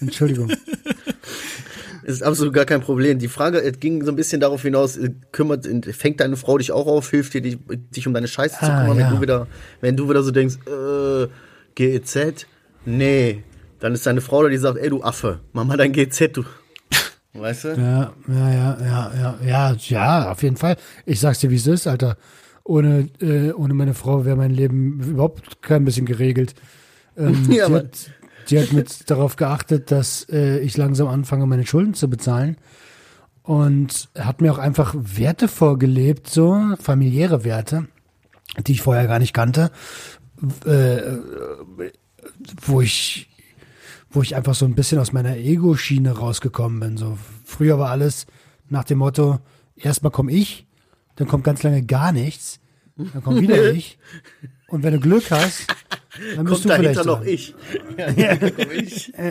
Entschuldigung. 0.00 0.50
Ist 2.04 2.22
absolut 2.22 2.52
gar 2.52 2.66
kein 2.66 2.80
Problem. 2.82 3.18
Die 3.18 3.28
Frage 3.28 3.62
es 3.62 3.80
ging 3.80 4.04
so 4.04 4.12
ein 4.12 4.16
bisschen 4.16 4.40
darauf 4.40 4.62
hinaus, 4.62 4.96
äh, 4.96 5.10
kümmert, 5.32 5.66
fängt 5.92 6.20
deine 6.20 6.36
Frau 6.36 6.58
dich 6.58 6.70
auch 6.70 6.86
auf, 6.86 7.10
hilft 7.10 7.32
dir, 7.34 7.40
dich, 7.40 7.58
dich 7.96 8.06
um 8.06 8.12
deine 8.14 8.28
Scheiße 8.28 8.58
zu 8.58 8.64
Ah, 8.66 8.82
kümmern, 8.82 8.98
ja. 8.98 9.06
wenn 9.08 9.14
du 9.16 9.22
wieder, 9.22 9.46
wenn 9.80 9.96
du 9.96 10.08
wieder 10.10 10.22
so 10.22 10.30
denkst, 10.30 10.56
äh, 10.66 11.26
GEZ? 11.74 12.46
Nee. 12.84 13.42
Dann 13.80 13.94
ist 13.94 14.06
deine 14.06 14.20
Frau 14.20 14.42
da, 14.42 14.48
die 14.48 14.56
sagt, 14.58 14.78
ey, 14.78 14.90
du 14.90 15.02
Affe, 15.02 15.40
mach 15.52 15.64
mal 15.64 15.76
dein 15.76 15.92
GEZ, 15.92 16.30
du. 16.32 16.44
Weißt 17.32 17.64
du? 17.64 17.68
Ja, 17.70 18.12
ja, 18.28 18.50
ja, 18.52 18.78
ja, 18.80 19.12
ja, 19.16 19.38
ja, 19.44 19.76
ja, 19.88 20.30
auf 20.30 20.42
jeden 20.42 20.56
Fall. 20.56 20.76
Ich 21.06 21.20
sag's 21.20 21.40
dir, 21.40 21.50
wie 21.50 21.56
es 21.56 21.66
ist, 21.66 21.86
Alter. 21.86 22.16
Ohne, 22.64 23.08
äh, 23.20 23.52
ohne 23.52 23.74
meine 23.74 23.92
Frau 23.94 24.24
wäre 24.24 24.36
mein 24.36 24.50
Leben 24.52 25.00
überhaupt 25.02 25.60
kein 25.62 25.84
bisschen 25.84 26.06
geregelt. 26.06 26.54
Ähm, 27.16 27.46
Ja, 27.50 27.66
aber- 27.66 27.78
hat, 27.78 28.10
die 28.50 28.60
hat 28.60 28.72
mit 28.72 29.10
darauf 29.10 29.36
geachtet, 29.36 29.90
dass 29.90 30.26
äh, 30.30 30.58
ich 30.58 30.76
langsam 30.76 31.08
anfange, 31.08 31.46
meine 31.46 31.66
Schulden 31.66 31.94
zu 31.94 32.08
bezahlen. 32.08 32.56
Und 33.42 34.08
hat 34.18 34.40
mir 34.40 34.52
auch 34.52 34.58
einfach 34.58 34.94
Werte 34.96 35.48
vorgelebt, 35.48 36.30
so 36.30 36.76
familiäre 36.80 37.44
Werte, 37.44 37.88
die 38.66 38.72
ich 38.72 38.82
vorher 38.82 39.06
gar 39.06 39.18
nicht 39.18 39.34
kannte, 39.34 39.70
äh, 40.64 41.02
wo 42.62 42.80
ich 42.80 43.28
wo 44.14 44.22
ich 44.22 44.36
einfach 44.36 44.54
so 44.54 44.64
ein 44.64 44.76
bisschen 44.76 45.00
aus 45.00 45.12
meiner 45.12 45.36
Ego-Schiene 45.36 46.12
rausgekommen 46.12 46.80
bin. 46.80 46.96
So 46.96 47.18
früher 47.44 47.78
war 47.78 47.90
alles 47.90 48.26
nach 48.68 48.84
dem 48.84 48.98
Motto: 48.98 49.40
erstmal 49.76 50.12
komme 50.12 50.32
ich, 50.32 50.66
dann 51.16 51.28
kommt 51.28 51.44
ganz 51.44 51.62
lange 51.62 51.82
gar 51.82 52.12
nichts, 52.12 52.60
dann 52.96 53.22
kommt 53.22 53.40
wieder 53.40 53.72
ich. 53.72 53.98
Und 54.68 54.82
wenn 54.82 54.94
du 54.94 55.00
Glück 55.00 55.30
hast, 55.30 55.66
dann 56.36 56.44
bist 56.44 56.62
Kommt 56.62 56.64
du 56.64 56.68
dahinter 56.68 57.02
vielleicht 57.02 57.06
noch 57.06 57.18
dran. 57.20 57.28
ich. 57.28 57.54
Ja, 58.16 58.34
da 58.36 58.50
komm 58.50 58.70
ich. 58.70 59.12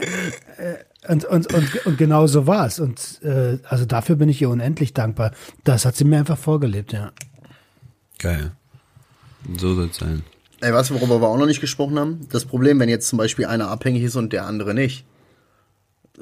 Und, 1.05 1.25
und, 1.25 1.53
und, 1.53 1.85
und 1.85 1.97
genau 1.97 2.27
so 2.27 2.47
war's. 2.47 2.79
Und 2.79 3.19
äh, 3.23 3.57
also 3.67 3.83
dafür 3.83 4.15
bin 4.15 4.29
ich 4.29 4.41
ihr 4.41 4.49
unendlich 4.49 4.93
dankbar. 4.93 5.31
Das 5.65 5.83
hat 5.85 5.97
sie 5.97 6.05
mir 6.05 6.17
einfach 6.17 6.37
vorgelebt, 6.37 6.93
ja. 6.93 7.11
Geil. 8.19 8.51
So 9.57 9.73
soll's 9.75 9.97
sein. 9.97 10.23
Ey, 10.61 10.73
weißt 10.73 10.91
du, 10.91 10.93
worüber 10.93 11.19
wir 11.19 11.27
auch 11.27 11.37
noch 11.37 11.45
nicht 11.45 11.59
gesprochen 11.59 11.99
haben? 11.99 12.25
Das 12.31 12.45
Problem, 12.45 12.79
wenn 12.79 12.87
jetzt 12.87 13.09
zum 13.09 13.17
Beispiel 13.17 13.45
einer 13.47 13.67
abhängig 13.67 14.01
ist 14.03 14.15
und 14.15 14.31
der 14.31 14.45
andere 14.45 14.73
nicht. 14.73 15.05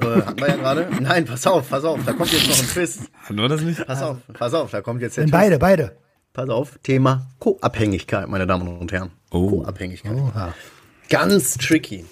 Äh, 0.02 0.06
hatten 0.26 0.40
wir 0.40 0.48
ja 0.48 0.56
gerade? 0.56 0.88
Nein, 1.00 1.26
pass 1.26 1.46
auf, 1.46 1.70
pass 1.70 1.84
auf, 1.84 2.00
da 2.04 2.14
kommt 2.14 2.32
jetzt 2.34 2.50
noch 2.50 2.58
ein 2.58 2.68
Twist. 2.68 3.02
Hatten 3.22 3.36
wir 3.38 3.50
das 3.50 3.62
nicht? 3.62 3.86
Pass 3.86 4.02
auf, 4.02 4.18
pass 4.34 4.54
auf, 4.56 4.72
da 4.72 4.82
kommt 4.82 5.04
jetzt 5.04 5.16
der 5.16 5.26
Denn 5.26 5.32
Twist. 5.32 5.42
beide, 5.42 5.60
beide. 5.60 5.96
Pass 6.34 6.50
auf, 6.50 6.80
Thema 6.82 7.28
Co-Abhängigkeit, 7.40 8.30
meine 8.30 8.48
Damen 8.48 8.66
und 8.78 8.92
Herren. 8.94 9.12
Oh. 9.32 9.50
Co-Abhängigkeit. 9.50 10.16
Ganz 11.10 11.58
tricky. 11.58 12.06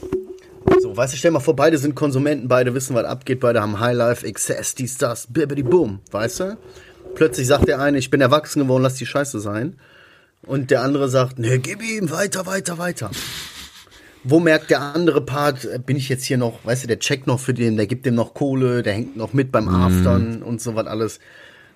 So, 0.81 0.95
weißt 0.95 1.13
du, 1.13 1.17
stell 1.17 1.31
mal 1.31 1.39
vor, 1.39 1.55
beide 1.55 1.77
sind 1.77 1.95
Konsumenten, 1.95 2.49
beide 2.49 2.73
wissen, 2.73 2.95
was 2.95 3.05
abgeht, 3.05 3.39
beide 3.39 3.61
haben 3.61 3.79
Highlife, 3.79 4.25
Excess, 4.27 4.75
dies, 4.75 4.97
das, 4.97 5.27
bibbidi 5.27 5.63
boom, 5.63 5.99
weißt 6.11 6.39
du? 6.41 6.57
Plötzlich 7.15 7.47
sagt 7.47 7.69
der 7.69 7.79
eine, 7.79 7.97
ich 7.97 8.09
bin 8.09 8.19
erwachsen 8.19 8.63
geworden, 8.63 8.83
lass 8.83 8.95
die 8.95 9.05
Scheiße 9.05 9.39
sein. 9.39 9.77
Und 10.45 10.69
der 10.69 10.81
andere 10.81 11.07
sagt, 11.07 11.39
ne, 11.39 11.57
gib 11.57 11.81
ihm, 11.81 12.11
weiter, 12.11 12.45
weiter, 12.45 12.77
weiter. 12.77 13.11
Wo 14.25 14.41
merkt 14.41 14.69
der 14.69 14.81
andere 14.81 15.21
Part, 15.21 15.63
äh, 15.63 15.79
bin 15.79 15.95
ich 15.95 16.09
jetzt 16.09 16.25
hier 16.25 16.37
noch, 16.37 16.59
weißt 16.65 16.83
du, 16.83 16.87
der 16.87 16.99
checkt 16.99 17.25
noch 17.25 17.39
für 17.39 17.53
den, 17.53 17.77
der 17.77 17.87
gibt 17.87 18.05
dem 18.05 18.15
noch 18.15 18.33
Kohle, 18.33 18.83
der 18.83 18.93
hängt 18.93 19.15
noch 19.15 19.31
mit 19.31 19.51
beim 19.51 19.69
Aftern 19.69 20.43
und 20.43 20.59
so 20.61 20.75
was 20.75 20.87
alles. 20.87 21.19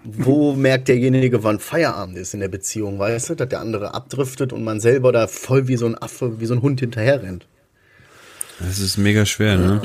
Wo 0.06 0.54
merkt 0.54 0.90
derjenige, 0.90 1.44
wann 1.44 1.60
Feierabend 1.60 2.18
ist 2.18 2.34
in 2.34 2.42
der 2.42 2.50
Beziehung, 2.50 3.00
weißt 3.00 3.30
du, 3.30 3.36
dass 3.36 3.48
der 3.50 3.62
andere 3.62 3.94
abdriftet 3.94 4.52
und 4.52 4.64
man 4.64 4.80
selber 4.82 5.12
da 5.14 5.28
voll 5.28 5.68
wie 5.70 5.78
so 5.78 5.86
ein 5.86 5.98
Affe, 5.98 6.40
wie 6.42 6.46
so 6.46 6.54
ein 6.54 6.62
Hund 6.62 6.80
hinterher 6.82 7.24
rennt. 7.24 7.48
Das 8.60 8.80
ist 8.80 8.98
mega 8.98 9.26
schwer, 9.26 9.58
ne? 9.58 9.82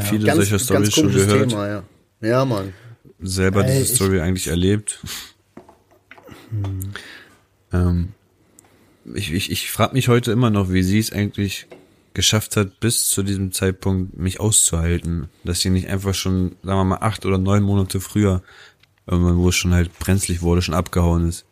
Viele 0.00 0.34
solcher 0.34 0.58
Stories 0.58 0.92
schon 0.92 1.12
gehört. 1.12 1.50
Thema, 1.50 1.68
ja. 1.68 1.82
Ja, 2.20 2.44
Mann. 2.44 2.72
Selber 3.20 3.64
Ey, 3.64 3.70
diese 3.78 3.92
ich- 3.92 3.94
Story 3.96 4.20
eigentlich 4.20 4.48
erlebt. 4.48 4.98
Ähm, 7.72 8.08
ich 9.14 9.32
ich, 9.32 9.50
ich 9.50 9.70
frage 9.70 9.94
mich 9.94 10.08
heute 10.08 10.32
immer 10.32 10.50
noch, 10.50 10.72
wie 10.72 10.82
sie 10.82 10.98
es 10.98 11.12
eigentlich 11.12 11.66
geschafft 12.14 12.56
hat, 12.56 12.80
bis 12.80 13.08
zu 13.10 13.22
diesem 13.22 13.52
Zeitpunkt 13.52 14.16
mich 14.18 14.40
auszuhalten. 14.40 15.28
Dass 15.44 15.60
sie 15.60 15.70
nicht 15.70 15.88
einfach 15.88 16.14
schon, 16.14 16.56
sagen 16.62 16.78
wir 16.78 16.84
mal, 16.84 16.98
acht 17.00 17.26
oder 17.26 17.38
neun 17.38 17.62
Monate 17.62 18.00
früher, 18.00 18.42
irgendwann, 19.06 19.38
wo 19.38 19.48
es 19.48 19.54
schon 19.54 19.74
halt 19.74 19.98
brenzlig 19.98 20.42
wurde, 20.42 20.62
schon 20.62 20.74
abgehauen 20.74 21.28
ist. 21.28 21.44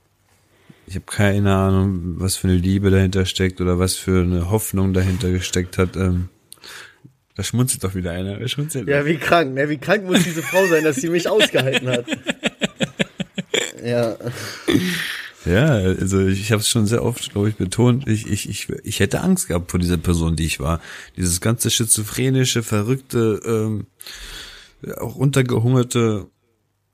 Ich 0.86 0.96
habe 0.96 1.06
keine 1.06 1.54
Ahnung, 1.54 2.20
was 2.20 2.36
für 2.36 2.48
eine 2.48 2.56
Liebe 2.56 2.90
dahinter 2.90 3.24
steckt 3.24 3.60
oder 3.60 3.78
was 3.78 3.94
für 3.94 4.22
eine 4.22 4.50
Hoffnung 4.50 4.92
dahinter 4.92 5.30
gesteckt 5.30 5.78
hat. 5.78 5.96
Ähm, 5.96 6.28
da 7.36 7.42
schmunzelt 7.42 7.82
doch 7.82 7.94
wieder 7.94 8.12
einer. 8.12 8.38
Wer 8.38 8.48
schmunzelt? 8.48 8.88
Ja, 8.88 9.06
wie 9.06 9.16
krank, 9.16 9.54
ne? 9.54 9.68
Wie 9.68 9.78
krank 9.78 10.04
muss 10.04 10.22
diese 10.22 10.42
Frau 10.42 10.66
sein, 10.66 10.84
dass 10.84 10.96
sie 10.96 11.08
mich 11.08 11.28
ausgehalten 11.28 11.88
hat. 11.88 12.06
Ja. 13.84 14.16
Ja, 15.44 15.66
also 15.66 16.26
ich 16.26 16.50
habe 16.52 16.60
es 16.60 16.70
schon 16.70 16.86
sehr 16.86 17.04
oft, 17.04 17.30
glaube 17.30 17.50
ich, 17.50 17.56
betont. 17.56 18.08
Ich, 18.08 18.26
ich, 18.26 18.48
ich, 18.48 18.70
ich 18.82 19.00
hätte 19.00 19.20
Angst 19.20 19.48
gehabt 19.48 19.70
vor 19.70 19.78
dieser 19.78 19.98
Person, 19.98 20.36
die 20.36 20.46
ich 20.46 20.58
war. 20.58 20.80
Dieses 21.18 21.42
ganze 21.42 21.70
schizophrenische, 21.70 22.62
verrückte, 22.62 23.40
ähm, 23.44 23.86
auch 24.96 25.16
untergehungerte 25.16 26.28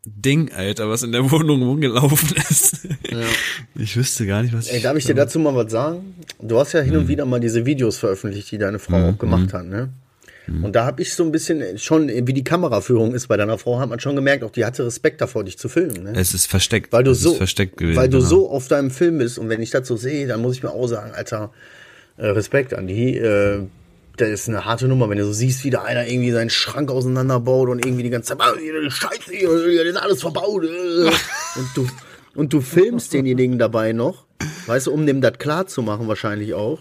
Ding, 0.04 0.50
Alter, 0.52 0.88
was 0.88 1.02
in 1.02 1.12
der 1.12 1.30
Wohnung 1.30 1.62
rumgelaufen 1.62 2.36
ist. 2.48 2.88
Ja. 3.10 3.18
Ich 3.74 3.96
wüsste 3.96 4.26
gar 4.26 4.42
nicht, 4.42 4.54
was 4.54 4.68
ich. 4.68 4.74
Ey, 4.74 4.80
darf 4.80 4.96
ich 4.96 5.04
dir 5.04 5.14
dazu 5.14 5.38
mal 5.38 5.54
was 5.54 5.70
sagen? 5.70 6.14
Du 6.40 6.58
hast 6.58 6.72
ja 6.72 6.80
hin 6.80 6.96
und 6.96 7.08
wieder 7.08 7.26
mal 7.26 7.40
diese 7.40 7.66
Videos 7.66 7.98
veröffentlicht, 7.98 8.50
die 8.50 8.58
deine 8.58 8.78
Frau 8.78 9.10
auch 9.10 9.18
gemacht 9.18 9.52
hat, 9.52 9.66
ne? 9.66 9.90
Und 10.62 10.74
da 10.74 10.84
habe 10.84 11.00
ich 11.00 11.14
so 11.14 11.22
ein 11.22 11.30
bisschen 11.30 11.78
schon, 11.78 12.08
wie 12.08 12.32
die 12.32 12.42
Kameraführung 12.42 13.14
ist 13.14 13.28
bei 13.28 13.36
deiner 13.36 13.56
Frau, 13.56 13.78
hat 13.78 13.88
man 13.88 14.00
schon 14.00 14.16
gemerkt, 14.16 14.42
auch 14.42 14.50
die 14.50 14.64
hatte 14.64 14.84
Respekt 14.84 15.20
davor, 15.20 15.44
dich 15.44 15.56
zu 15.58 15.68
filmen. 15.68 16.02
Ne? 16.02 16.12
Es 16.16 16.34
ist 16.34 16.46
versteckt. 16.46 16.92
Weil 16.92 17.04
du 17.04 17.12
es 17.12 17.20
so, 17.20 17.34
versteckt 17.34 17.76
gewesen. 17.76 17.96
weil 17.96 18.08
du 18.08 18.18
genau. 18.18 18.28
so 18.28 18.50
auf 18.50 18.66
deinem 18.66 18.90
Film 18.90 19.18
bist 19.18 19.38
und 19.38 19.48
wenn 19.48 19.62
ich 19.62 19.70
das 19.70 19.86
so 19.86 19.96
sehe, 19.96 20.26
dann 20.26 20.42
muss 20.42 20.56
ich 20.56 20.62
mir 20.62 20.70
auch 20.70 20.88
sagen, 20.88 21.12
Alter, 21.12 21.52
äh, 22.16 22.26
Respekt 22.26 22.74
an 22.74 22.88
die, 22.88 23.16
äh, 23.16 23.62
das 24.20 24.28
ist 24.28 24.48
eine 24.48 24.64
harte 24.64 24.86
Nummer, 24.88 25.08
wenn 25.08 25.18
du 25.18 25.24
so 25.24 25.32
siehst, 25.32 25.64
wie 25.64 25.70
da 25.70 25.82
einer 25.82 26.06
irgendwie 26.06 26.30
seinen 26.30 26.50
Schrank 26.50 26.90
auseinanderbaut 26.90 27.68
und 27.68 27.84
irgendwie 27.84 28.02
die 28.02 28.10
ganze 28.10 28.36
Zeit, 28.36 28.40
"Ah, 28.40 28.54
Scheiße, 28.88 29.32
hier, 29.32 29.84
ist 29.84 29.96
alles 29.96 30.20
verbaut. 30.20 30.64
äh." 30.64 31.10
Und 31.56 31.68
du, 31.74 31.86
und 32.36 32.52
du 32.52 32.60
filmst 32.60 33.12
denjenigen 33.12 33.58
dabei 33.58 33.92
noch, 33.92 34.24
weißt 34.66 34.86
du, 34.86 34.92
um 34.92 35.04
dem 35.04 35.20
das 35.20 35.38
klar 35.38 35.66
zu 35.66 35.82
machen 35.82 36.06
wahrscheinlich 36.06 36.54
auch. 36.54 36.80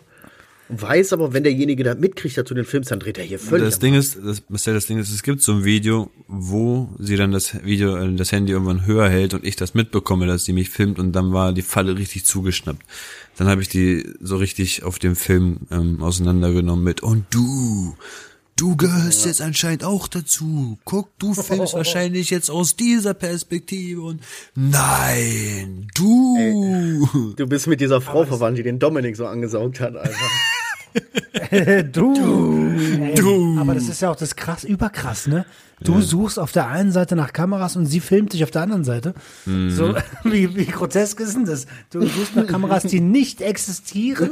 Weiß 0.72 1.14
aber, 1.14 1.34
wenn 1.34 1.42
derjenige 1.44 1.84
das 1.84 1.98
mitkriegt, 1.98 2.38
dass 2.38 2.46
du 2.46 2.54
den 2.54 2.64
filmst, 2.64 2.92
dann 2.92 3.00
dreht 3.00 3.18
er 3.18 3.24
hier 3.24 3.40
völlig 3.40 3.66
Das 3.66 3.80
Ding 3.80 3.96
ist, 3.96 4.20
das, 4.24 4.44
Marcel, 4.50 4.76
das 4.76 4.86
Ding 4.86 5.00
ist, 5.00 5.12
es 5.12 5.24
gibt 5.24 5.42
so 5.42 5.54
ein 5.54 5.64
Video, 5.64 6.12
wo 6.28 6.90
sie 7.00 7.16
dann 7.16 7.32
das 7.32 7.64
Video, 7.66 7.98
äh, 7.98 8.14
das 8.14 8.32
Handy 8.32 8.52
irgendwann 8.52 8.86
höher 8.86 9.10
hält 9.10 9.34
und 9.34 9.44
ich 9.44 9.56
das 9.56 9.74
mitbekomme, 9.74 10.28
dass 10.28 10.46
sie 10.46 10.54
mich 10.54 10.70
filmt 10.70 11.00
und 11.00 11.14
dann 11.14 11.34
war 11.34 11.54
die 11.54 11.64
Falle 11.64 11.98
richtig 11.98 12.26
zugeschnappt. 12.26 12.84
Dann 13.40 13.48
habe 13.48 13.62
ich 13.62 13.70
die 13.70 14.06
so 14.20 14.36
richtig 14.36 14.84
auf 14.84 15.00
dem 15.00 15.16
Film 15.16 15.60
ähm, 15.72 16.04
auseinandergenommen 16.04 16.84
mit 16.84 17.00
und 17.00 17.24
du, 17.30 17.96
du 18.58 18.76
gehörst 18.76 19.26
jetzt 19.26 19.42
anscheinend 19.42 19.86
auch 19.86 20.10
dazu. 20.10 20.78
Guck, 20.84 21.18
du 21.20 21.34
filmst 21.34 21.74
wahrscheinlich 21.74 22.32
jetzt 22.32 22.52
aus 22.52 22.76
dieser 22.76 23.14
Perspektive 23.14 24.02
und 24.02 24.22
nein, 24.56 25.88
du. 25.96 27.34
Du 27.38 27.48
bist 27.48 27.68
mit 27.68 27.80
dieser 27.80 28.02
Frau 28.02 28.26
verwandt, 28.26 28.58
die 28.58 28.64
den 28.64 28.78
Dominik 28.78 29.16
so 29.16 29.26
angesaugt 29.26 29.80
hat, 29.80 29.96
einfach. 29.96 30.32
du. 31.92 32.14
du. 33.16 33.58
Aber 33.60 33.74
das 33.74 33.88
ist 33.88 34.02
ja 34.02 34.10
auch 34.10 34.16
das 34.16 34.36
krass, 34.36 34.64
überkrass, 34.64 35.28
ne? 35.28 35.46
Du 35.82 36.02
suchst 36.02 36.40
auf 36.40 36.52
der 36.52 36.68
einen 36.68 36.92
Seite 36.92 37.16
nach 37.16 37.32
Kameras 37.32 37.76
und 37.76 37.86
sie 37.86 38.00
filmt 38.02 38.34
dich 38.34 38.44
auf 38.44 38.52
der 38.52 38.64
anderen 38.64 38.84
Seite. 38.84 39.14
So, 39.46 39.96
wie, 40.24 40.56
wie 40.56 40.66
grotesk 40.66 41.20
ist 41.22 41.36
denn 41.36 41.46
das? 41.46 41.68
Du 41.90 42.02
suchst 42.02 42.36
nach 42.36 42.48
Kameras, 42.48 42.84
die 42.84 43.00
nicht 43.00 43.42
existieren 43.42 44.32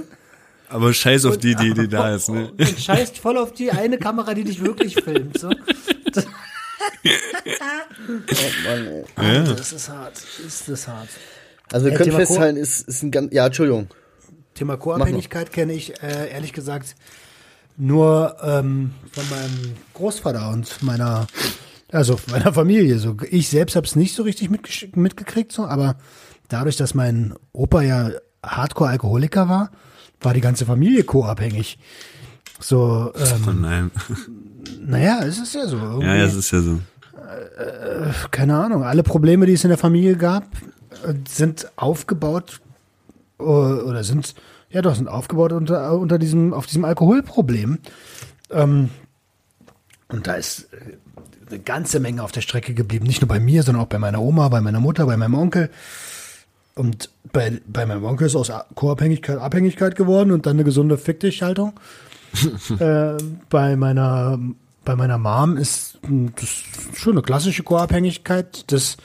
Aber 0.69 0.93
scheiß 0.93 1.25
auf 1.25 1.37
die, 1.37 1.55
die, 1.55 1.73
die 1.73 1.87
da 1.89 2.13
ist, 2.13 2.29
ne? 2.29 2.51
und 2.51 2.79
scheißt 2.79 3.17
voll 3.17 3.37
auf 3.37 3.53
die 3.53 3.71
eine 3.71 3.97
Kamera, 3.97 4.33
die 4.33 4.43
dich 4.43 4.61
wirklich 4.61 4.95
filmt. 4.95 5.39
So. 5.39 5.49
Das, 6.11 6.27
Oh 7.09 8.69
Mann, 8.69 8.87
ey. 8.87 9.05
Alter, 9.15 9.55
das 9.55 9.73
ist 9.73 9.89
hart. 9.89 10.21
Ist 10.45 10.69
das 10.69 10.87
hart. 10.87 11.09
Also 11.71 11.85
wir 11.85 11.93
Ey, 11.93 11.97
können 11.97 12.11
festhalten, 12.13 12.57
ist, 12.57 12.87
ist 12.87 13.03
ein 13.03 13.11
ganz, 13.11 13.33
ja, 13.33 13.45
Entschuldigung. 13.45 13.87
Thema 14.57 14.77
Co-Abhängigkeit 14.77 15.51
kenne 15.51 15.73
ich 15.73 16.01
äh, 16.03 16.29
ehrlich 16.31 16.53
gesagt 16.53 16.95
nur 17.77 18.35
ähm, 18.41 18.91
von 19.11 19.29
meinem 19.29 19.73
Großvater 19.93 20.49
und 20.49 20.81
meiner, 20.81 21.27
also 21.91 22.19
meiner 22.31 22.51
Familie. 22.53 22.97
So, 22.99 23.15
ich 23.29 23.49
selbst 23.49 23.75
habe 23.75 23.85
es 23.85 23.95
nicht 23.95 24.15
so 24.15 24.23
richtig 24.23 24.49
mitgekriegt, 24.95 25.51
so, 25.51 25.65
aber 25.65 25.95
dadurch, 26.47 26.75
dass 26.75 26.93
mein 26.95 27.35
Opa 27.53 27.81
ja 27.83 28.09
Hardcore-Alkoholiker 28.43 29.47
war, 29.47 29.71
war 30.21 30.33
die 30.33 30.41
ganze 30.41 30.65
Familie 30.65 31.03
co-abhängig. 31.03 31.77
So, 32.59 33.13
ähm, 33.15 33.45
Oh 33.47 33.51
nein. 33.51 33.91
naja, 34.81 35.19
es 35.23 35.37
ist 35.37 35.53
ja 35.53 35.67
so. 35.67 35.77
Irgendwie, 35.77 36.07
Ja, 36.07 36.15
ja, 36.15 36.25
es 36.25 36.33
ist 36.33 36.49
ja 36.51 36.61
so. 36.61 36.79
keine 38.31 38.57
Ahnung, 38.57 38.83
alle 38.83 39.03
Probleme, 39.03 39.45
die 39.45 39.53
es 39.53 39.63
in 39.63 39.69
der 39.69 39.77
Familie 39.77 40.15
gab, 40.15 40.43
äh, 41.05 41.13
sind 41.29 41.67
aufgebaut 41.75 42.59
äh, 42.63 42.66
oder 43.37 44.03
sind, 44.03 44.35
ja 44.69 44.81
doch, 44.81 44.95
sind 44.95 45.07
aufgebaut 45.07 45.51
unter, 45.51 45.93
unter 45.93 46.17
diesem, 46.19 46.53
auf 46.53 46.65
diesem 46.65 46.85
Alkoholproblem. 46.85 47.79
Ähm, 48.51 48.89
und 50.09 50.27
da 50.27 50.33
ist 50.33 50.69
äh, 50.73 50.97
eine 51.49 51.59
ganze 51.59 51.99
Menge 51.99 52.23
auf 52.23 52.31
der 52.31 52.41
Strecke 52.41 52.73
geblieben. 52.73 53.05
Nicht 53.05 53.21
nur 53.21 53.27
bei 53.27 53.39
mir, 53.39 53.63
sondern 53.63 53.83
auch 53.83 53.89
bei 53.89 53.99
meiner 53.99 54.21
Oma, 54.21 54.49
bei 54.49 54.61
meiner 54.61 54.79
Mutter, 54.79 55.05
bei 55.05 55.17
meinem 55.17 55.35
Onkel. 55.35 55.69
Und 56.75 57.09
bei, 57.33 57.59
bei 57.67 57.85
meinem 57.85 58.03
Onkel 58.03 58.27
ist 58.27 58.35
aus 58.35 58.51
Co-Abhängigkeit 58.75 59.39
Abhängigkeit 59.39 59.95
geworden 59.95 60.31
und 60.31 60.45
dann 60.45 60.57
eine 60.57 60.63
gesunde 60.63 60.97
Fick 60.97 61.19
dich-Haltung. 61.19 61.73
äh, 62.79 63.17
bei 63.49 63.75
meiner 63.75 64.37
bei 64.87 64.95
meiner 64.95 65.17
Mom 65.17 65.57
ist 65.57 65.99
mh, 66.07 66.31
das 66.39 66.63
schon 66.95 67.13
eine 67.13 67.21
klassische 67.21 67.63
Co-Abhängigkeit, 67.63 68.71
das, 68.71 68.95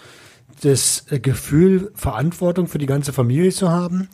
das 0.63 1.07
Gefühl, 1.09 1.91
Verantwortung 1.95 2.69
für 2.69 2.79
die 2.79 2.87
ganze 2.87 3.13
Familie 3.13 3.51
zu 3.51 3.71
haben. 3.71 4.09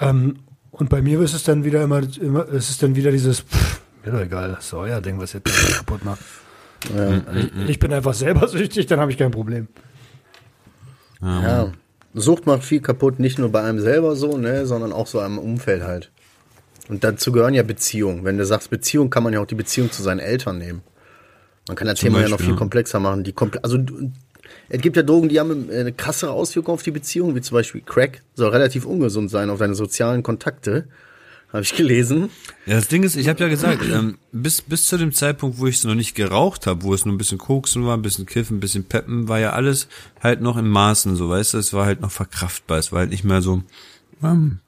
Ähm, 0.00 0.36
und 0.70 0.88
bei 0.90 1.02
mir 1.02 1.20
ist 1.20 1.34
es 1.34 1.44
dann 1.44 1.64
wieder 1.64 1.82
immer, 1.82 2.02
immer 2.20 2.46
ist 2.48 2.70
es 2.70 2.78
dann 2.78 2.96
wieder 2.96 3.10
dieses, 3.12 3.40
pff, 3.40 3.80
mir 4.04 4.12
doch 4.12 4.20
egal, 4.20 4.50
das 4.50 4.66
ist 4.66 4.74
euer 4.74 5.00
Ding, 5.00 5.18
was 5.20 5.34
ihr 5.34 5.40
da 5.40 5.50
kaputt 5.76 6.04
macht. 6.04 6.20
Ich, 6.84 7.68
ich 7.70 7.78
bin 7.78 7.92
einfach 7.92 8.14
selber 8.14 8.46
süchtig, 8.48 8.86
dann 8.86 9.00
habe 9.00 9.10
ich 9.10 9.18
kein 9.18 9.30
Problem. 9.30 9.68
Ja. 11.22 11.72
Sucht 12.12 12.46
macht 12.46 12.62
viel 12.62 12.80
kaputt, 12.80 13.18
nicht 13.18 13.38
nur 13.38 13.50
bei 13.50 13.62
einem 13.62 13.80
selber 13.80 14.14
so, 14.14 14.36
ne, 14.36 14.66
sondern 14.66 14.92
auch 14.92 15.06
so 15.06 15.20
am 15.20 15.38
Umfeld 15.38 15.82
halt. 15.82 16.10
Und 16.88 17.02
dazu 17.02 17.32
gehören 17.32 17.54
ja 17.54 17.62
Beziehungen. 17.62 18.24
Wenn 18.24 18.36
du 18.36 18.44
sagst 18.44 18.70
Beziehung, 18.70 19.08
kann 19.10 19.22
man 19.22 19.32
ja 19.32 19.40
auch 19.40 19.46
die 19.46 19.54
Beziehung 19.54 19.90
zu 19.90 20.02
seinen 20.02 20.20
Eltern 20.20 20.58
nehmen. 20.58 20.82
Man 21.66 21.76
kann 21.76 21.86
das 21.86 21.98
Zum 21.98 22.08
Thema 22.08 22.18
ja 22.18 22.24
noch 22.24 22.32
Beispiel, 22.32 22.44
viel 22.46 22.54
ja. 22.54 22.58
komplexer 22.58 23.00
machen. 23.00 23.24
Die 23.24 23.32
komple 23.32 23.64
also 23.64 23.78
du- 23.78 24.12
es 24.68 24.80
gibt 24.80 24.96
ja 24.96 25.02
Drogen, 25.02 25.28
die 25.28 25.38
haben 25.38 25.70
eine 25.70 25.92
krassere 25.92 26.32
Auswirkung 26.32 26.74
auf 26.74 26.82
die 26.82 26.90
Beziehung, 26.90 27.34
wie 27.34 27.40
zum 27.40 27.56
Beispiel 27.56 27.82
Crack, 27.82 28.22
soll 28.34 28.50
relativ 28.50 28.86
ungesund 28.86 29.30
sein 29.30 29.50
auf 29.50 29.58
deine 29.58 29.74
sozialen 29.74 30.22
Kontakte. 30.22 30.86
Habe 31.52 31.62
ich 31.62 31.76
gelesen. 31.76 32.30
Ja, 32.66 32.74
das 32.74 32.88
Ding 32.88 33.04
ist, 33.04 33.14
ich 33.14 33.28
habe 33.28 33.38
ja 33.38 33.48
gesagt, 33.48 33.84
ähm, 33.88 34.18
bis, 34.32 34.60
bis 34.60 34.86
zu 34.86 34.98
dem 34.98 35.12
Zeitpunkt, 35.12 35.58
wo 35.58 35.68
ich 35.68 35.76
es 35.76 35.84
noch 35.84 35.94
nicht 35.94 36.16
geraucht 36.16 36.66
habe, 36.66 36.82
wo 36.82 36.92
es 36.92 37.04
nur 37.04 37.14
ein 37.14 37.18
bisschen 37.18 37.38
Koksen 37.38 37.86
war, 37.86 37.96
ein 37.96 38.02
bisschen 38.02 38.26
Kiffen, 38.26 38.56
ein 38.56 38.60
bisschen 38.60 38.82
Peppen, 38.82 39.28
war 39.28 39.38
ja 39.38 39.52
alles 39.52 39.86
halt 40.20 40.40
noch 40.40 40.56
in 40.56 40.66
Maßen, 40.66 41.14
so 41.14 41.28
weißt 41.28 41.54
du, 41.54 41.58
es 41.58 41.72
war 41.72 41.86
halt 41.86 42.00
noch 42.00 42.10
verkraftbar, 42.10 42.78
es 42.78 42.90
war 42.90 43.00
halt 43.00 43.10
nicht 43.10 43.22
mehr 43.22 43.40
so 43.40 43.62
ähm, 44.20 44.58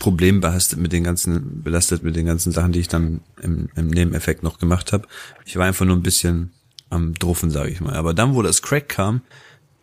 problembelastet 0.00 0.80
mit 0.80 0.92
den 0.92 1.04
ganzen, 1.04 1.62
belastet 1.62 2.02
mit 2.02 2.16
den 2.16 2.26
ganzen 2.26 2.50
Sachen, 2.50 2.72
die 2.72 2.80
ich 2.80 2.88
dann 2.88 3.20
im, 3.40 3.68
im 3.76 3.86
Nebeneffekt 3.86 4.42
noch 4.42 4.58
gemacht 4.58 4.92
habe. 4.92 5.06
Ich 5.44 5.56
war 5.56 5.66
einfach 5.66 5.86
nur 5.86 5.94
ein 5.94 6.02
bisschen 6.02 6.50
am 6.90 7.14
Druffen, 7.14 7.50
sage 7.50 7.70
ich 7.70 7.80
mal. 7.80 7.94
Aber 7.94 8.14
dann, 8.14 8.34
wo 8.34 8.42
das 8.42 8.62
Crack 8.62 8.88
kam, 8.88 9.22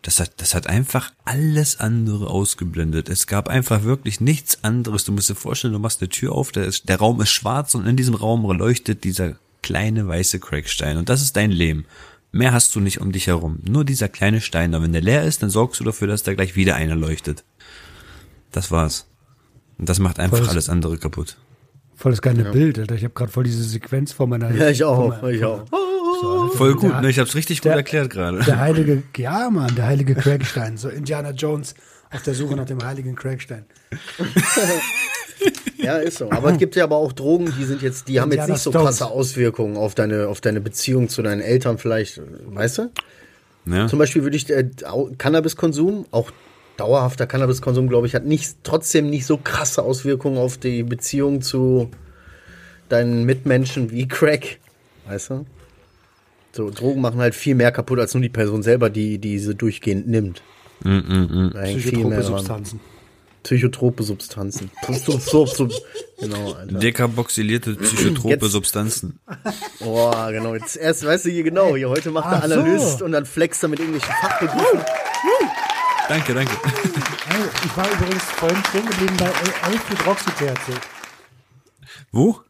das 0.02 0.20
hat, 0.20 0.32
das 0.36 0.54
hat 0.54 0.66
einfach 0.66 1.12
alles 1.24 1.80
andere 1.80 2.28
ausgeblendet. 2.28 3.08
Es 3.08 3.26
gab 3.26 3.48
einfach 3.48 3.84
wirklich 3.84 4.20
nichts 4.20 4.62
anderes. 4.62 5.04
Du 5.04 5.12
musst 5.12 5.30
dir 5.30 5.34
vorstellen, 5.34 5.72
du 5.72 5.78
machst 5.78 6.02
eine 6.02 6.10
Tür 6.10 6.32
auf, 6.32 6.52
der, 6.52 6.66
ist, 6.66 6.88
der 6.88 6.98
Raum 6.98 7.20
ist 7.22 7.30
schwarz 7.30 7.74
und 7.74 7.86
in 7.86 7.96
diesem 7.96 8.14
Raum 8.14 8.44
leuchtet 8.50 9.04
dieser 9.04 9.36
kleine 9.62 10.06
weiße 10.06 10.40
Crackstein. 10.40 10.98
Und 10.98 11.08
das 11.08 11.22
ist 11.22 11.36
dein 11.36 11.50
Leben. 11.50 11.86
Mehr 12.32 12.52
hast 12.52 12.74
du 12.74 12.80
nicht 12.80 13.00
um 13.00 13.12
dich 13.12 13.28
herum. 13.28 13.60
Nur 13.66 13.84
dieser 13.84 14.08
kleine 14.08 14.42
Stein. 14.42 14.74
Und 14.74 14.82
wenn 14.82 14.92
der 14.92 15.00
leer 15.00 15.24
ist, 15.24 15.42
dann 15.42 15.50
sorgst 15.50 15.80
du 15.80 15.84
dafür, 15.84 16.08
dass 16.08 16.22
da 16.22 16.34
gleich 16.34 16.54
wieder 16.54 16.74
einer 16.74 16.96
leuchtet. 16.96 17.44
Das 18.52 18.70
war's. 18.70 19.06
Und 19.78 19.88
das 19.88 20.00
macht 20.00 20.18
einfach 20.18 20.48
alles 20.48 20.68
andere 20.68 20.98
kaputt. 20.98 21.36
Voll 21.96 22.12
das 22.12 22.22
geile 22.22 22.44
Bild, 22.50 22.78
Alter. 22.78 22.94
Ich 22.96 23.04
habe 23.04 23.14
gerade 23.14 23.30
voll 23.30 23.44
diese 23.44 23.62
Sequenz 23.62 24.12
vor 24.12 24.26
meiner. 24.26 24.50
Ja, 24.52 24.68
ich 24.68 24.82
auch, 24.84 25.08
meiner- 25.22 25.28
ich 25.30 25.44
auch. 25.44 25.64
Voll 26.54 26.74
gut, 26.74 26.90
Der- 26.92 27.00
ne? 27.00 27.10
Ich 27.10 27.18
hab's 27.18 27.34
richtig 27.34 27.58
gut 27.60 27.66
der- 27.66 27.76
erklärt 27.76 28.10
gerade. 28.10 28.38
Der 28.44 28.58
heilige, 28.58 29.02
ja, 29.16 29.50
Mann, 29.50 29.74
der 29.74 29.86
heilige 29.86 30.14
Crackstein. 30.14 30.76
So 30.76 30.88
Indiana 30.88 31.30
Jones 31.30 31.74
auf 32.10 32.22
der 32.22 32.34
Suche 32.34 32.56
nach 32.56 32.66
dem 32.66 32.82
heiligen 32.84 33.14
Crackstein. 33.14 33.64
Ja, 35.76 35.96
ist 35.98 36.18
so. 36.18 36.30
Aber 36.30 36.52
es 36.52 36.58
gibt 36.58 36.76
ja 36.76 36.84
aber 36.84 36.96
auch 36.96 37.12
Drogen, 37.12 37.52
die 37.58 37.64
sind 37.64 37.82
jetzt, 37.82 38.08
die 38.08 38.20
haben 38.20 38.30
jetzt 38.30 38.36
Indiana 38.40 38.52
nicht 38.54 38.62
so 38.62 38.70
Stones. 38.70 38.86
krasse 38.86 39.06
Auswirkungen 39.06 39.76
auf 39.76 39.94
deine, 39.94 40.28
auf 40.28 40.40
deine 40.40 40.60
Beziehung 40.60 41.08
zu 41.08 41.22
deinen 41.22 41.40
Eltern 41.42 41.76
vielleicht, 41.78 42.20
weißt 42.46 42.78
du? 42.78 42.90
Ne? 43.66 43.86
Zum 43.88 43.98
Beispiel 43.98 44.22
würde 44.22 44.36
ich 44.36 44.48
äh, 44.50 44.68
Cannabiskonsum, 45.18 46.06
auch 46.10 46.30
dauerhafter 46.76 47.26
Cannabiskonsum, 47.26 47.88
glaube 47.88 48.06
ich, 48.06 48.14
hat 48.14 48.24
nicht, 48.24 48.56
trotzdem 48.62 49.10
nicht 49.10 49.26
so 49.26 49.36
krasse 49.36 49.82
Auswirkungen 49.82 50.38
auf 50.38 50.58
die 50.58 50.82
Beziehung 50.82 51.42
zu 51.42 51.90
deinen 52.88 53.24
Mitmenschen 53.24 53.90
wie 53.90 54.08
Crack. 54.08 54.58
Weißt 55.06 55.30
du? 55.30 55.46
So, 56.52 56.70
Drogen 56.70 57.00
machen 57.00 57.20
halt 57.20 57.34
viel 57.34 57.54
mehr 57.54 57.72
kaputt 57.72 57.98
als 57.98 58.14
nur 58.14 58.22
die 58.22 58.28
Person 58.28 58.62
selber, 58.62 58.90
die 58.90 59.18
diese 59.18 59.54
durchgehend 59.54 60.06
nimmt. 60.06 60.42
Mm, 60.84 61.50
hängt 61.54 61.80
viel 61.80 61.92
Psychotrope. 61.92 62.22
Substanzen. 62.22 62.80
Psychotrope 63.42 64.02
Substanzen. 64.02 64.70
Sub, 65.04 65.20
sub, 65.20 65.48
sub. 65.48 65.72
Genau, 66.18 66.52
Alter. 66.52 66.78
Dekarboxylierte 66.78 67.74
psychotrope 67.74 68.46
Substanzen. 68.46 69.18
Oh, 69.80 70.12
genau. 70.30 70.54
Jetzt 70.54 70.76
erst, 70.76 71.04
weißt 71.04 71.26
du 71.26 71.30
hier 71.30 71.42
genau, 71.42 71.76
hier 71.76 71.90
heute 71.90 72.10
macht 72.10 72.30
der 72.30 72.38
Ach 72.38 72.48
so. 72.48 72.60
Analyst 72.60 73.02
und 73.02 73.12
dann 73.12 73.26
flext 73.26 73.62
er 73.62 73.68
mit 73.68 73.80
irgendwelchen 73.80 74.14
Fachbegriffen. 74.14 74.80
Danke, 76.08 76.34
danke. 76.34 76.52
Ich 77.64 77.76
war 77.76 77.90
übrigens 77.90 78.22
vorhin 78.24 78.62
stehen 78.68 78.86
geblieben 78.86 79.16
bei 79.18 79.30
11-Hydroxy-THC. 79.30 80.72
Wo? 82.12 82.40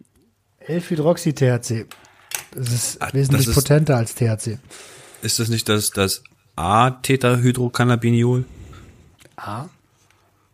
11-Hydroxy-THC. 0.66 1.86
Das 2.54 2.72
ist 2.72 3.00
Ah, 3.02 3.10
wesentlich 3.12 3.46
das 3.46 3.56
ist- 3.56 3.62
potenter 3.62 3.96
als 3.96 4.14
THC. 4.14 4.58
Ist 5.22 5.38
das 5.38 5.48
nicht 5.48 5.68
das, 5.68 5.90
das 5.90 6.22
A-Tetrahydrocannabiniol? 6.56 8.44
Ah. 9.36 9.66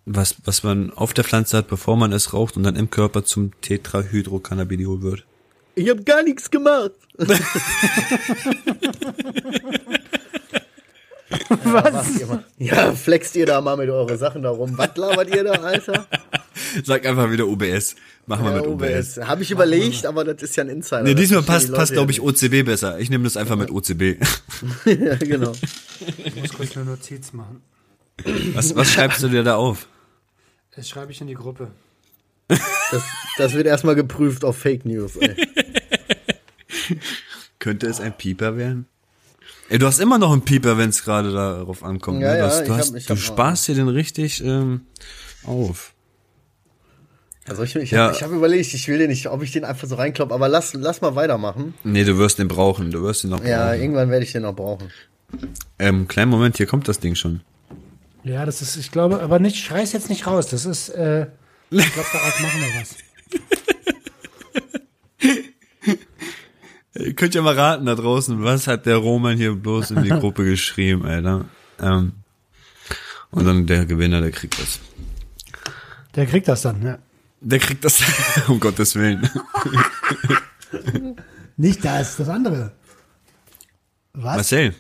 Was, 0.07 0.37
was 0.45 0.63
man 0.63 0.93
auf 0.93 1.13
der 1.15 1.25
Pflanze 1.25 1.57
hat, 1.59 1.69
bevor 1.69 1.97
man 1.97 2.13
es 2.13 2.33
raucht 2.33 2.57
und 2.57 2.63
dann 2.65 2.77
im 2.77 2.91
Körper 2.91 3.25
zum 3.25 3.59
Tetrahydrocannabiniol 3.61 5.03
wird. 5.03 5.25
Ich 5.75 5.89
hab 5.89 6.05
gar 6.05 6.23
nichts 6.23 6.51
gemacht. 6.51 6.93
Was? 11.65 12.09
Ja, 12.59 12.93
flext 12.93 13.37
ihr 13.37 13.47
da 13.47 13.61
mal 13.61 13.77
mit 13.77 13.89
eure 13.89 14.17
Sachen 14.19 14.43
da 14.43 14.51
rum. 14.51 14.77
Was 14.77 14.97
labert 14.97 15.35
ihr 15.35 15.45
da, 15.45 15.53
Alter? 15.53 16.07
Sag 16.85 17.07
einfach 17.07 17.31
wieder 17.31 17.47
OBS. 17.47 17.95
Machen 18.27 18.45
wir 18.45 18.53
Ja, 18.53 18.57
mit 18.59 18.67
OBS. 18.67 19.19
OBS. 19.19 19.29
Habe 19.29 19.43
ich 19.43 19.51
überlegt, 19.51 20.07
aber 20.07 20.25
das 20.25 20.43
ist 20.43 20.57
ja 20.57 20.65
ein 20.65 20.71
Insider. 20.71 21.03
Nee, 21.03 21.15
diesmal 21.15 21.43
passt, 21.43 21.69
die 21.69 21.73
passt 21.73 21.93
glaube 21.93 22.11
ich, 22.11 22.19
ja 22.19 22.25
OCB 22.25 22.65
besser. 22.65 22.99
Ich 22.99 23.11
nehme 23.11 23.25
das 23.25 23.37
einfach 23.37 23.57
mit 23.57 23.71
OCB. 23.71 24.21
ja, 24.85 25.15
genau. 25.17 25.53
Ich 26.25 26.37
muss 26.37 26.53
kurz 26.53 26.77
eine 26.77 26.87
Notiz 26.87 27.33
machen. 27.33 27.63
Was, 28.55 28.75
was 28.75 28.91
schreibst 28.91 29.23
du 29.23 29.29
dir 29.29 29.43
da 29.43 29.55
auf? 29.57 29.87
Das 30.75 30.89
schreibe 30.89 31.13
ich 31.13 31.21
in 31.21 31.27
die 31.27 31.35
Gruppe. 31.35 31.71
Das, 32.49 33.03
das 33.39 33.53
wird 33.55 33.67
erstmal 33.67 33.95
geprüft 33.95 34.45
auf 34.45 34.57
Fake 34.59 34.85
News. 34.85 35.17
Ey. 35.17 35.37
Könnte 37.59 37.87
es 37.87 38.01
ein 38.01 38.17
Pieper 38.17 38.57
werden? 38.57 38.87
Ey, 39.71 39.79
du 39.79 39.87
hast 39.87 40.01
immer 40.01 40.19
noch 40.19 40.33
einen 40.33 40.43
Pieper, 40.43 40.77
wenn 40.79 40.91
es 40.91 41.03
gerade 41.05 41.33
darauf 41.33 41.83
ankommt. 41.85 42.21
Ja, 42.21 42.33
ne? 42.33 42.35
Du, 42.35 42.39
ja, 42.41 42.47
hast, 42.47 42.59
du, 42.61 42.65
ich 42.65 42.71
hab- 42.71 42.79
hast, 42.79 42.95
ich 42.95 43.07
du 43.07 43.15
hab- 43.15 43.21
sparst 43.21 43.69
dir 43.69 43.75
den 43.77 43.89
richtig 43.89 44.45
ähm, 44.45 44.83
auf. 45.45 45.95
Also 47.49 47.63
ich, 47.63 47.75
ich, 47.77 47.93
Ja. 47.93 48.09
hab- 48.09 48.15
ich 48.17 48.23
habe 48.25 48.35
überlegt, 48.35 48.75
ich 48.75 48.89
will 48.89 48.99
den 48.99 49.11
nicht, 49.11 49.29
ob 49.29 49.43
ich 49.43 49.53
den 49.53 49.65
einfach 49.65 49.87
so 49.89 49.95
reinkloppe, 49.95 50.35
aber 50.35 50.49
lass, 50.49 50.75
lass 50.75 51.01
mal 51.01 51.15
weitermachen. 51.15 51.75
Nee, 51.85 52.03
du 52.05 52.19
wirst 52.19 52.39
den 52.41 52.49
brauchen. 52.49 52.91
Du 52.91 53.03
wirst 53.03 53.23
ihn 53.25 53.31
noch 53.31 53.45
Ja, 53.45 53.69
brauchen. 53.69 53.81
irgendwann 53.81 54.11
werde 54.11 54.25
ich 54.25 54.33
den 54.33 54.43
noch 54.43 54.55
brauchen. 54.57 54.91
Ähm, 55.79 56.09
kleinen 56.09 56.31
Moment, 56.31 56.57
hier 56.57 56.67
kommt 56.67 56.89
das 56.89 56.99
Ding 56.99 57.15
schon. 57.15 57.41
Ja, 58.25 58.45
das 58.45 58.61
ist, 58.63 58.77
ich 58.77 58.91
glaube, 58.91 59.21
aber 59.23 59.39
nicht, 59.39 59.57
schrei's 59.57 59.93
jetzt 59.93 60.11
nicht 60.11 60.27
raus. 60.27 60.49
Das 60.49 60.67
ist, 60.67 60.89
äh, 60.91 61.29
ich 61.71 61.93
glaube, 61.93 62.09
daraus 62.13 62.41
machen 62.41 62.61
wir 62.61 62.81
was. 62.81 62.97
Ihr 65.87 65.97
könnt 67.17 67.35
ja 67.35 67.43
mal 67.43 67.55
raten 67.55 67.87
da 67.87 67.95
draußen, 67.95 68.43
was 68.43 68.67
hat 68.67 68.87
der 68.87 68.97
Roman 68.97 69.37
hier 69.37 69.55
bloß 69.55 69.93
in 69.93 70.03
die 70.03 70.09
Gruppe 70.11 70.45
geschrieben, 70.45 71.05
Alter. 71.07 71.45
Ähm, 71.81 72.13
und 73.31 73.45
dann 73.45 73.67
der 73.67 73.87
Gewinner, 73.87 74.21
der 74.21 74.33
kriegt 74.33 74.59
das. 74.61 74.81
Der 76.17 76.27
kriegt 76.27 76.49
das 76.49 76.63
dann, 76.63 76.83
ja. 76.83 76.99
Der 77.41 77.59
kriegt 77.61 77.85
das, 77.85 78.03
um 78.49 78.59
Gottes 78.61 78.95
Willen. 78.97 79.29
Nicht 81.57 81.85
das, 81.85 82.17
das 82.17 82.29
andere. 82.29 82.73
Was? 84.13 84.37
Marcel, 84.37 84.75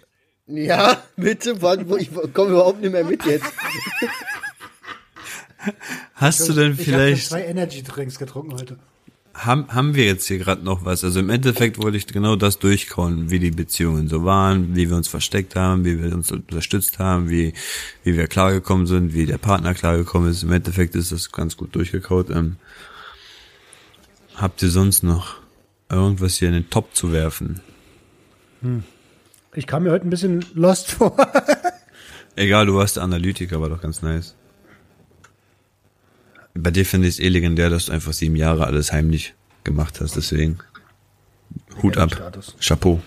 Ja, 0.46 1.02
bitte, 1.16 1.62
warte, 1.62 1.88
wo- 1.88 1.96
ich 1.96 2.10
komme 2.34 2.50
überhaupt 2.50 2.80
nicht 2.80 2.92
mehr 2.92 3.04
mit 3.04 3.24
jetzt. 3.24 3.46
hast 6.14 6.48
du 6.48 6.52
denn 6.52 6.72
Ich 6.72 6.78
habe 6.78 6.84
vielleicht, 6.84 7.28
zwei 7.28 7.44
Energy 7.44 7.82
Drinks 7.82 8.18
getrunken 8.18 8.52
heute. 8.54 8.78
Haben, 9.44 9.66
haben 9.68 9.94
wir 9.94 10.04
jetzt 10.04 10.26
hier 10.26 10.38
gerade 10.38 10.62
noch 10.62 10.84
was? 10.84 11.02
Also 11.04 11.20
im 11.20 11.30
Endeffekt 11.30 11.82
wollte 11.82 11.96
ich 11.96 12.06
genau 12.06 12.36
das 12.36 12.58
durchkauen, 12.58 13.30
wie 13.30 13.38
die 13.38 13.50
Beziehungen 13.50 14.08
so 14.08 14.24
waren, 14.24 14.76
wie 14.76 14.88
wir 14.88 14.96
uns 14.96 15.08
versteckt 15.08 15.56
haben, 15.56 15.84
wie 15.84 16.02
wir 16.02 16.14
uns 16.14 16.30
unterstützt 16.30 16.98
haben, 16.98 17.30
wie, 17.30 17.54
wie 18.04 18.16
wir 18.16 18.26
klargekommen 18.26 18.86
sind, 18.86 19.14
wie 19.14 19.26
der 19.26 19.38
Partner 19.38 19.74
klargekommen 19.74 20.30
ist. 20.30 20.42
Im 20.42 20.52
Endeffekt 20.52 20.94
ist 20.94 21.12
das 21.12 21.32
ganz 21.32 21.56
gut 21.56 21.74
durchgekaut. 21.74 22.30
Ähm, 22.30 22.56
habt 24.36 24.62
ihr 24.62 24.70
sonst 24.70 25.02
noch 25.02 25.36
irgendwas 25.88 26.36
hier 26.36 26.48
in 26.48 26.54
den 26.54 26.70
Top 26.70 26.94
zu 26.94 27.12
werfen? 27.12 27.60
Ich 29.54 29.66
kam 29.66 29.84
mir 29.84 29.92
heute 29.92 30.06
ein 30.06 30.10
bisschen 30.10 30.44
lost 30.54 30.90
vor. 30.92 31.16
Egal, 32.36 32.66
du 32.66 32.74
warst 32.74 32.98
Analytiker, 32.98 33.60
war 33.60 33.68
doch 33.68 33.80
ganz 33.80 34.02
nice. 34.02 34.34
Bei 36.54 36.70
dir 36.70 36.84
finde 36.84 37.08
ich 37.08 37.14
es 37.14 37.20
eh 37.20 37.28
legendär, 37.28 37.70
dass 37.70 37.86
du 37.86 37.92
einfach 37.92 38.12
sieben 38.12 38.36
Jahre 38.36 38.66
alles 38.66 38.92
heimlich 38.92 39.34
gemacht 39.64 40.00
hast, 40.00 40.16
deswegen 40.16 40.58
Hut 41.82 41.96
ab. 41.96 42.12
Status. 42.12 42.56
Chapeau. 42.60 43.00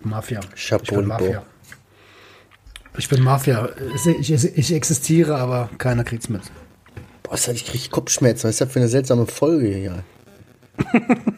Mafia. 0.00 0.40
Chapeau, 0.56 0.82
ich 0.82 0.98
bin. 0.98 1.06
Mafia. 1.06 1.42
Ich 2.98 3.08
bin 3.08 3.22
Mafia. 3.22 3.68
Ich, 3.94 4.30
ich, 4.30 4.58
ich 4.58 4.72
existiere, 4.74 5.36
aber 5.36 5.70
keiner 5.78 6.04
kriegt's 6.04 6.28
mit. 6.28 6.42
Boah, 7.22 7.32
das 7.32 7.48
hatte 7.48 7.56
ich 7.56 7.72
richtig 7.72 7.90
Kopfschmerzen. 7.90 8.44
Was 8.44 8.56
ist 8.56 8.60
das 8.60 8.72
für 8.72 8.80
eine 8.80 8.88
seltsame 8.88 9.26
Folge 9.26 9.68
hier? 9.68 10.04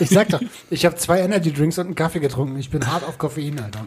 Ich 0.00 0.10
sag 0.10 0.28
doch, 0.28 0.40
ich 0.70 0.86
habe 0.86 0.96
zwei 0.96 1.20
Energy 1.20 1.52
Drinks 1.52 1.78
und 1.78 1.86
einen 1.86 1.94
Kaffee 1.94 2.20
getrunken. 2.20 2.56
Ich 2.58 2.70
bin 2.70 2.86
hart 2.86 3.04
auf 3.04 3.18
Koffein, 3.18 3.58
Alter. 3.58 3.86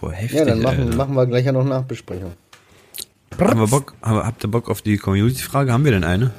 Boah, 0.00 0.12
heftig, 0.12 0.38
Ja, 0.38 0.44
dann 0.46 0.62
machen, 0.62 0.96
machen 0.96 1.14
wir 1.14 1.26
gleich 1.26 1.44
ja 1.44 1.52
noch 1.52 1.64
Nachbesprechung. 1.64 2.32
Haben 3.38 3.60
wir 3.60 3.68
Bock, 3.68 3.94
habt 4.02 4.44
ihr 4.44 4.50
Bock 4.50 4.68
auf 4.68 4.82
die 4.82 4.98
Community-Frage? 4.98 5.72
Haben 5.72 5.84
wir 5.84 5.92
denn 5.92 6.04
eine? 6.04 6.30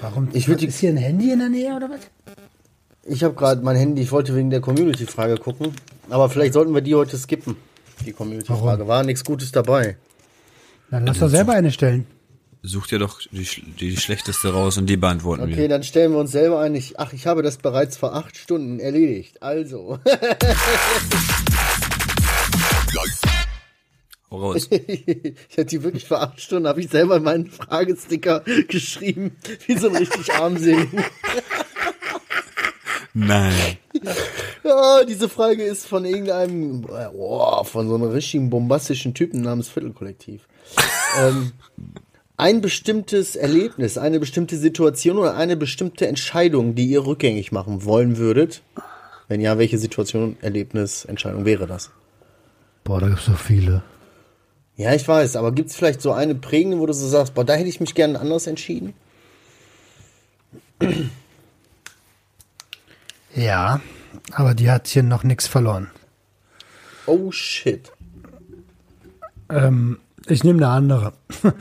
Warum? 0.00 0.28
Ich 0.32 0.46
würd 0.48 0.60
die- 0.60 0.66
ist 0.66 0.78
hier 0.78 0.90
ein 0.90 0.96
Handy 0.96 1.30
in 1.32 1.38
der 1.38 1.48
Nähe 1.48 1.74
oder 1.74 1.88
was? 1.90 2.00
Ich 3.04 3.24
habe 3.24 3.34
gerade 3.34 3.62
mein 3.62 3.76
Handy, 3.76 4.02
ich 4.02 4.12
wollte 4.12 4.34
wegen 4.36 4.50
der 4.50 4.60
Community-Frage 4.60 5.36
gucken, 5.36 5.72
aber 6.10 6.28
vielleicht 6.28 6.52
sollten 6.52 6.74
wir 6.74 6.82
die 6.82 6.94
heute 6.94 7.16
skippen. 7.16 7.56
Die 8.04 8.12
Community-Frage. 8.12 8.86
War 8.88 9.02
nichts 9.04 9.24
Gutes 9.24 9.52
dabei. 9.52 9.96
Dann 10.90 11.06
lass 11.06 11.18
doch 11.18 11.28
selber 11.28 11.52
eine 11.54 11.70
stellen. 11.70 12.06
Such 12.62 12.88
dir 12.88 12.98
doch 12.98 13.20
die, 13.30 13.46
die 13.80 13.96
schlechteste 13.96 14.52
raus 14.52 14.76
und 14.76 14.86
die 14.86 14.98
beantworten 14.98 15.44
Okay, 15.44 15.56
wir. 15.56 15.68
dann 15.68 15.82
stellen 15.82 16.12
wir 16.12 16.18
uns 16.18 16.32
selber 16.32 16.60
ein. 16.60 16.74
Ich, 16.74 17.00
ach, 17.00 17.14
ich 17.14 17.26
habe 17.26 17.42
das 17.42 17.56
bereits 17.56 17.96
vor 17.96 18.14
acht 18.14 18.36
Stunden 18.36 18.80
erledigt. 18.80 19.42
Also. 19.42 19.98
Hau 24.30 24.38
raus. 24.38 24.68
ich 24.70 25.34
hatte 25.52 25.64
die 25.66 25.82
wirklich 25.82 26.06
vor 26.06 26.20
acht 26.20 26.40
Stunden, 26.40 26.68
habe 26.68 26.80
ich 26.80 26.88
selber 26.88 27.20
meinen 27.20 27.46
Fragesticker 27.46 28.44
geschrieben, 28.68 29.36
wie 29.66 29.76
so 29.76 29.88
ein 29.88 29.96
richtig 29.96 30.32
armselig. 30.32 30.88
Nein. 33.12 33.76
Ja, 34.62 35.04
diese 35.04 35.28
Frage 35.28 35.64
ist 35.64 35.86
von 35.86 36.04
irgendeinem, 36.04 36.86
oh, 37.12 37.64
von 37.64 37.88
so 37.88 37.96
einem 37.96 38.10
richtigen 38.10 38.50
bombastischen 38.50 39.14
Typen 39.14 39.40
namens 39.40 39.68
Viertelkollektiv. 39.68 40.46
ähm, 41.20 41.52
ein 42.36 42.60
bestimmtes 42.60 43.36
Erlebnis, 43.36 43.98
eine 43.98 44.20
bestimmte 44.20 44.56
Situation 44.56 45.18
oder 45.18 45.36
eine 45.36 45.56
bestimmte 45.56 46.06
Entscheidung, 46.06 46.74
die 46.74 46.86
ihr 46.86 47.04
rückgängig 47.04 47.52
machen 47.52 47.84
wollen 47.84 48.16
würdet? 48.16 48.62
Wenn 49.28 49.40
ja, 49.40 49.58
welche 49.58 49.78
Situation, 49.78 50.36
Erlebnis, 50.40 51.04
Entscheidung 51.04 51.44
wäre 51.44 51.66
das? 51.66 51.90
Boah, 52.84 53.00
da 53.00 53.08
gibt's 53.08 53.26
so 53.26 53.34
viele. 53.34 53.82
Ja, 54.80 54.94
ich 54.94 55.06
weiß, 55.06 55.36
aber 55.36 55.52
gibt 55.52 55.68
es 55.68 55.76
vielleicht 55.76 56.00
so 56.00 56.10
eine 56.12 56.34
prägende, 56.34 56.78
wo 56.78 56.86
du 56.86 56.94
so 56.94 57.06
sagst, 57.06 57.34
boah, 57.34 57.44
da 57.44 57.52
hätte 57.52 57.68
ich 57.68 57.80
mich 57.80 57.94
gerne 57.94 58.18
anders 58.18 58.46
entschieden? 58.46 58.94
Ja, 63.34 63.82
aber 64.32 64.54
die 64.54 64.70
hat 64.70 64.88
hier 64.88 65.02
noch 65.02 65.22
nichts 65.22 65.46
verloren. 65.46 65.90
Oh 67.04 67.30
shit. 67.30 67.92
Ähm, 69.50 69.98
ich 70.26 70.44
nehme 70.44 70.66
eine 70.66 70.68
andere. 70.68 71.12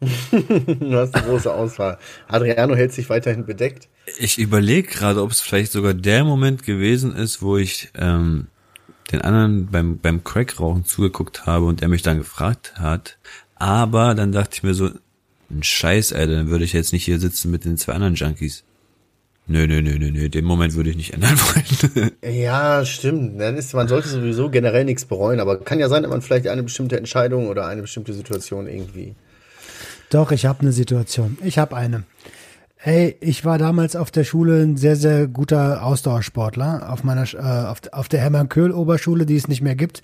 Du 0.00 0.96
hast 0.96 1.14
eine 1.14 1.26
große 1.26 1.52
Auswahl. 1.52 1.98
Adriano 2.26 2.74
hält 2.74 2.92
sich 2.92 3.10
weiterhin 3.10 3.44
bedeckt. 3.44 3.88
Ich 4.18 4.38
überlege 4.38 4.88
gerade, 4.88 5.22
ob 5.22 5.30
es 5.30 5.42
vielleicht 5.42 5.72
sogar 5.72 5.92
der 5.92 6.24
Moment 6.24 6.62
gewesen 6.62 7.14
ist, 7.14 7.42
wo 7.42 7.58
ich 7.58 7.90
ähm, 7.94 8.46
den 9.12 9.22
anderen 9.22 9.66
beim, 9.66 9.98
beim 9.98 10.24
Crackrauchen 10.24 10.84
zugeguckt 10.84 11.46
habe 11.46 11.66
und 11.66 11.82
er 11.82 11.88
mich 11.88 12.02
dann 12.02 12.18
gefragt 12.18 12.74
hat. 12.76 13.18
Aber 13.56 14.14
dann 14.14 14.32
dachte 14.32 14.54
ich 14.54 14.62
mir 14.62 14.74
so, 14.74 14.90
ein 15.50 15.62
Scheiß, 15.62 16.12
Alter, 16.12 16.36
dann 16.36 16.48
würde 16.48 16.64
ich 16.64 16.72
jetzt 16.72 16.92
nicht 16.92 17.04
hier 17.04 17.18
sitzen 17.18 17.50
mit 17.50 17.64
den 17.64 17.76
zwei 17.76 17.92
anderen 17.94 18.14
Junkies. 18.14 18.64
Nö, 19.46 19.66
nö, 19.66 19.82
nö, 19.82 19.98
nö, 19.98 20.12
nö, 20.12 20.28
den 20.28 20.44
Moment 20.44 20.74
würde 20.74 20.90
ich 20.90 20.96
nicht 20.96 21.12
ändern 21.12 21.36
wollen. 21.92 22.12
Ja, 22.22 22.84
stimmt. 22.84 23.40
Dann 23.40 23.56
ist, 23.56 23.74
man 23.74 23.88
sollte 23.88 24.08
sowieso 24.08 24.48
generell 24.48 24.84
nichts 24.84 25.04
bereuen, 25.04 25.40
aber 25.40 25.58
kann 25.58 25.80
ja 25.80 25.88
sein, 25.88 26.04
dass 26.04 26.10
man 26.10 26.22
vielleicht 26.22 26.46
eine 26.46 26.62
bestimmte 26.62 26.96
Entscheidung 26.96 27.48
oder 27.48 27.66
eine 27.66 27.82
bestimmte 27.82 28.12
Situation 28.12 28.68
irgendwie. 28.68 29.16
Doch, 30.10 30.30
ich 30.30 30.46
habe 30.46 30.60
eine 30.60 30.72
Situation. 30.72 31.36
Ich 31.42 31.58
habe 31.58 31.76
eine. 31.76 32.04
Hey, 32.82 33.16
ich 33.20 33.44
war 33.44 33.58
damals 33.58 33.94
auf 33.94 34.10
der 34.10 34.24
Schule 34.24 34.62
ein 34.62 34.78
sehr, 34.78 34.96
sehr 34.96 35.26
guter 35.28 35.84
Ausdauersportler. 35.84 36.90
Auf 36.90 37.04
meiner, 37.04 37.24
äh, 37.34 37.66
auf, 37.66 37.80
auf 37.92 38.08
der 38.08 38.20
Hermann-Köhl-Oberschule, 38.20 39.26
die 39.26 39.36
es 39.36 39.48
nicht 39.48 39.60
mehr 39.60 39.74
gibt. 39.76 40.02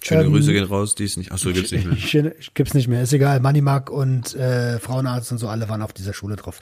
Schöne 0.00 0.22
Ähm, 0.22 0.30
Grüße 0.32 0.52
gehen 0.52 0.64
raus, 0.64 0.94
die 0.94 1.04
ist 1.04 1.16
nicht. 1.16 1.32
Achso, 1.32 1.52
gibt's 1.52 1.72
nicht 1.72 1.86
mehr. 1.86 1.96
Schöne- 1.96 2.34
Gibt's 2.54 2.72
nicht 2.74 2.86
mehr, 2.86 3.02
ist 3.02 3.12
egal. 3.12 3.40
Manimak 3.40 3.90
und 3.90 4.32
äh, 4.36 4.78
Frauenarzt 4.78 5.32
und 5.32 5.38
so, 5.38 5.48
alle 5.48 5.68
waren 5.68 5.82
auf 5.82 5.92
dieser 5.92 6.12
Schule 6.12 6.36
drauf. 6.36 6.60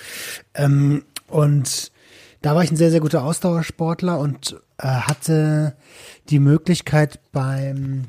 Ähm, 0.55 1.05
und 1.29 1.93
da 2.41 2.55
war 2.55 2.65
ich 2.65 2.71
ein 2.71 2.77
sehr, 2.77 2.91
sehr 2.91 3.01
guter 3.01 3.23
Ausdauersportler 3.23 4.19
und 4.19 4.57
äh, 4.79 4.87
hatte 4.87 5.77
die 6.31 6.39
Möglichkeit 6.39 7.21
beim 7.33 8.05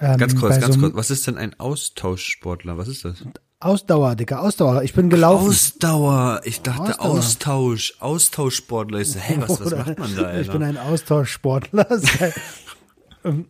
ähm, 0.00 0.16
Ganz 0.18 0.36
kurz, 0.36 0.60
ganz 0.60 0.74
so 0.76 0.80
kurz. 0.80 0.94
Was 0.94 1.10
ist 1.10 1.26
denn 1.26 1.36
ein 1.38 1.58
Austauschsportler? 1.58 2.78
Was 2.78 2.86
ist 2.88 3.04
das? 3.04 3.24
Ausdauer, 3.62 4.16
Dicker, 4.16 4.40
Ausdauer. 4.40 4.82
Ich 4.84 4.94
bin 4.94 5.10
gelaufen. 5.10 5.48
Ausdauer. 5.48 6.40
Ich 6.44 6.62
dachte 6.62 6.98
Ausdauer. 6.98 7.10
Austausch. 7.18 7.94
Austauschsportler. 8.00 9.00
Ich 9.00 9.12
so, 9.12 9.18
hä, 9.18 9.36
was, 9.38 9.60
was 9.60 9.70
macht 9.76 9.98
man 9.98 10.16
da, 10.16 10.22
Alter? 10.22 10.40
Ich 10.40 10.50
bin 10.50 10.62
ein 10.62 10.78
Austauschsportler. 10.78 11.86
Ähm, 13.22 13.44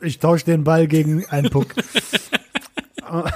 ich 0.00 0.18
tausche 0.18 0.46
den 0.46 0.64
Ball 0.64 0.86
gegen 0.86 1.26
einen 1.28 1.50
Puck. 1.50 1.74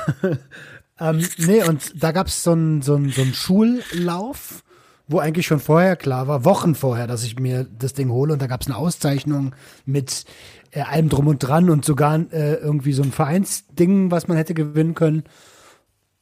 ähm, 0.99 1.29
nee, 1.37 1.63
und 1.63 2.03
da 2.03 2.11
gab's 2.13 2.43
so 2.43 2.53
einen 2.53 2.81
so 2.81 2.95
einen- 2.95 3.11
so 3.11 3.21
einen 3.21 3.35
Schullauf, 3.35 4.65
wo 5.09 5.19
eigentlich 5.19 5.47
schon 5.47 5.61
vorher 5.61 5.97
klar 5.97 6.27
war, 6.27 6.47
Wochen 6.47 6.75
vorher, 6.75 7.07
dass 7.07 7.23
ich 7.23 7.39
mir 7.39 7.65
das 7.65 7.93
Ding 7.93 8.09
hole. 8.09 8.33
Und 8.33 8.41
da 8.41 8.47
gab's 8.47 8.67
eine 8.67 8.77
Auszeichnung 8.79 9.55
mit 9.85 10.25
äh, 10.71 10.81
allem 10.81 11.11
drum 11.11 11.27
und 11.27 11.41
dran 11.41 11.69
und 11.69 11.85
sogar 11.85 12.15
äh, 12.33 12.55
irgendwie 12.55 12.95
so 12.95 13.03
ein 13.03 13.13
Vereinsding, 13.13 14.11
was 14.11 14.27
man 14.27 14.39
hätte 14.39 14.55
gewinnen 14.55 14.95
können. 14.95 15.25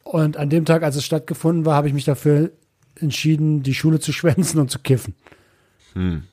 Und 0.05 0.37
an 0.37 0.51
dem 0.51 0.65
Tag, 0.65 0.83
als 0.83 0.97
es 0.97 1.05
stattgefunden 1.05 1.65
war, 1.65 1.75
habe 1.77 1.89
ich 1.89 1.95
mich 1.95 2.05
dafür 2.05 2.51
entschieden, 2.97 3.63
die 3.63 3.75
Schule 3.75 4.01
zu 4.01 4.13
schwänzen 4.13 4.59
und 4.61 4.71
zu 4.71 4.79
kiffen. 4.79 5.15
Hm. 5.95 6.25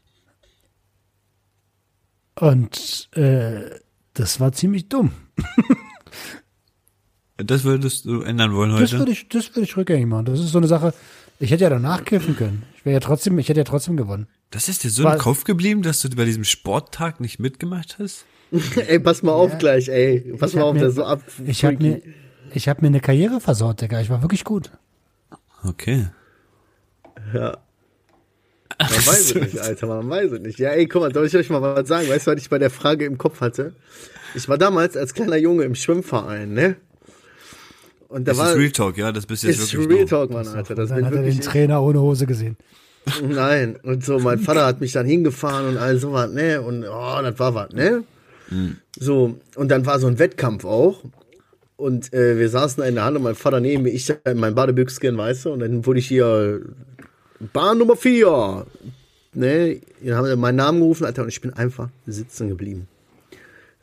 Und 2.36 3.10
äh, 3.16 3.62
das 4.14 4.40
war 4.40 4.52
ziemlich 4.54 4.90
dumm. 4.90 5.12
Das 7.46 7.64
würdest 7.64 8.04
du 8.04 8.22
ändern 8.22 8.54
wollen 8.54 8.72
Das 8.72 8.82
heute? 8.92 9.00
würde 9.00 9.12
ich, 9.14 9.30
das 9.30 9.56
würde 9.56 9.62
ich 9.62 9.78
rückgängig 9.78 10.08
machen. 10.08 10.26
Das 10.26 10.42
ist 10.42 10.50
so 10.52 10.58
eine 10.58 10.68
Sache. 10.68 10.94
Ich 11.40 11.52
hätte 11.52 11.64
ja 11.64 11.70
danach 11.70 12.04
kiffen 12.04 12.36
können. 12.36 12.64
Ich 12.76 12.84
wäre 12.84 12.96
ja 12.96 13.00
trotzdem, 13.00 13.40
ich 13.40 13.48
hätte 13.48 13.62
ja 13.62 13.64
trotzdem 13.64 13.96
gewonnen. 13.96 14.28
Das 14.52 14.68
ist 14.68 14.84
dir 14.84 14.90
so 14.90 15.06
War- 15.06 15.14
im 15.14 15.20
Kopf 15.22 15.46
geblieben, 15.46 15.82
dass 15.82 16.02
du 16.02 16.10
bei 16.10 16.26
diesem 16.26 16.44
Sporttag 16.44 17.22
nicht 17.22 17.40
mitgemacht 17.40 17.98
hast? 17.98 18.26
ey, 18.76 19.00
pass 19.00 19.24
mal 19.24 19.32
auf 19.32 19.58
gleich, 19.58 19.88
ey. 19.88 20.34
Pass 20.38 20.54
mal 20.54 20.64
auf, 20.64 20.74
mir- 20.74 20.80
der 20.82 20.90
ist 20.90 20.96
so 20.96 21.06
ab. 21.06 21.22
Ich 21.46 21.64
habe 21.64 21.78
mir, 21.78 22.02
ich 22.54 22.68
habe 22.68 22.82
mir 22.82 22.88
eine 22.88 23.00
Karriere 23.00 23.40
versaut, 23.40 23.82
Digga. 23.82 24.02
Ich 24.02 24.10
war 24.10 24.22
wirklich 24.22 24.44
gut. 24.44 24.72
Okay. 25.64 26.08
Ja. 27.34 27.58
Man 28.80 28.90
weiß 28.90 29.20
es 29.20 29.36
nicht, 29.36 29.60
Alter, 29.60 29.88
man 29.88 30.10
weiß 30.10 30.32
es 30.32 30.40
nicht. 30.40 30.58
Ja, 30.58 30.70
ey, 30.70 30.88
guck 30.88 31.02
mal, 31.02 31.14
soll 31.14 31.26
ich 31.26 31.36
euch 31.36 31.50
mal 31.50 31.62
was 31.62 31.86
sagen? 31.88 32.08
Weißt 32.08 32.28
du, 32.28 32.32
was 32.32 32.40
ich 32.42 32.50
bei 32.50 32.60
der 32.60 32.70
Frage 32.70 33.04
im 33.04 33.18
Kopf 33.18 33.42
hatte? 33.42 33.74
Ich 34.36 34.48
war 34.48 34.58
damals 34.58 34.96
als 34.96 35.14
kleiner 35.14 35.36
Junge 35.36 35.64
im 35.66 35.76
Schwimmverein, 35.76 36.54
ne? 36.54 36.78
Und 38.08 38.26
da 38.26 38.32
Das 38.32 38.38
war. 38.38 38.52
ist 38.52 38.58
Real 38.58 38.72
Talk, 38.72 38.98
ja, 38.98 39.12
das 39.12 39.26
bist 39.26 39.44
jetzt 39.44 39.60
ist 39.60 39.74
wirklich 39.74 39.90
Real 39.90 40.06
du. 40.06 40.10
Talk, 40.10 40.30
Mann, 40.32 40.48
Alter. 40.48 40.76
Das 40.76 40.90
Dann 40.90 40.98
bin 41.00 41.06
hat 41.08 41.14
er 41.14 41.24
den. 41.24 41.42
Trainer 41.42 41.84
ohne 41.84 42.00
Hose 42.00 42.26
gesehen. 42.26 42.56
Nein. 43.28 43.76
Und 43.84 44.06
so, 44.06 44.18
mein 44.20 44.40
Vater 44.40 44.66
hat 44.66 44.80
mich 44.80 44.94
dann 44.94 45.06
hingefahren 45.06 45.68
und 45.68 45.78
all 45.78 45.98
sowas, 46.00 46.32
ne? 46.32 46.62
Und 46.62 46.86
oh, 46.86 47.22
das 47.22 47.38
war 47.38 47.54
was, 47.56 47.72
ne? 47.74 48.04
So, 48.98 49.38
und 49.56 49.70
dann 49.70 49.86
war 49.86 50.00
so 50.00 50.08
ein 50.08 50.20
Wettkampf 50.20 50.64
auch. 50.64 51.04
Und 51.80 52.14
äh, 52.14 52.38
wir 52.38 52.50
saßen 52.50 52.82
da 52.82 52.90
in 52.90 52.96
der 52.96 53.06
Hand 53.06 53.16
und 53.16 53.24
mein 53.24 53.36
Vater 53.36 53.62
neben 53.62 53.84
mir, 53.84 53.92
ich 53.92 54.06
da 54.06 54.16
in 54.30 54.38
meinem 54.38 54.54
Badebüchschen, 54.54 55.18
weißt 55.18 55.46
du, 55.46 55.54
und 55.54 55.62
dann 55.62 55.86
wurde 55.86 56.00
ich 56.00 56.08
hier 56.10 56.62
Bahn 57.54 57.78
Nummer 57.78 57.96
4. 57.96 58.66
Ne, 59.34 59.80
dann 60.04 60.16
haben 60.16 60.28
sie 60.28 60.36
meinen 60.36 60.58
Namen 60.58 60.80
gerufen, 60.82 61.06
Alter, 61.06 61.22
und 61.22 61.30
ich 61.30 61.40
bin 61.40 61.54
einfach 61.54 61.88
sitzen 62.06 62.50
geblieben. 62.50 62.90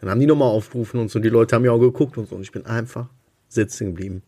Dann 0.01 0.11
haben 0.11 0.21
die 0.21 0.27
nochmal 0.27 0.51
aufgerufen 0.51 1.01
und 1.01 1.11
so, 1.11 1.21
die 1.21 1.31
Leute 1.31 1.57
haben 1.57 1.65
ja 1.65 1.73
auch 1.73 1.79
geguckt 1.79 2.19
und 2.19 2.29
so, 2.29 2.37
und 2.37 2.43
ich 2.43 2.53
bin 2.53 2.67
einfach 2.67 3.09
sitzen 3.49 3.87
geblieben. 3.87 4.23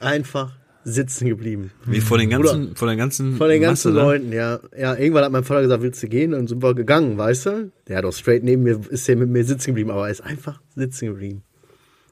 Einfach 0.00 0.54
sitzen 0.82 1.28
geblieben. 1.28 1.72
Wie 1.84 2.00
vor 2.00 2.16
den 2.16 2.30
ganzen, 2.30 2.76
vor 2.76 2.88
den 2.88 2.96
ganzen, 2.96 3.36
Von 3.36 3.50
den 3.50 3.60
ganzen 3.60 3.92
Masse, 3.92 4.06
ne? 4.06 4.10
Leuten, 4.10 4.32
ja. 4.32 4.58
Ja, 4.74 4.94
irgendwann 4.94 5.24
hat 5.24 5.32
mein 5.32 5.44
Vater 5.44 5.60
gesagt, 5.60 5.82
willst 5.82 6.02
du 6.02 6.08
gehen? 6.08 6.32
Und 6.32 6.38
dann 6.38 6.46
sind 6.46 6.62
wir 6.62 6.74
gegangen, 6.74 7.18
weißt 7.18 7.44
du? 7.44 7.72
Der 7.88 7.98
hat 7.98 8.06
auch 8.06 8.14
straight 8.14 8.42
neben 8.42 8.62
mir, 8.62 8.80
ist 8.88 9.06
der 9.06 9.16
mit 9.16 9.28
mir 9.28 9.44
sitzen 9.44 9.66
geblieben, 9.66 9.90
aber 9.90 10.06
er 10.06 10.12
ist 10.12 10.22
einfach 10.22 10.62
sitzen 10.74 11.08
geblieben. 11.08 11.42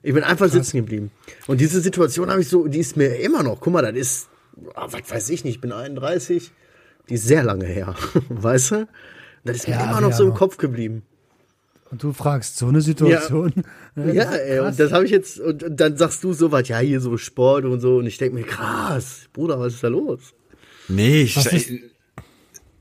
Ich 0.07 0.13
bin 0.15 0.23
einfach 0.23 0.49
sitzen 0.51 0.77
geblieben. 0.77 1.11
Und 1.47 1.61
diese 1.63 1.81
Situation 1.81 2.31
habe 2.31 2.43
ich 2.43 2.49
so, 2.49 2.67
die 2.69 2.79
ist 2.79 2.97
mir 2.97 3.17
immer 3.21 3.43
noch, 3.43 3.59
guck 3.61 3.73
mal, 3.73 3.81
das 3.83 3.95
ist, 3.97 4.29
ah, 4.75 4.87
was 4.91 5.11
weiß 5.11 5.31
ich 5.31 5.45
nicht, 5.45 5.55
ich 5.57 5.61
bin 5.63 5.73
31, 5.73 6.53
die 7.09 7.15
ist 7.15 7.27
sehr 7.27 7.43
lange 7.43 7.65
her, 7.65 7.95
weißt 8.29 8.71
du? 8.73 8.89
Das 9.45 9.57
ist 9.57 9.67
mir 9.69 9.75
Ja, 9.75 9.91
immer 9.91 10.01
noch 10.03 10.13
so 10.13 10.25
im 10.25 10.31
ja. 10.31 10.37
Kopf 10.37 10.59
geblieben. 10.59 11.03
Und 11.91 12.03
du 12.03 12.13
fragst, 12.13 12.59
so 12.59 12.67
eine 12.67 12.81
Situation. 12.83 13.53
Ja, 13.97 14.31
ey, 14.35 14.61
und 14.61 14.79
das 14.79 14.93
habe 14.93 15.05
ich 15.07 15.11
jetzt, 15.11 15.41
und, 15.41 15.63
und 15.63 15.77
dann 15.81 15.97
sagst 15.97 16.23
du 16.23 16.33
so 16.35 16.53
was, 16.53 16.69
ja, 16.69 16.79
hier 16.81 17.01
so 17.01 17.17
Sport 17.17 17.65
und 17.65 17.81
so, 17.81 17.97
und 17.99 18.07
ich 18.07 18.19
denke 18.19 18.35
mir, 18.37 18.45
krass, 18.45 19.29
Bruder, 19.33 19.59
was 19.59 19.75
ist 19.75 19.85
da 19.85 19.89
los? 19.89 20.21
Nee, 20.89 21.23
ich, 21.23 21.37
Was 21.37 21.47
ist- 21.47 21.71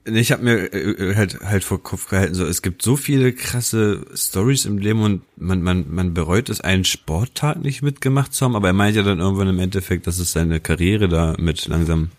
ich, 0.06 0.32
habe 0.32 0.44
mir 0.44 0.74
äh, 0.74 1.16
halt 1.16 1.40
halt 1.42 1.64
vor 1.64 1.82
Kopf 1.82 2.10
gehalten, 2.10 2.34
so 2.34 2.46
es 2.46 2.62
gibt 2.62 2.82
so 2.82 2.96
viele 2.96 3.34
krasse 3.34 4.06
Stories 4.14 4.66
im 4.66 4.78
Leben 4.78 5.02
und 5.02 5.22
man 5.38 5.62
man 5.62 5.86
man 5.90 6.14
bereut 6.14 6.50
es 6.50 6.62
einen 6.62 6.86
Sporttag 6.86 7.58
nicht 7.62 7.82
mitgemacht 7.82 8.34
zu 8.34 8.46
haben, 8.46 8.56
aber 8.56 8.68
er 8.68 8.74
meint 8.74 8.96
ja 8.96 9.04
dann 9.04 9.20
irgendwann 9.20 9.48
im 9.48 9.60
Endeffekt, 9.60 10.08
dass 10.08 10.20
es 10.20 10.32
seine 10.32 10.60
Karriere 10.60 11.08
damit 11.08 11.68
langsam 11.68 12.10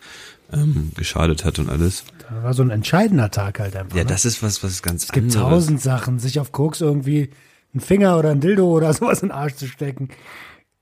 ähm, 0.53 0.93
geschadet 0.97 1.45
hat 1.45 1.59
und 1.59 1.69
alles. 1.69 2.05
Das 2.29 2.43
war 2.43 2.55
so 2.55 2.63
ein 2.63 2.71
entscheidender 2.71 3.31
Tag 3.31 3.61
halt 3.61 3.77
einfach. 3.77 3.97
Ja, 3.97 4.05
ne? 4.05 4.09
das 4.09 4.25
ist 4.25 4.43
was 4.43 4.63
was 4.63 4.83
ganz 4.83 5.05
es 5.05 5.13
gibt 5.13 5.35
anderes. 5.37 5.51
tausend 5.51 5.81
Sachen, 5.81 6.19
sich 6.19 6.41
auf 6.41 6.53
Koks 6.53 6.81
irgendwie 6.81 7.31
einen 7.73 7.81
Finger 7.81 8.19
oder 8.19 8.31
ein 8.31 8.41
Dildo 8.41 8.67
oder 8.67 8.93
sowas 8.95 9.23
in 9.23 9.29
den 9.29 9.37
Arsch 9.37 9.57
zu 9.57 9.67
stecken. 9.67 10.09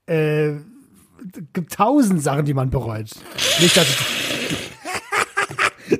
Äh, 0.05 0.53
gibt 1.53 1.73
tausend 1.73 2.21
Sachen, 2.21 2.45
die 2.45 2.53
man 2.53 2.69
bereut. 2.69 3.11
Nicht, 3.59 3.77
dass 3.77 3.87
ich, 3.89 4.32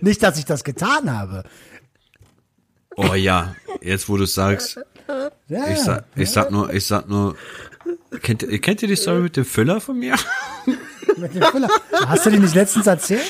nicht, 0.01 0.21
dass 0.23 0.37
ich 0.37 0.45
das 0.45 0.63
getan 0.63 1.11
habe. 1.15 1.43
Oh 2.95 3.13
ja, 3.15 3.55
jetzt 3.81 4.07
wo 4.09 4.17
du 4.17 4.23
es 4.23 4.33
sagst, 4.35 4.79
Ja, 5.47 5.67
ich 5.69 5.79
sag 5.79 6.05
ich 6.15 6.29
sag 6.29 6.51
nur 6.51 6.71
ich 6.73 6.85
sag 6.85 7.07
nur 7.09 7.35
kennt 8.21 8.43
ihr 8.43 8.59
kennt 8.61 8.81
ihr 8.83 8.87
die 8.87 8.95
Story 8.95 9.21
mit 9.21 9.35
dem 9.35 9.45
Füller 9.45 9.81
von 9.81 9.97
mir? 9.97 10.15
mit 11.17 11.33
dem 11.33 11.41
Füller. 11.43 11.69
Hast 12.05 12.25
du 12.25 12.29
die 12.29 12.39
nicht 12.39 12.55
letztens 12.55 12.87
erzählt? 12.87 13.25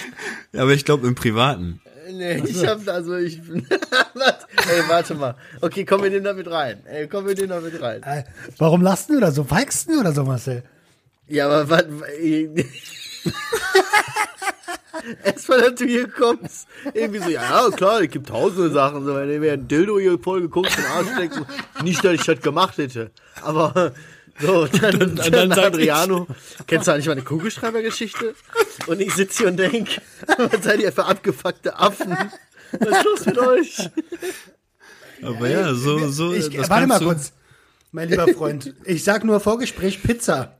Ja, 0.51 0.64
aber 0.64 0.74
ich 0.74 0.84
glaube 0.86 1.07
im 1.07 1.16
privaten. 1.16 1.82
Nee, 2.11 2.43
ich 2.45 2.68
hab 2.68 2.86
also 2.89 3.16
ich 3.16 3.39
Was? 4.14 4.36
Ey, 4.70 4.84
warte 4.88 5.16
mal. 5.16 5.36
Okay, 5.61 5.86
komm, 5.86 6.03
wir 6.03 6.09
nehmen 6.09 6.26
da 6.26 6.34
mit 6.34 6.49
rein. 6.51 6.86
Ey, 6.86 7.07
komm, 7.07 7.26
wir 7.26 7.34
nehmen 7.34 7.49
da 7.49 7.59
mit 7.61 7.82
rein. 7.82 8.03
Äh, 8.03 8.24
warum 8.57 8.82
lachst 8.82 9.09
du 9.09 9.20
da 9.20 9.32
so? 9.32 9.43
Feigst 9.43 9.89
du 9.89 9.99
oder 9.99 10.11
so, 10.14 10.24
Marcel? 10.24 10.64
Ja, 11.28 11.47
aber 11.49 11.70
was 11.70 11.86
Erstmal, 15.23 15.61
dass 15.61 15.75
du 15.75 15.85
hier 15.85 16.07
kommst. 16.07 16.67
Irgendwie 16.93 17.19
so, 17.19 17.29
ja, 17.29 17.69
klar, 17.75 18.01
es 18.01 18.09
gibt 18.09 18.27
tausende 18.27 18.69
Sachen. 18.69 19.05
So, 19.05 19.15
wenn 19.15 19.27
du 19.27 19.39
mir 19.39 19.53
ein 19.53 19.67
Dildo 19.67 19.99
hier 19.99 20.19
voll 20.19 20.41
geguckt 20.41 20.77
den 20.77 20.85
Arsch 20.85 21.07
steckst, 21.13 21.39
so, 21.39 21.83
nicht, 21.83 22.03
dass 22.03 22.13
ich 22.13 22.23
das 22.23 22.41
gemacht 22.41 22.77
hätte. 22.77 23.11
Aber 23.41 23.93
so, 24.39 24.67
dann, 24.81 25.15
dann, 25.15 25.31
dann 25.31 25.51
sag 25.51 25.65
Adriano, 25.65 26.27
kennst 26.67 26.87
du 26.87 26.91
eigentlich 26.91 27.07
meine 27.07 27.21
Kugelschreibergeschichte? 27.21 28.35
Und 28.87 28.99
ich 29.01 29.13
sitze 29.13 29.39
hier 29.39 29.47
und 29.47 29.57
denk, 29.57 30.01
was 30.37 30.63
seid 30.63 30.79
ihr 30.79 30.91
für 30.91 31.05
abgefuckte 31.05 31.77
Affen? 31.77 32.15
Was 32.71 32.97
ist 32.97 33.03
los 33.05 33.25
mit 33.25 33.37
euch? 33.37 33.89
Aber 35.21 35.47
ja, 35.47 35.73
so 35.73 36.09
so 36.09 36.33
Ich, 36.33 36.49
das 36.49 36.69
warte 36.69 36.87
mal 36.87 36.99
kurz, 36.99 37.33
mein 37.91 38.09
lieber 38.09 38.27
Freund. 38.27 38.73
Ich 38.83 39.03
sag 39.03 39.23
nur 39.23 39.39
Vorgespräch 39.39 40.01
Pizza. 40.01 40.57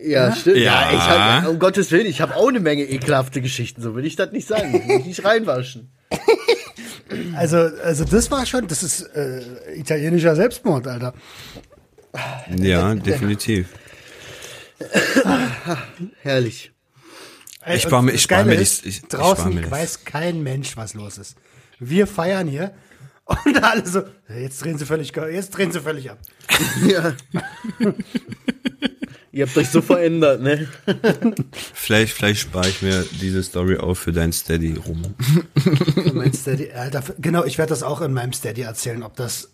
Ja, 0.00 0.34
stimmt. 0.34 0.58
Ja, 0.58 0.90
Ja. 0.90 0.92
ich 0.92 1.00
hab, 1.44 1.48
um 1.48 1.58
Gottes 1.58 1.90
Willen, 1.90 2.06
ich 2.06 2.20
habe 2.20 2.36
auch 2.36 2.48
eine 2.48 2.60
Menge 2.60 2.84
ekelhafte 2.84 3.40
Geschichten, 3.40 3.82
so 3.82 3.94
will 3.96 4.04
ich 4.06 4.14
das 4.16 4.30
nicht 4.32 4.46
sagen. 4.46 4.72
Will 4.72 5.00
ich 5.00 5.06
nicht 5.06 5.24
reinwaschen. 5.24 5.90
Also, 7.34 7.56
also 7.56 8.04
das 8.04 8.30
war 8.30 8.44
schon, 8.44 8.66
das 8.68 8.82
ist 8.82 9.00
äh, 9.16 9.40
italienischer 9.76 10.36
Selbstmord, 10.36 10.86
Alter. 10.86 11.14
Ja, 12.54 12.94
definitiv. 12.94 13.68
Herrlich. 16.22 16.72
Ich 17.66 17.72
Und 17.72 17.80
spar 17.80 18.02
mir- 18.02 18.10
ich 18.12 18.16
das 18.16 18.22
spar 18.24 18.38
Geile 18.44 18.56
mir 18.56 18.62
ich- 18.62 18.84
ich 18.86 19.02
draußen 19.02 19.36
spar 19.36 19.50
mir 19.54 19.62
das. 19.62 19.70
weiß 19.70 20.04
kein 20.04 20.42
Mensch, 20.42 20.76
was 20.76 20.92
los 20.94 21.16
ist. 21.16 21.36
Wir 21.78 22.06
feiern 22.06 22.46
hier 22.46 22.72
und 23.24 23.62
alle 23.62 23.86
so, 23.86 24.02
jetzt 24.28 24.62
drehen 24.62 24.76
sie 24.78 24.84
völlig, 24.86 25.14
jetzt 25.16 25.50
drehen 25.50 25.72
sie 25.72 25.80
völlig 25.80 26.10
ab. 26.10 26.18
Ja. 26.86 27.14
Ihr 29.38 29.46
habt 29.46 29.56
euch 29.56 29.68
so 29.68 29.80
verändert, 29.80 30.40
ne? 30.40 30.66
Vielleicht, 31.72 32.12
vielleicht 32.12 32.40
spare 32.40 32.68
ich 32.68 32.82
mir 32.82 33.06
diese 33.20 33.40
Story 33.44 33.76
auf 33.76 34.00
für 34.00 34.10
dein 34.10 34.32
Steady 34.32 34.74
rum. 34.74 35.14
Mein 36.12 36.32
Steady, 36.32 36.72
Alter, 36.72 37.04
genau, 37.20 37.44
ich 37.44 37.56
werde 37.56 37.70
das 37.70 37.84
auch 37.84 38.00
in 38.00 38.12
meinem 38.12 38.32
Steady 38.32 38.62
erzählen, 38.62 39.04
ob 39.04 39.14
das, 39.14 39.50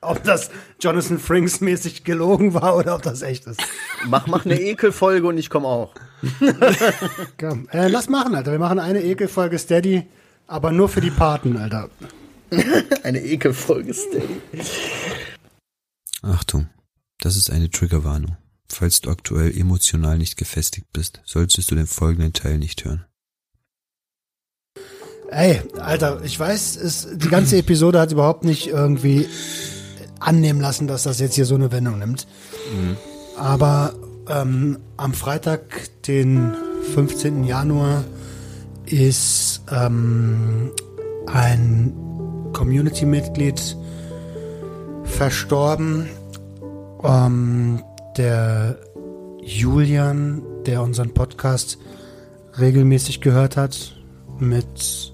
ob 0.00 0.24
das 0.24 0.50
Jonathan 0.80 1.20
Frinks 1.20 1.60
mäßig 1.60 2.02
gelogen 2.02 2.54
war 2.54 2.76
oder 2.76 2.96
ob 2.96 3.02
das 3.02 3.22
echt 3.22 3.46
ist. 3.46 3.62
Mach, 4.08 4.26
mach 4.26 4.46
eine 4.46 4.60
Ekelfolge 4.60 5.28
und 5.28 5.38
ich 5.38 5.48
komme 5.48 5.68
auch. 5.68 5.94
Komm, 7.38 7.68
äh, 7.70 7.86
lass 7.86 8.08
machen, 8.08 8.34
Alter. 8.34 8.50
Wir 8.50 8.58
machen 8.58 8.80
eine 8.80 9.04
Ekelfolge 9.04 9.60
Steady, 9.60 10.08
aber 10.48 10.72
nur 10.72 10.88
für 10.88 11.00
die 11.00 11.12
Paten, 11.12 11.56
Alter. 11.56 11.88
Eine 13.04 13.22
Ekelfolge, 13.22 13.94
Steady. 13.94 14.40
Achtung, 16.22 16.68
das 17.20 17.36
ist 17.36 17.48
eine 17.48 17.70
Triggerwarnung. 17.70 18.36
Falls 18.72 19.02
du 19.02 19.10
aktuell 19.10 19.56
emotional 19.56 20.16
nicht 20.16 20.36
gefestigt 20.38 20.86
bist, 20.94 21.20
solltest 21.24 21.70
du 21.70 21.74
den 21.74 21.86
folgenden 21.86 22.32
Teil 22.32 22.58
nicht 22.58 22.84
hören. 22.86 23.04
Ey, 25.30 25.60
Alter, 25.78 26.22
ich 26.24 26.38
weiß, 26.38 26.76
es, 26.76 27.08
die 27.12 27.28
ganze 27.28 27.58
Episode 27.58 28.00
hat 28.00 28.12
überhaupt 28.12 28.44
nicht 28.44 28.68
irgendwie 28.68 29.28
annehmen 30.20 30.60
lassen, 30.60 30.86
dass 30.86 31.02
das 31.02 31.20
jetzt 31.20 31.34
hier 31.34 31.44
so 31.44 31.54
eine 31.54 31.70
Wendung 31.70 31.98
nimmt. 31.98 32.26
Aber 33.36 33.94
ähm, 34.28 34.78
am 34.96 35.12
Freitag, 35.12 35.62
den 36.06 36.54
15. 36.94 37.44
Januar, 37.44 38.04
ist 38.86 39.62
ähm, 39.70 40.72
ein 41.26 41.92
Community-Mitglied 42.52 43.76
verstorben. 45.04 46.08
Ähm, 47.02 47.82
der 48.16 48.78
Julian, 49.42 50.42
der 50.66 50.82
unseren 50.82 51.12
Podcast 51.14 51.78
regelmäßig 52.58 53.20
gehört 53.20 53.56
hat, 53.56 53.96
mit, 54.38 55.12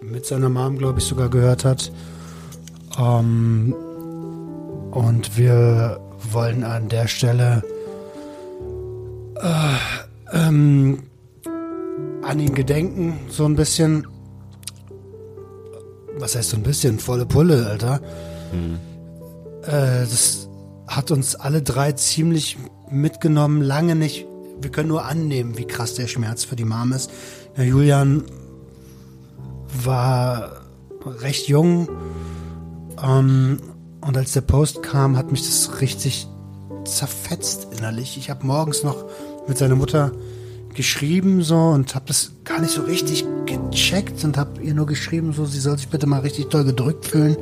mit 0.00 0.26
seiner 0.26 0.48
Mom, 0.48 0.78
glaube 0.78 0.98
ich, 0.98 1.04
sogar 1.04 1.28
gehört 1.28 1.64
hat. 1.64 1.92
Ähm, 2.98 3.74
und 4.90 5.36
wir 5.36 6.00
wollen 6.32 6.64
an 6.64 6.88
der 6.88 7.06
Stelle 7.06 7.62
ähm, 10.32 11.02
an 12.22 12.40
ihn 12.40 12.54
gedenken, 12.54 13.18
so 13.28 13.44
ein 13.44 13.56
bisschen. 13.56 14.06
Was 16.18 16.34
heißt 16.34 16.50
so 16.50 16.56
ein 16.56 16.62
bisschen? 16.62 16.98
Volle 16.98 17.26
Pulle, 17.26 17.66
Alter. 17.66 18.00
Äh, 19.62 20.00
das 20.00 20.47
hat 20.88 21.10
uns 21.10 21.36
alle 21.36 21.62
drei 21.62 21.92
ziemlich 21.92 22.56
mitgenommen. 22.90 23.62
Lange 23.62 23.94
nicht. 23.94 24.26
Wir 24.60 24.70
können 24.70 24.88
nur 24.88 25.04
annehmen, 25.04 25.56
wie 25.56 25.66
krass 25.66 25.94
der 25.94 26.08
Schmerz 26.08 26.44
für 26.44 26.56
die 26.56 26.64
Mom 26.64 26.92
ist. 26.92 27.10
Der 27.56 27.66
Julian 27.66 28.24
war 29.84 30.62
recht 31.04 31.46
jung. 31.46 31.88
Ähm, 33.02 33.60
und 34.00 34.16
als 34.16 34.32
der 34.32 34.40
Post 34.40 34.82
kam, 34.82 35.16
hat 35.16 35.30
mich 35.30 35.42
das 35.42 35.80
richtig 35.80 36.26
zerfetzt 36.84 37.68
innerlich. 37.76 38.16
Ich 38.16 38.30
habe 38.30 38.46
morgens 38.46 38.82
noch 38.82 39.04
mit 39.46 39.58
seiner 39.58 39.76
Mutter 39.76 40.12
geschrieben 40.74 41.42
so 41.42 41.56
und 41.56 41.94
habe 41.94 42.04
das 42.06 42.32
gar 42.44 42.60
nicht 42.60 42.72
so 42.72 42.82
richtig 42.82 43.24
gecheckt 43.46 44.22
und 44.24 44.36
habe 44.36 44.62
ihr 44.62 44.74
nur 44.74 44.86
geschrieben 44.86 45.32
so, 45.32 45.44
sie 45.44 45.58
soll 45.58 45.76
sich 45.76 45.88
bitte 45.88 46.06
mal 46.06 46.20
richtig 46.20 46.48
doll 46.50 46.64
gedrückt 46.64 47.06
fühlen. 47.06 47.36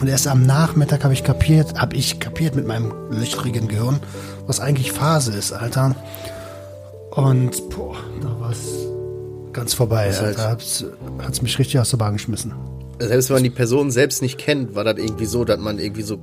Und 0.00 0.08
erst 0.08 0.28
am 0.28 0.44
Nachmittag 0.44 1.04
habe 1.04 1.14
ich 1.14 1.24
kapiert, 1.24 1.74
habe 1.80 1.96
ich 1.96 2.20
kapiert 2.20 2.54
mit 2.54 2.66
meinem 2.66 2.92
löchrigen 3.10 3.66
Gehirn, 3.68 4.00
was 4.46 4.60
eigentlich 4.60 4.92
Phase 4.92 5.32
ist, 5.32 5.52
Alter. 5.52 5.94
Und 7.10 7.68
boah, 7.70 7.96
da 8.20 8.38
war 8.40 8.50
es 8.50 8.60
ganz 9.52 9.72
vorbei. 9.74 10.08
ist 10.08 10.20
halt- 10.20 10.36
Alter. 10.38 10.50
Hat's, 10.50 10.84
hat's 11.22 11.40
mich 11.42 11.58
richtig 11.58 11.80
aus 11.80 11.90
der 11.90 11.96
Bahn 11.96 12.12
geschmissen. 12.14 12.52
Selbst 12.98 13.30
wenn 13.30 13.36
man 13.36 13.42
die 13.44 13.50
Person 13.50 13.90
selbst 13.90 14.20
nicht 14.22 14.38
kennt, 14.38 14.74
war 14.74 14.84
das 14.84 14.96
irgendwie 14.98 15.26
so, 15.26 15.44
dass 15.44 15.58
man 15.58 15.78
irgendwie 15.78 16.02
so. 16.02 16.18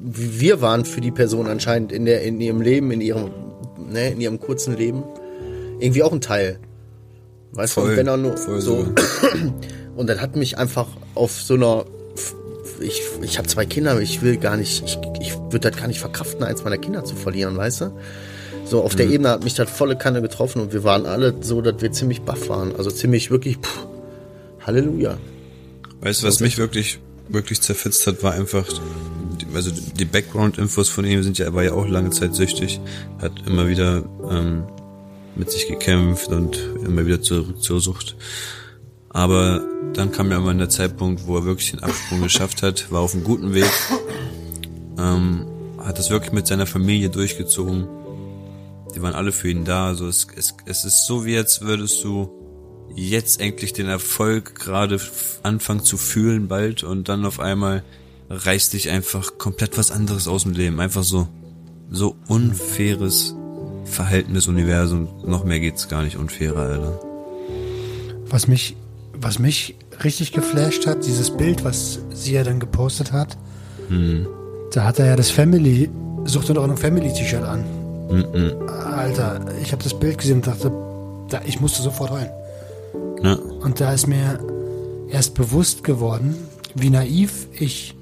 Wir 0.00 0.60
waren 0.60 0.84
für 0.84 1.00
die 1.00 1.10
Person 1.10 1.46
anscheinend 1.46 1.92
in, 1.92 2.04
der, 2.04 2.22
in 2.22 2.40
ihrem 2.40 2.60
Leben, 2.60 2.90
in 2.92 3.00
ihrem, 3.00 3.30
ne, 3.90 4.10
in 4.10 4.20
ihrem 4.20 4.38
kurzen 4.40 4.76
Leben, 4.76 5.02
irgendwie 5.80 6.02
auch 6.02 6.12
ein 6.12 6.20
Teil. 6.20 6.58
Weißt 7.52 7.76
du, 7.76 7.80
Voll, 7.82 7.90
und 7.90 7.96
wenn 7.96 8.08
auch 8.08 8.16
nur 8.16 8.36
voll 8.36 8.60
so. 8.60 8.84
so. 8.84 8.88
Und 9.96 10.06
das 10.08 10.20
hat 10.20 10.36
mich 10.36 10.56
einfach 10.58 10.86
auf 11.14 11.32
so 11.32 11.54
einer. 11.54 11.84
Ich, 12.80 13.02
ich 13.22 13.38
habe 13.38 13.46
zwei 13.48 13.66
Kinder, 13.66 14.00
ich 14.00 14.22
will 14.22 14.36
gar 14.36 14.56
nicht, 14.56 14.82
ich, 14.84 14.98
ich 15.20 15.34
würde 15.36 15.70
das 15.70 15.76
gar 15.78 15.86
nicht 15.86 16.00
verkraften, 16.00 16.42
eins 16.42 16.64
meiner 16.64 16.78
Kinder 16.78 17.04
zu 17.04 17.14
verlieren, 17.14 17.56
weißt 17.56 17.82
du? 17.82 17.92
So, 18.64 18.82
auf 18.82 18.94
der 18.94 19.06
Mhm. 19.06 19.12
Ebene 19.12 19.28
hat 19.30 19.44
mich 19.44 19.54
das 19.54 19.68
volle 19.70 19.96
Kanne 19.96 20.22
getroffen 20.22 20.60
und 20.62 20.72
wir 20.72 20.84
waren 20.84 21.04
alle 21.06 21.34
so, 21.40 21.60
dass 21.60 21.80
wir 21.82 21.92
ziemlich 21.92 22.22
baff 22.22 22.48
waren. 22.48 22.74
Also 22.76 22.90
ziemlich 22.90 23.30
wirklich, 23.30 23.56
pff, 23.58 23.86
Halleluja. 24.66 25.18
Weißt 26.00 26.22
du, 26.22 26.26
was 26.26 26.40
mich 26.40 26.56
wirklich, 26.58 26.98
wirklich 27.28 27.60
zerfetzt 27.60 28.06
hat, 28.06 28.22
war 28.22 28.32
einfach, 28.32 28.66
also 29.54 29.70
die 29.98 30.04
Background-Infos 30.04 30.88
von 30.88 31.04
ihm 31.04 31.22
sind 31.22 31.38
ja, 31.38 31.46
er 31.46 31.54
war 31.54 31.64
ja 31.64 31.72
auch 31.72 31.88
lange 31.88 32.10
Zeit 32.10 32.34
süchtig, 32.34 32.80
hat 33.20 33.32
immer 33.46 33.68
wieder 33.68 34.04
ähm, 34.30 34.64
mit 35.34 35.50
sich 35.50 35.66
gekämpft 35.68 36.28
und 36.28 36.58
immer 36.84 37.04
wieder 37.06 37.20
zurück 37.20 37.60
zur 37.62 37.80
Sucht. 37.80 38.16
Aber 39.10 39.60
dann 39.92 40.12
kam 40.12 40.30
ja 40.30 40.38
immer 40.38 40.54
der 40.54 40.68
Zeitpunkt, 40.68 41.26
wo 41.26 41.36
er 41.36 41.44
wirklich 41.44 41.72
den 41.72 41.82
Absprung 41.82 42.22
geschafft 42.22 42.62
hat, 42.62 42.90
war 42.92 43.00
auf 43.00 43.14
einem 43.14 43.24
guten 43.24 43.54
Weg, 43.54 43.70
ähm, 44.98 45.46
hat 45.78 45.98
das 45.98 46.10
wirklich 46.10 46.32
mit 46.32 46.46
seiner 46.46 46.66
Familie 46.66 47.10
durchgezogen. 47.10 47.88
Die 48.94 49.02
waren 49.02 49.14
alle 49.14 49.32
für 49.32 49.48
ihn 49.48 49.64
da. 49.64 49.86
Also 49.86 50.06
es, 50.06 50.28
es, 50.36 50.54
es 50.64 50.84
ist 50.84 51.06
so, 51.06 51.24
wie 51.24 51.34
jetzt 51.34 51.62
würdest 51.62 52.02
du 52.04 52.30
jetzt 52.94 53.40
endlich 53.40 53.72
den 53.72 53.88
Erfolg 53.88 54.54
gerade 54.56 55.00
anfangen 55.42 55.84
zu 55.84 55.96
fühlen 55.96 56.48
bald 56.48 56.82
und 56.82 57.08
dann 57.08 57.24
auf 57.24 57.40
einmal 57.40 57.84
reißt 58.28 58.72
dich 58.72 58.90
einfach 58.90 59.38
komplett 59.38 59.76
was 59.76 59.90
anderes 59.90 60.28
aus 60.28 60.44
dem 60.44 60.52
Leben. 60.52 60.80
Einfach 60.80 61.02
so, 61.02 61.28
so 61.90 62.16
unfaires 62.28 63.34
Verhältnis 63.84 64.46
Universum. 64.46 65.08
Noch 65.24 65.44
mehr 65.44 65.60
geht's 65.60 65.88
gar 65.88 66.02
nicht 66.02 66.16
unfairer, 66.16 66.60
Alter. 66.60 67.00
Was 68.28 68.46
mich, 68.46 68.76
was 69.20 69.38
mich 69.38 69.74
richtig 70.02 70.32
geflasht 70.32 70.86
hat, 70.86 71.04
dieses 71.04 71.30
Bild, 71.30 71.64
was 71.64 71.98
sie 72.12 72.32
ja 72.32 72.42
dann 72.44 72.58
gepostet 72.58 73.12
hat, 73.12 73.36
da 74.72 74.84
hat 74.84 74.98
er 74.98 75.06
ja 75.06 75.16
das 75.16 75.30
Family, 75.30 75.90
Sucht 76.24 76.48
und 76.50 76.58
Ordnung 76.58 76.76
Family 76.76 77.12
T-Shirt 77.12 77.42
an. 77.42 77.64
Alter, 78.68 79.40
ich 79.62 79.72
habe 79.72 79.82
das 79.82 79.98
Bild 79.98 80.18
gesehen 80.18 80.36
und 80.36 80.46
dachte, 80.46 80.72
da, 81.28 81.40
ich 81.44 81.60
musste 81.60 81.82
sofort 81.82 82.10
heulen. 82.10 82.30
Ja, 83.22 83.34
Und 83.34 83.80
da 83.80 83.92
ist 83.92 84.06
mir 84.06 84.38
erst 85.10 85.34
bewusst 85.34 85.84
geworden, 85.84 86.34
wie 86.74 86.90
naiv 86.90 87.48
ich, 87.52 87.94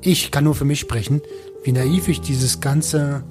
ich 0.00 0.30
kann 0.30 0.44
nur 0.44 0.54
für 0.54 0.64
mich 0.64 0.80
sprechen, 0.80 1.20
wie 1.64 1.72
naiv 1.72 2.08
ich 2.08 2.20
dieses 2.20 2.60
ganze, 2.60 3.24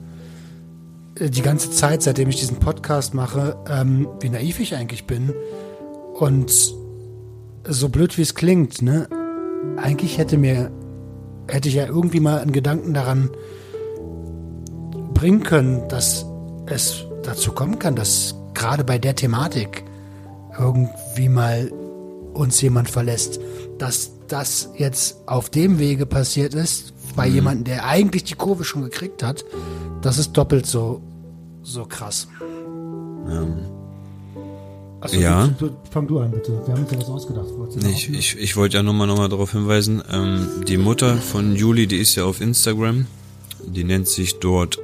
äh, 1.19 1.29
die 1.29 1.41
ganze 1.41 1.71
Zeit, 1.71 2.03
seitdem 2.03 2.29
ich 2.29 2.37
diesen 2.37 2.57
Podcast 2.57 3.13
mache, 3.13 3.55
ähm, 3.69 4.07
wie 4.19 4.29
naiv 4.29 4.59
ich 4.59 4.75
eigentlich 4.75 5.05
bin. 5.05 5.33
Und 6.19 6.51
so 7.67 7.89
blöd 7.89 8.17
wie 8.17 8.21
es 8.21 8.35
klingt, 8.35 8.81
ne, 8.81 9.07
eigentlich 9.77 10.17
hätte 10.17 10.37
mir, 10.37 10.71
hätte 11.47 11.69
ich 11.69 11.75
ja 11.75 11.85
irgendwie 11.85 12.19
mal 12.19 12.39
einen 12.39 12.51
Gedanken 12.51 12.93
daran 12.93 13.29
bringen 15.13 15.43
können, 15.43 15.87
dass 15.87 16.25
es 16.65 17.05
dazu 17.23 17.51
kommen 17.51 17.79
kann, 17.79 17.95
dass 17.95 18.35
gerade 18.53 18.83
bei 18.83 18.97
der 18.97 19.15
Thematik 19.15 19.83
irgendwie 20.59 21.29
mal 21.29 21.71
uns 22.33 22.61
jemand 22.61 22.89
verlässt, 22.89 23.39
dass 23.77 24.11
das 24.27 24.69
jetzt 24.77 25.27
auf 25.27 25.49
dem 25.49 25.79
Wege 25.79 26.05
passiert 26.05 26.53
ist, 26.53 26.93
bei 27.15 27.27
jemandem, 27.27 27.65
der 27.65 27.85
eigentlich 27.85 28.23
die 28.23 28.35
Kurve 28.35 28.63
schon 28.63 28.83
gekriegt 28.83 29.23
hat, 29.23 29.45
das 30.01 30.17
ist 30.17 30.33
doppelt 30.33 30.65
so, 30.65 31.01
so 31.61 31.85
krass. 31.85 32.27
Also, 35.03 35.19
Ja. 35.19 35.47
du, 35.47 35.67
du, 35.67 35.75
fang 35.91 36.07
du 36.07 36.19
an, 36.19 36.31
bitte. 36.31 36.61
Wir 36.65 36.73
haben 36.73 36.83
uns 36.83 36.91
ja 36.93 36.97
was 36.99 37.09
ausgedacht. 37.09 37.47
Nee, 37.75 37.91
ich, 37.91 38.09
ich, 38.09 38.37
ich 38.39 38.55
wollte 38.55 38.77
ja 38.77 38.83
nur 38.83 38.93
mal, 38.93 39.05
noch 39.05 39.17
mal 39.17 39.27
darauf 39.27 39.51
hinweisen, 39.51 40.01
ähm, 40.09 40.47
die 40.65 40.77
Mutter 40.77 41.17
von 41.17 41.57
Juli, 41.57 41.87
die 41.87 41.97
ist 41.97 42.15
ja 42.15 42.23
auf 42.23 42.39
Instagram, 42.39 43.05
die 43.67 43.83
nennt 43.83 44.07
sich 44.07 44.39
dort 44.39 44.79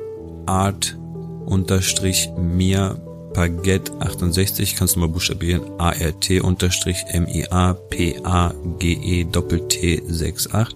art 0.45 0.97
unterstrich 1.45 2.29
mia 2.37 2.97
Paget 3.33 3.91
68, 4.01 4.75
kannst 4.75 4.97
du 4.97 4.99
mal 4.99 5.07
buchstabieren, 5.07 5.61
A-R-T 5.77 6.41
unterstrich 6.41 6.97
M-I-A-P-A-G-E 7.07 8.03
Doppel-T 9.31 10.03
68 10.09 10.75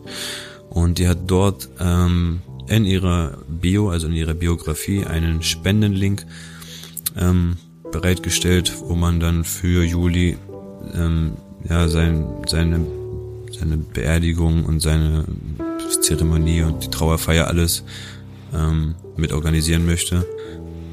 und 0.69 0.99
die 0.99 1.07
hat 1.09 1.17
dort 1.27 1.67
ähm, 1.81 2.41
in 2.67 2.85
ihrer 2.85 3.39
Bio, 3.49 3.89
also 3.89 4.07
in 4.07 4.13
ihrer 4.13 4.35
Biografie, 4.35 5.03
einen 5.05 5.43
Spendenlink 5.43 6.25
ähm, 7.19 7.57
bereitgestellt, 7.93 8.73
wo 8.87 8.95
man 8.95 9.21
dann 9.21 9.45
für 9.45 9.83
Juli 9.85 10.37
ähm, 10.93 11.33
ja 11.69 11.87
sein, 11.87 12.25
seine 12.47 12.81
seine 13.63 13.77
Beerdigung 13.77 14.65
und 14.65 14.81
seine 14.81 15.25
Zeremonie 16.01 16.63
und 16.63 16.83
die 16.83 16.89
Trauerfeier 16.89 17.47
alles 17.47 17.83
ähm, 18.53 18.95
mit 19.15 19.31
organisieren 19.31 19.85
möchte. 19.85 20.25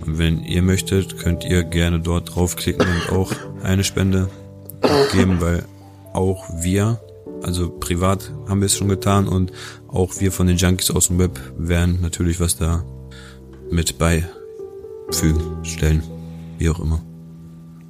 Und 0.07 0.19
wenn 0.19 0.45
ihr 0.45 0.63
möchtet, 0.63 1.19
könnt 1.19 1.45
ihr 1.45 1.63
gerne 1.65 2.01
dort 2.01 2.35
draufklicken 2.35 2.87
und 2.87 3.13
auch 3.13 3.33
eine 3.63 3.85
Spende 3.85 4.29
geben, 5.13 5.41
weil 5.41 5.65
auch 6.13 6.45
wir, 6.63 7.01
also 7.43 7.69
privat 7.69 8.33
haben 8.49 8.61
wir 8.61 8.67
es 8.67 8.77
schon 8.77 8.89
getan 8.89 9.29
und 9.29 9.53
auch 9.89 10.21
wir 10.21 10.33
von 10.33 10.47
den 10.47 10.57
Junkies 10.57 10.91
aus 10.91 11.09
dem 11.09 11.19
Web 11.19 11.39
werden 11.59 11.99
natürlich 12.03 12.41
was 12.41 12.57
da 12.57 12.85
mit 13.71 13.99
beifügen, 13.99 15.65
stellen, 15.65 16.03
wie 16.61 16.71
auch 16.71 16.79
immer. 16.79 17.01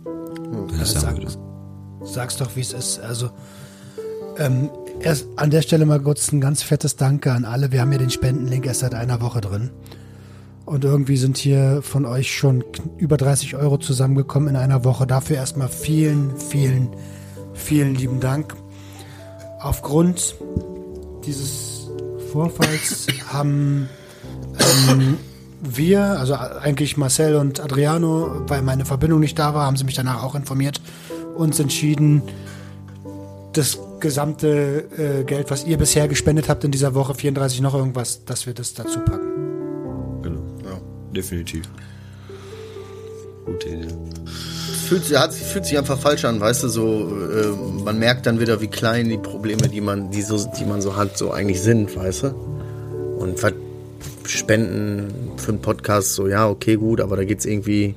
Wenn 0.05 0.67
ich 0.71 0.79
Ja, 0.79 0.85
sagen 1.01 1.01
sag- 1.01 1.17
würde. 1.19 2.07
Sag's 2.11 2.37
doch, 2.39 2.57
wie 2.57 2.61
es 2.61 2.73
ist. 2.73 2.99
Also, 3.01 3.29
ähm, 4.39 4.71
erst 5.01 5.27
an 5.37 5.51
der 5.51 5.61
Stelle 5.63 5.85
mal 5.85 6.01
kurz 6.01 6.33
ein 6.33 6.41
ganz 6.41 6.63
fettes 6.63 6.97
Danke 6.97 7.33
an 7.33 7.45
alle. 7.45 7.73
Wir 7.73 7.83
haben 7.83 7.93
ja 7.93 7.99
den 7.99 8.11
Spendenlink 8.11 8.65
erst 8.67 8.81
seit 8.81 8.95
einer 8.95 9.21
Woche 9.21 9.41
drin. 9.43 9.71
Und 10.65 10.85
irgendwie 10.85 11.17
sind 11.17 11.37
hier 11.37 11.81
von 11.83 12.07
euch 12.07 12.33
schon 12.35 12.65
über 12.97 13.17
30 13.17 13.57
Euro 13.57 13.77
zusammengekommen 13.79 14.49
in 14.51 14.57
einer 14.57 14.85
Woche. 14.85 15.07
Dafür 15.07 15.37
erstmal 15.37 15.69
vielen, 15.69 16.37
vielen, 16.37 16.89
vielen 17.55 17.95
lieben 17.97 18.21
Dank. 18.21 18.55
Aufgrund 19.61 20.37
dieses 21.27 21.91
Vorfalls 22.33 23.09
haben 23.27 23.89
ähm, 24.91 25.19
wir, 25.63 26.03
also 26.19 26.35
eigentlich 26.35 26.97
Marcel 26.97 27.37
und 27.37 27.61
Adriano, 27.61 28.43
weil 28.49 28.63
meine 28.63 28.85
Verbindung 28.85 29.21
nicht 29.21 29.39
da 29.39 29.55
war, 29.55 29.67
haben 29.67 29.77
sie 29.77 29.85
mich 29.85 29.95
danach 29.95 30.23
auch 30.23 30.35
informiert, 30.35 30.81
uns 31.37 31.59
entschieden, 31.61 32.23
das 33.53 33.79
gesamte 34.01 34.85
äh, 34.97 35.25
Geld, 35.25 35.51
was 35.51 35.65
ihr 35.65 35.77
bisher 35.77 36.09
gespendet 36.09 36.49
habt 36.49 36.65
in 36.65 36.71
dieser 36.71 36.95
Woche, 36.95 37.15
34 37.15 37.61
noch 37.61 37.75
irgendwas, 37.75 38.25
dass 38.25 38.47
wir 38.47 38.55
das 38.55 38.75
dazu 38.75 39.01
packen. 39.01 40.23
Genau. 40.23 40.41
Definitiv. 41.15 41.65
Gute 43.45 43.69
Idee. 43.69 43.89
fühlt, 44.89 45.05
sich- 45.05 45.19
hat, 45.19 45.35
fühlt 45.35 45.67
sich 45.67 45.77
einfach 45.77 45.99
falsch 45.99 46.25
an, 46.25 46.41
weißt 46.41 46.63
du, 46.65 46.69
so, 46.69 47.09
äh, 47.31 47.49
man 47.85 47.99
merkt 47.99 48.27
dann 48.27 48.39
wieder, 48.41 48.61
wie 48.61 48.69
klein 48.69 49.09
die 49.09 49.19
Probleme, 49.19 49.69
die 49.69 49.81
man, 49.81 50.11
die, 50.11 50.23
so, 50.23 50.39
die 50.59 50.65
man 50.65 50.81
so 50.81 50.97
hat, 50.97 51.19
so 51.19 51.33
eigentlich 51.33 51.61
sind, 51.61 51.95
weißt 51.97 52.23
du? 52.25 52.29
Und 53.19 53.43
was 53.43 53.53
Spenden 54.39 55.13
für 55.37 55.53
einen 55.53 55.61
Podcast, 55.61 56.15
so 56.15 56.29
ja, 56.29 56.49
okay, 56.49 56.77
gut, 56.77 57.01
aber 57.01 57.17
da 57.17 57.25
geht's 57.25 57.45
irgendwie 57.45 57.95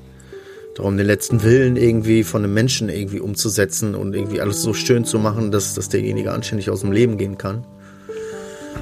darum, 0.75 0.97
den 0.97 1.05
letzten 1.05 1.43
Willen 1.43 1.75
irgendwie 1.75 2.23
von 2.23 2.43
einem 2.43 2.53
Menschen 2.53 2.89
irgendwie 2.89 3.19
umzusetzen 3.19 3.95
und 3.95 4.15
irgendwie 4.15 4.41
alles 4.41 4.61
so 4.61 4.73
schön 4.73 5.05
zu 5.05 5.19
machen, 5.19 5.51
dass, 5.51 5.75
dass 5.75 5.89
derjenige 5.89 6.31
anständig 6.31 6.69
aus 6.69 6.81
dem 6.81 6.91
Leben 6.91 7.17
gehen 7.17 7.37
kann. 7.37 7.65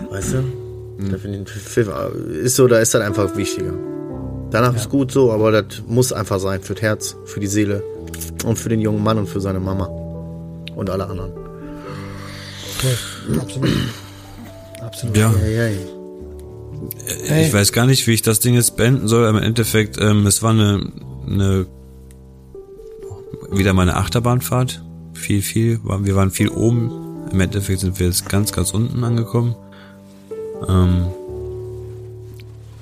Weißt 0.10 0.34
du? 0.34 0.44
Ich, 1.56 2.46
ist 2.46 2.56
so, 2.56 2.68
da 2.68 2.80
ist 2.80 2.94
das 2.94 3.02
einfach 3.02 3.36
wichtiger. 3.36 3.74
Danach 4.52 4.76
ist 4.76 4.90
gut 4.90 5.12
so, 5.12 5.32
aber 5.32 5.52
das 5.52 5.82
muss 5.88 6.12
einfach 6.12 6.40
sein 6.40 6.62
für 6.62 6.74
das 6.74 6.82
Herz, 6.82 7.16
für 7.26 7.40
die 7.40 7.48
Seele 7.48 7.84
und 8.46 8.58
für 8.58 8.70
den 8.70 8.82
jungen 8.82 9.04
Mann 9.04 9.18
und 9.18 9.28
für 9.28 9.40
seine 9.40 9.60
Mama 9.60 9.86
und 10.76 10.90
alle 10.90 11.08
anderen. 11.08 11.32
Voll. 12.78 13.38
Absolut. 13.40 13.70
Absolut. 14.82 15.18
Ja, 15.18 15.34
Ja, 15.46 15.68
ja. 15.68 16.01
Ich 17.24 17.54
weiß 17.54 17.72
gar 17.72 17.86
nicht, 17.86 18.08
wie 18.08 18.14
ich 18.14 18.22
das 18.22 18.40
Ding 18.40 18.54
jetzt 18.54 18.78
beenden 18.78 19.08
soll, 19.08 19.26
aber 19.26 19.38
im 19.38 19.44
Endeffekt, 19.44 20.00
ähm, 20.00 20.26
es 20.26 20.42
war 20.42 20.52
eine, 20.52 20.92
eine 21.28 21.66
wieder 23.52 23.74
meine 23.74 23.96
Achterbahnfahrt. 23.98 24.84
Viel, 25.14 25.42
viel. 25.42 25.80
Wir 25.84 26.16
waren 26.16 26.32
viel 26.32 26.50
oben. 26.50 26.92
Im 27.32 27.40
Endeffekt 27.40 27.82
sind 27.82 28.00
wir 28.00 28.08
jetzt 28.08 28.28
ganz, 28.28 28.52
ganz 28.52 28.72
unten 28.72 29.04
angekommen. 29.04 29.56
Ähm, 30.68 31.08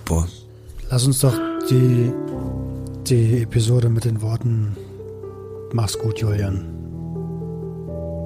boah, 0.05 0.27
Lass 0.89 1.05
uns 1.05 1.19
doch 1.19 1.37
die, 1.69 2.11
die 3.07 3.43
Episode 3.43 3.89
mit 3.89 4.05
den 4.05 4.21
Worten 4.21 4.75
Mach's 5.71 5.99
gut, 5.99 6.19
Julian 6.19 6.65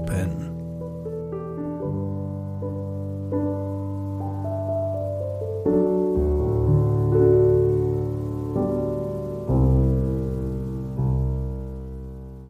beenden. 0.05 0.42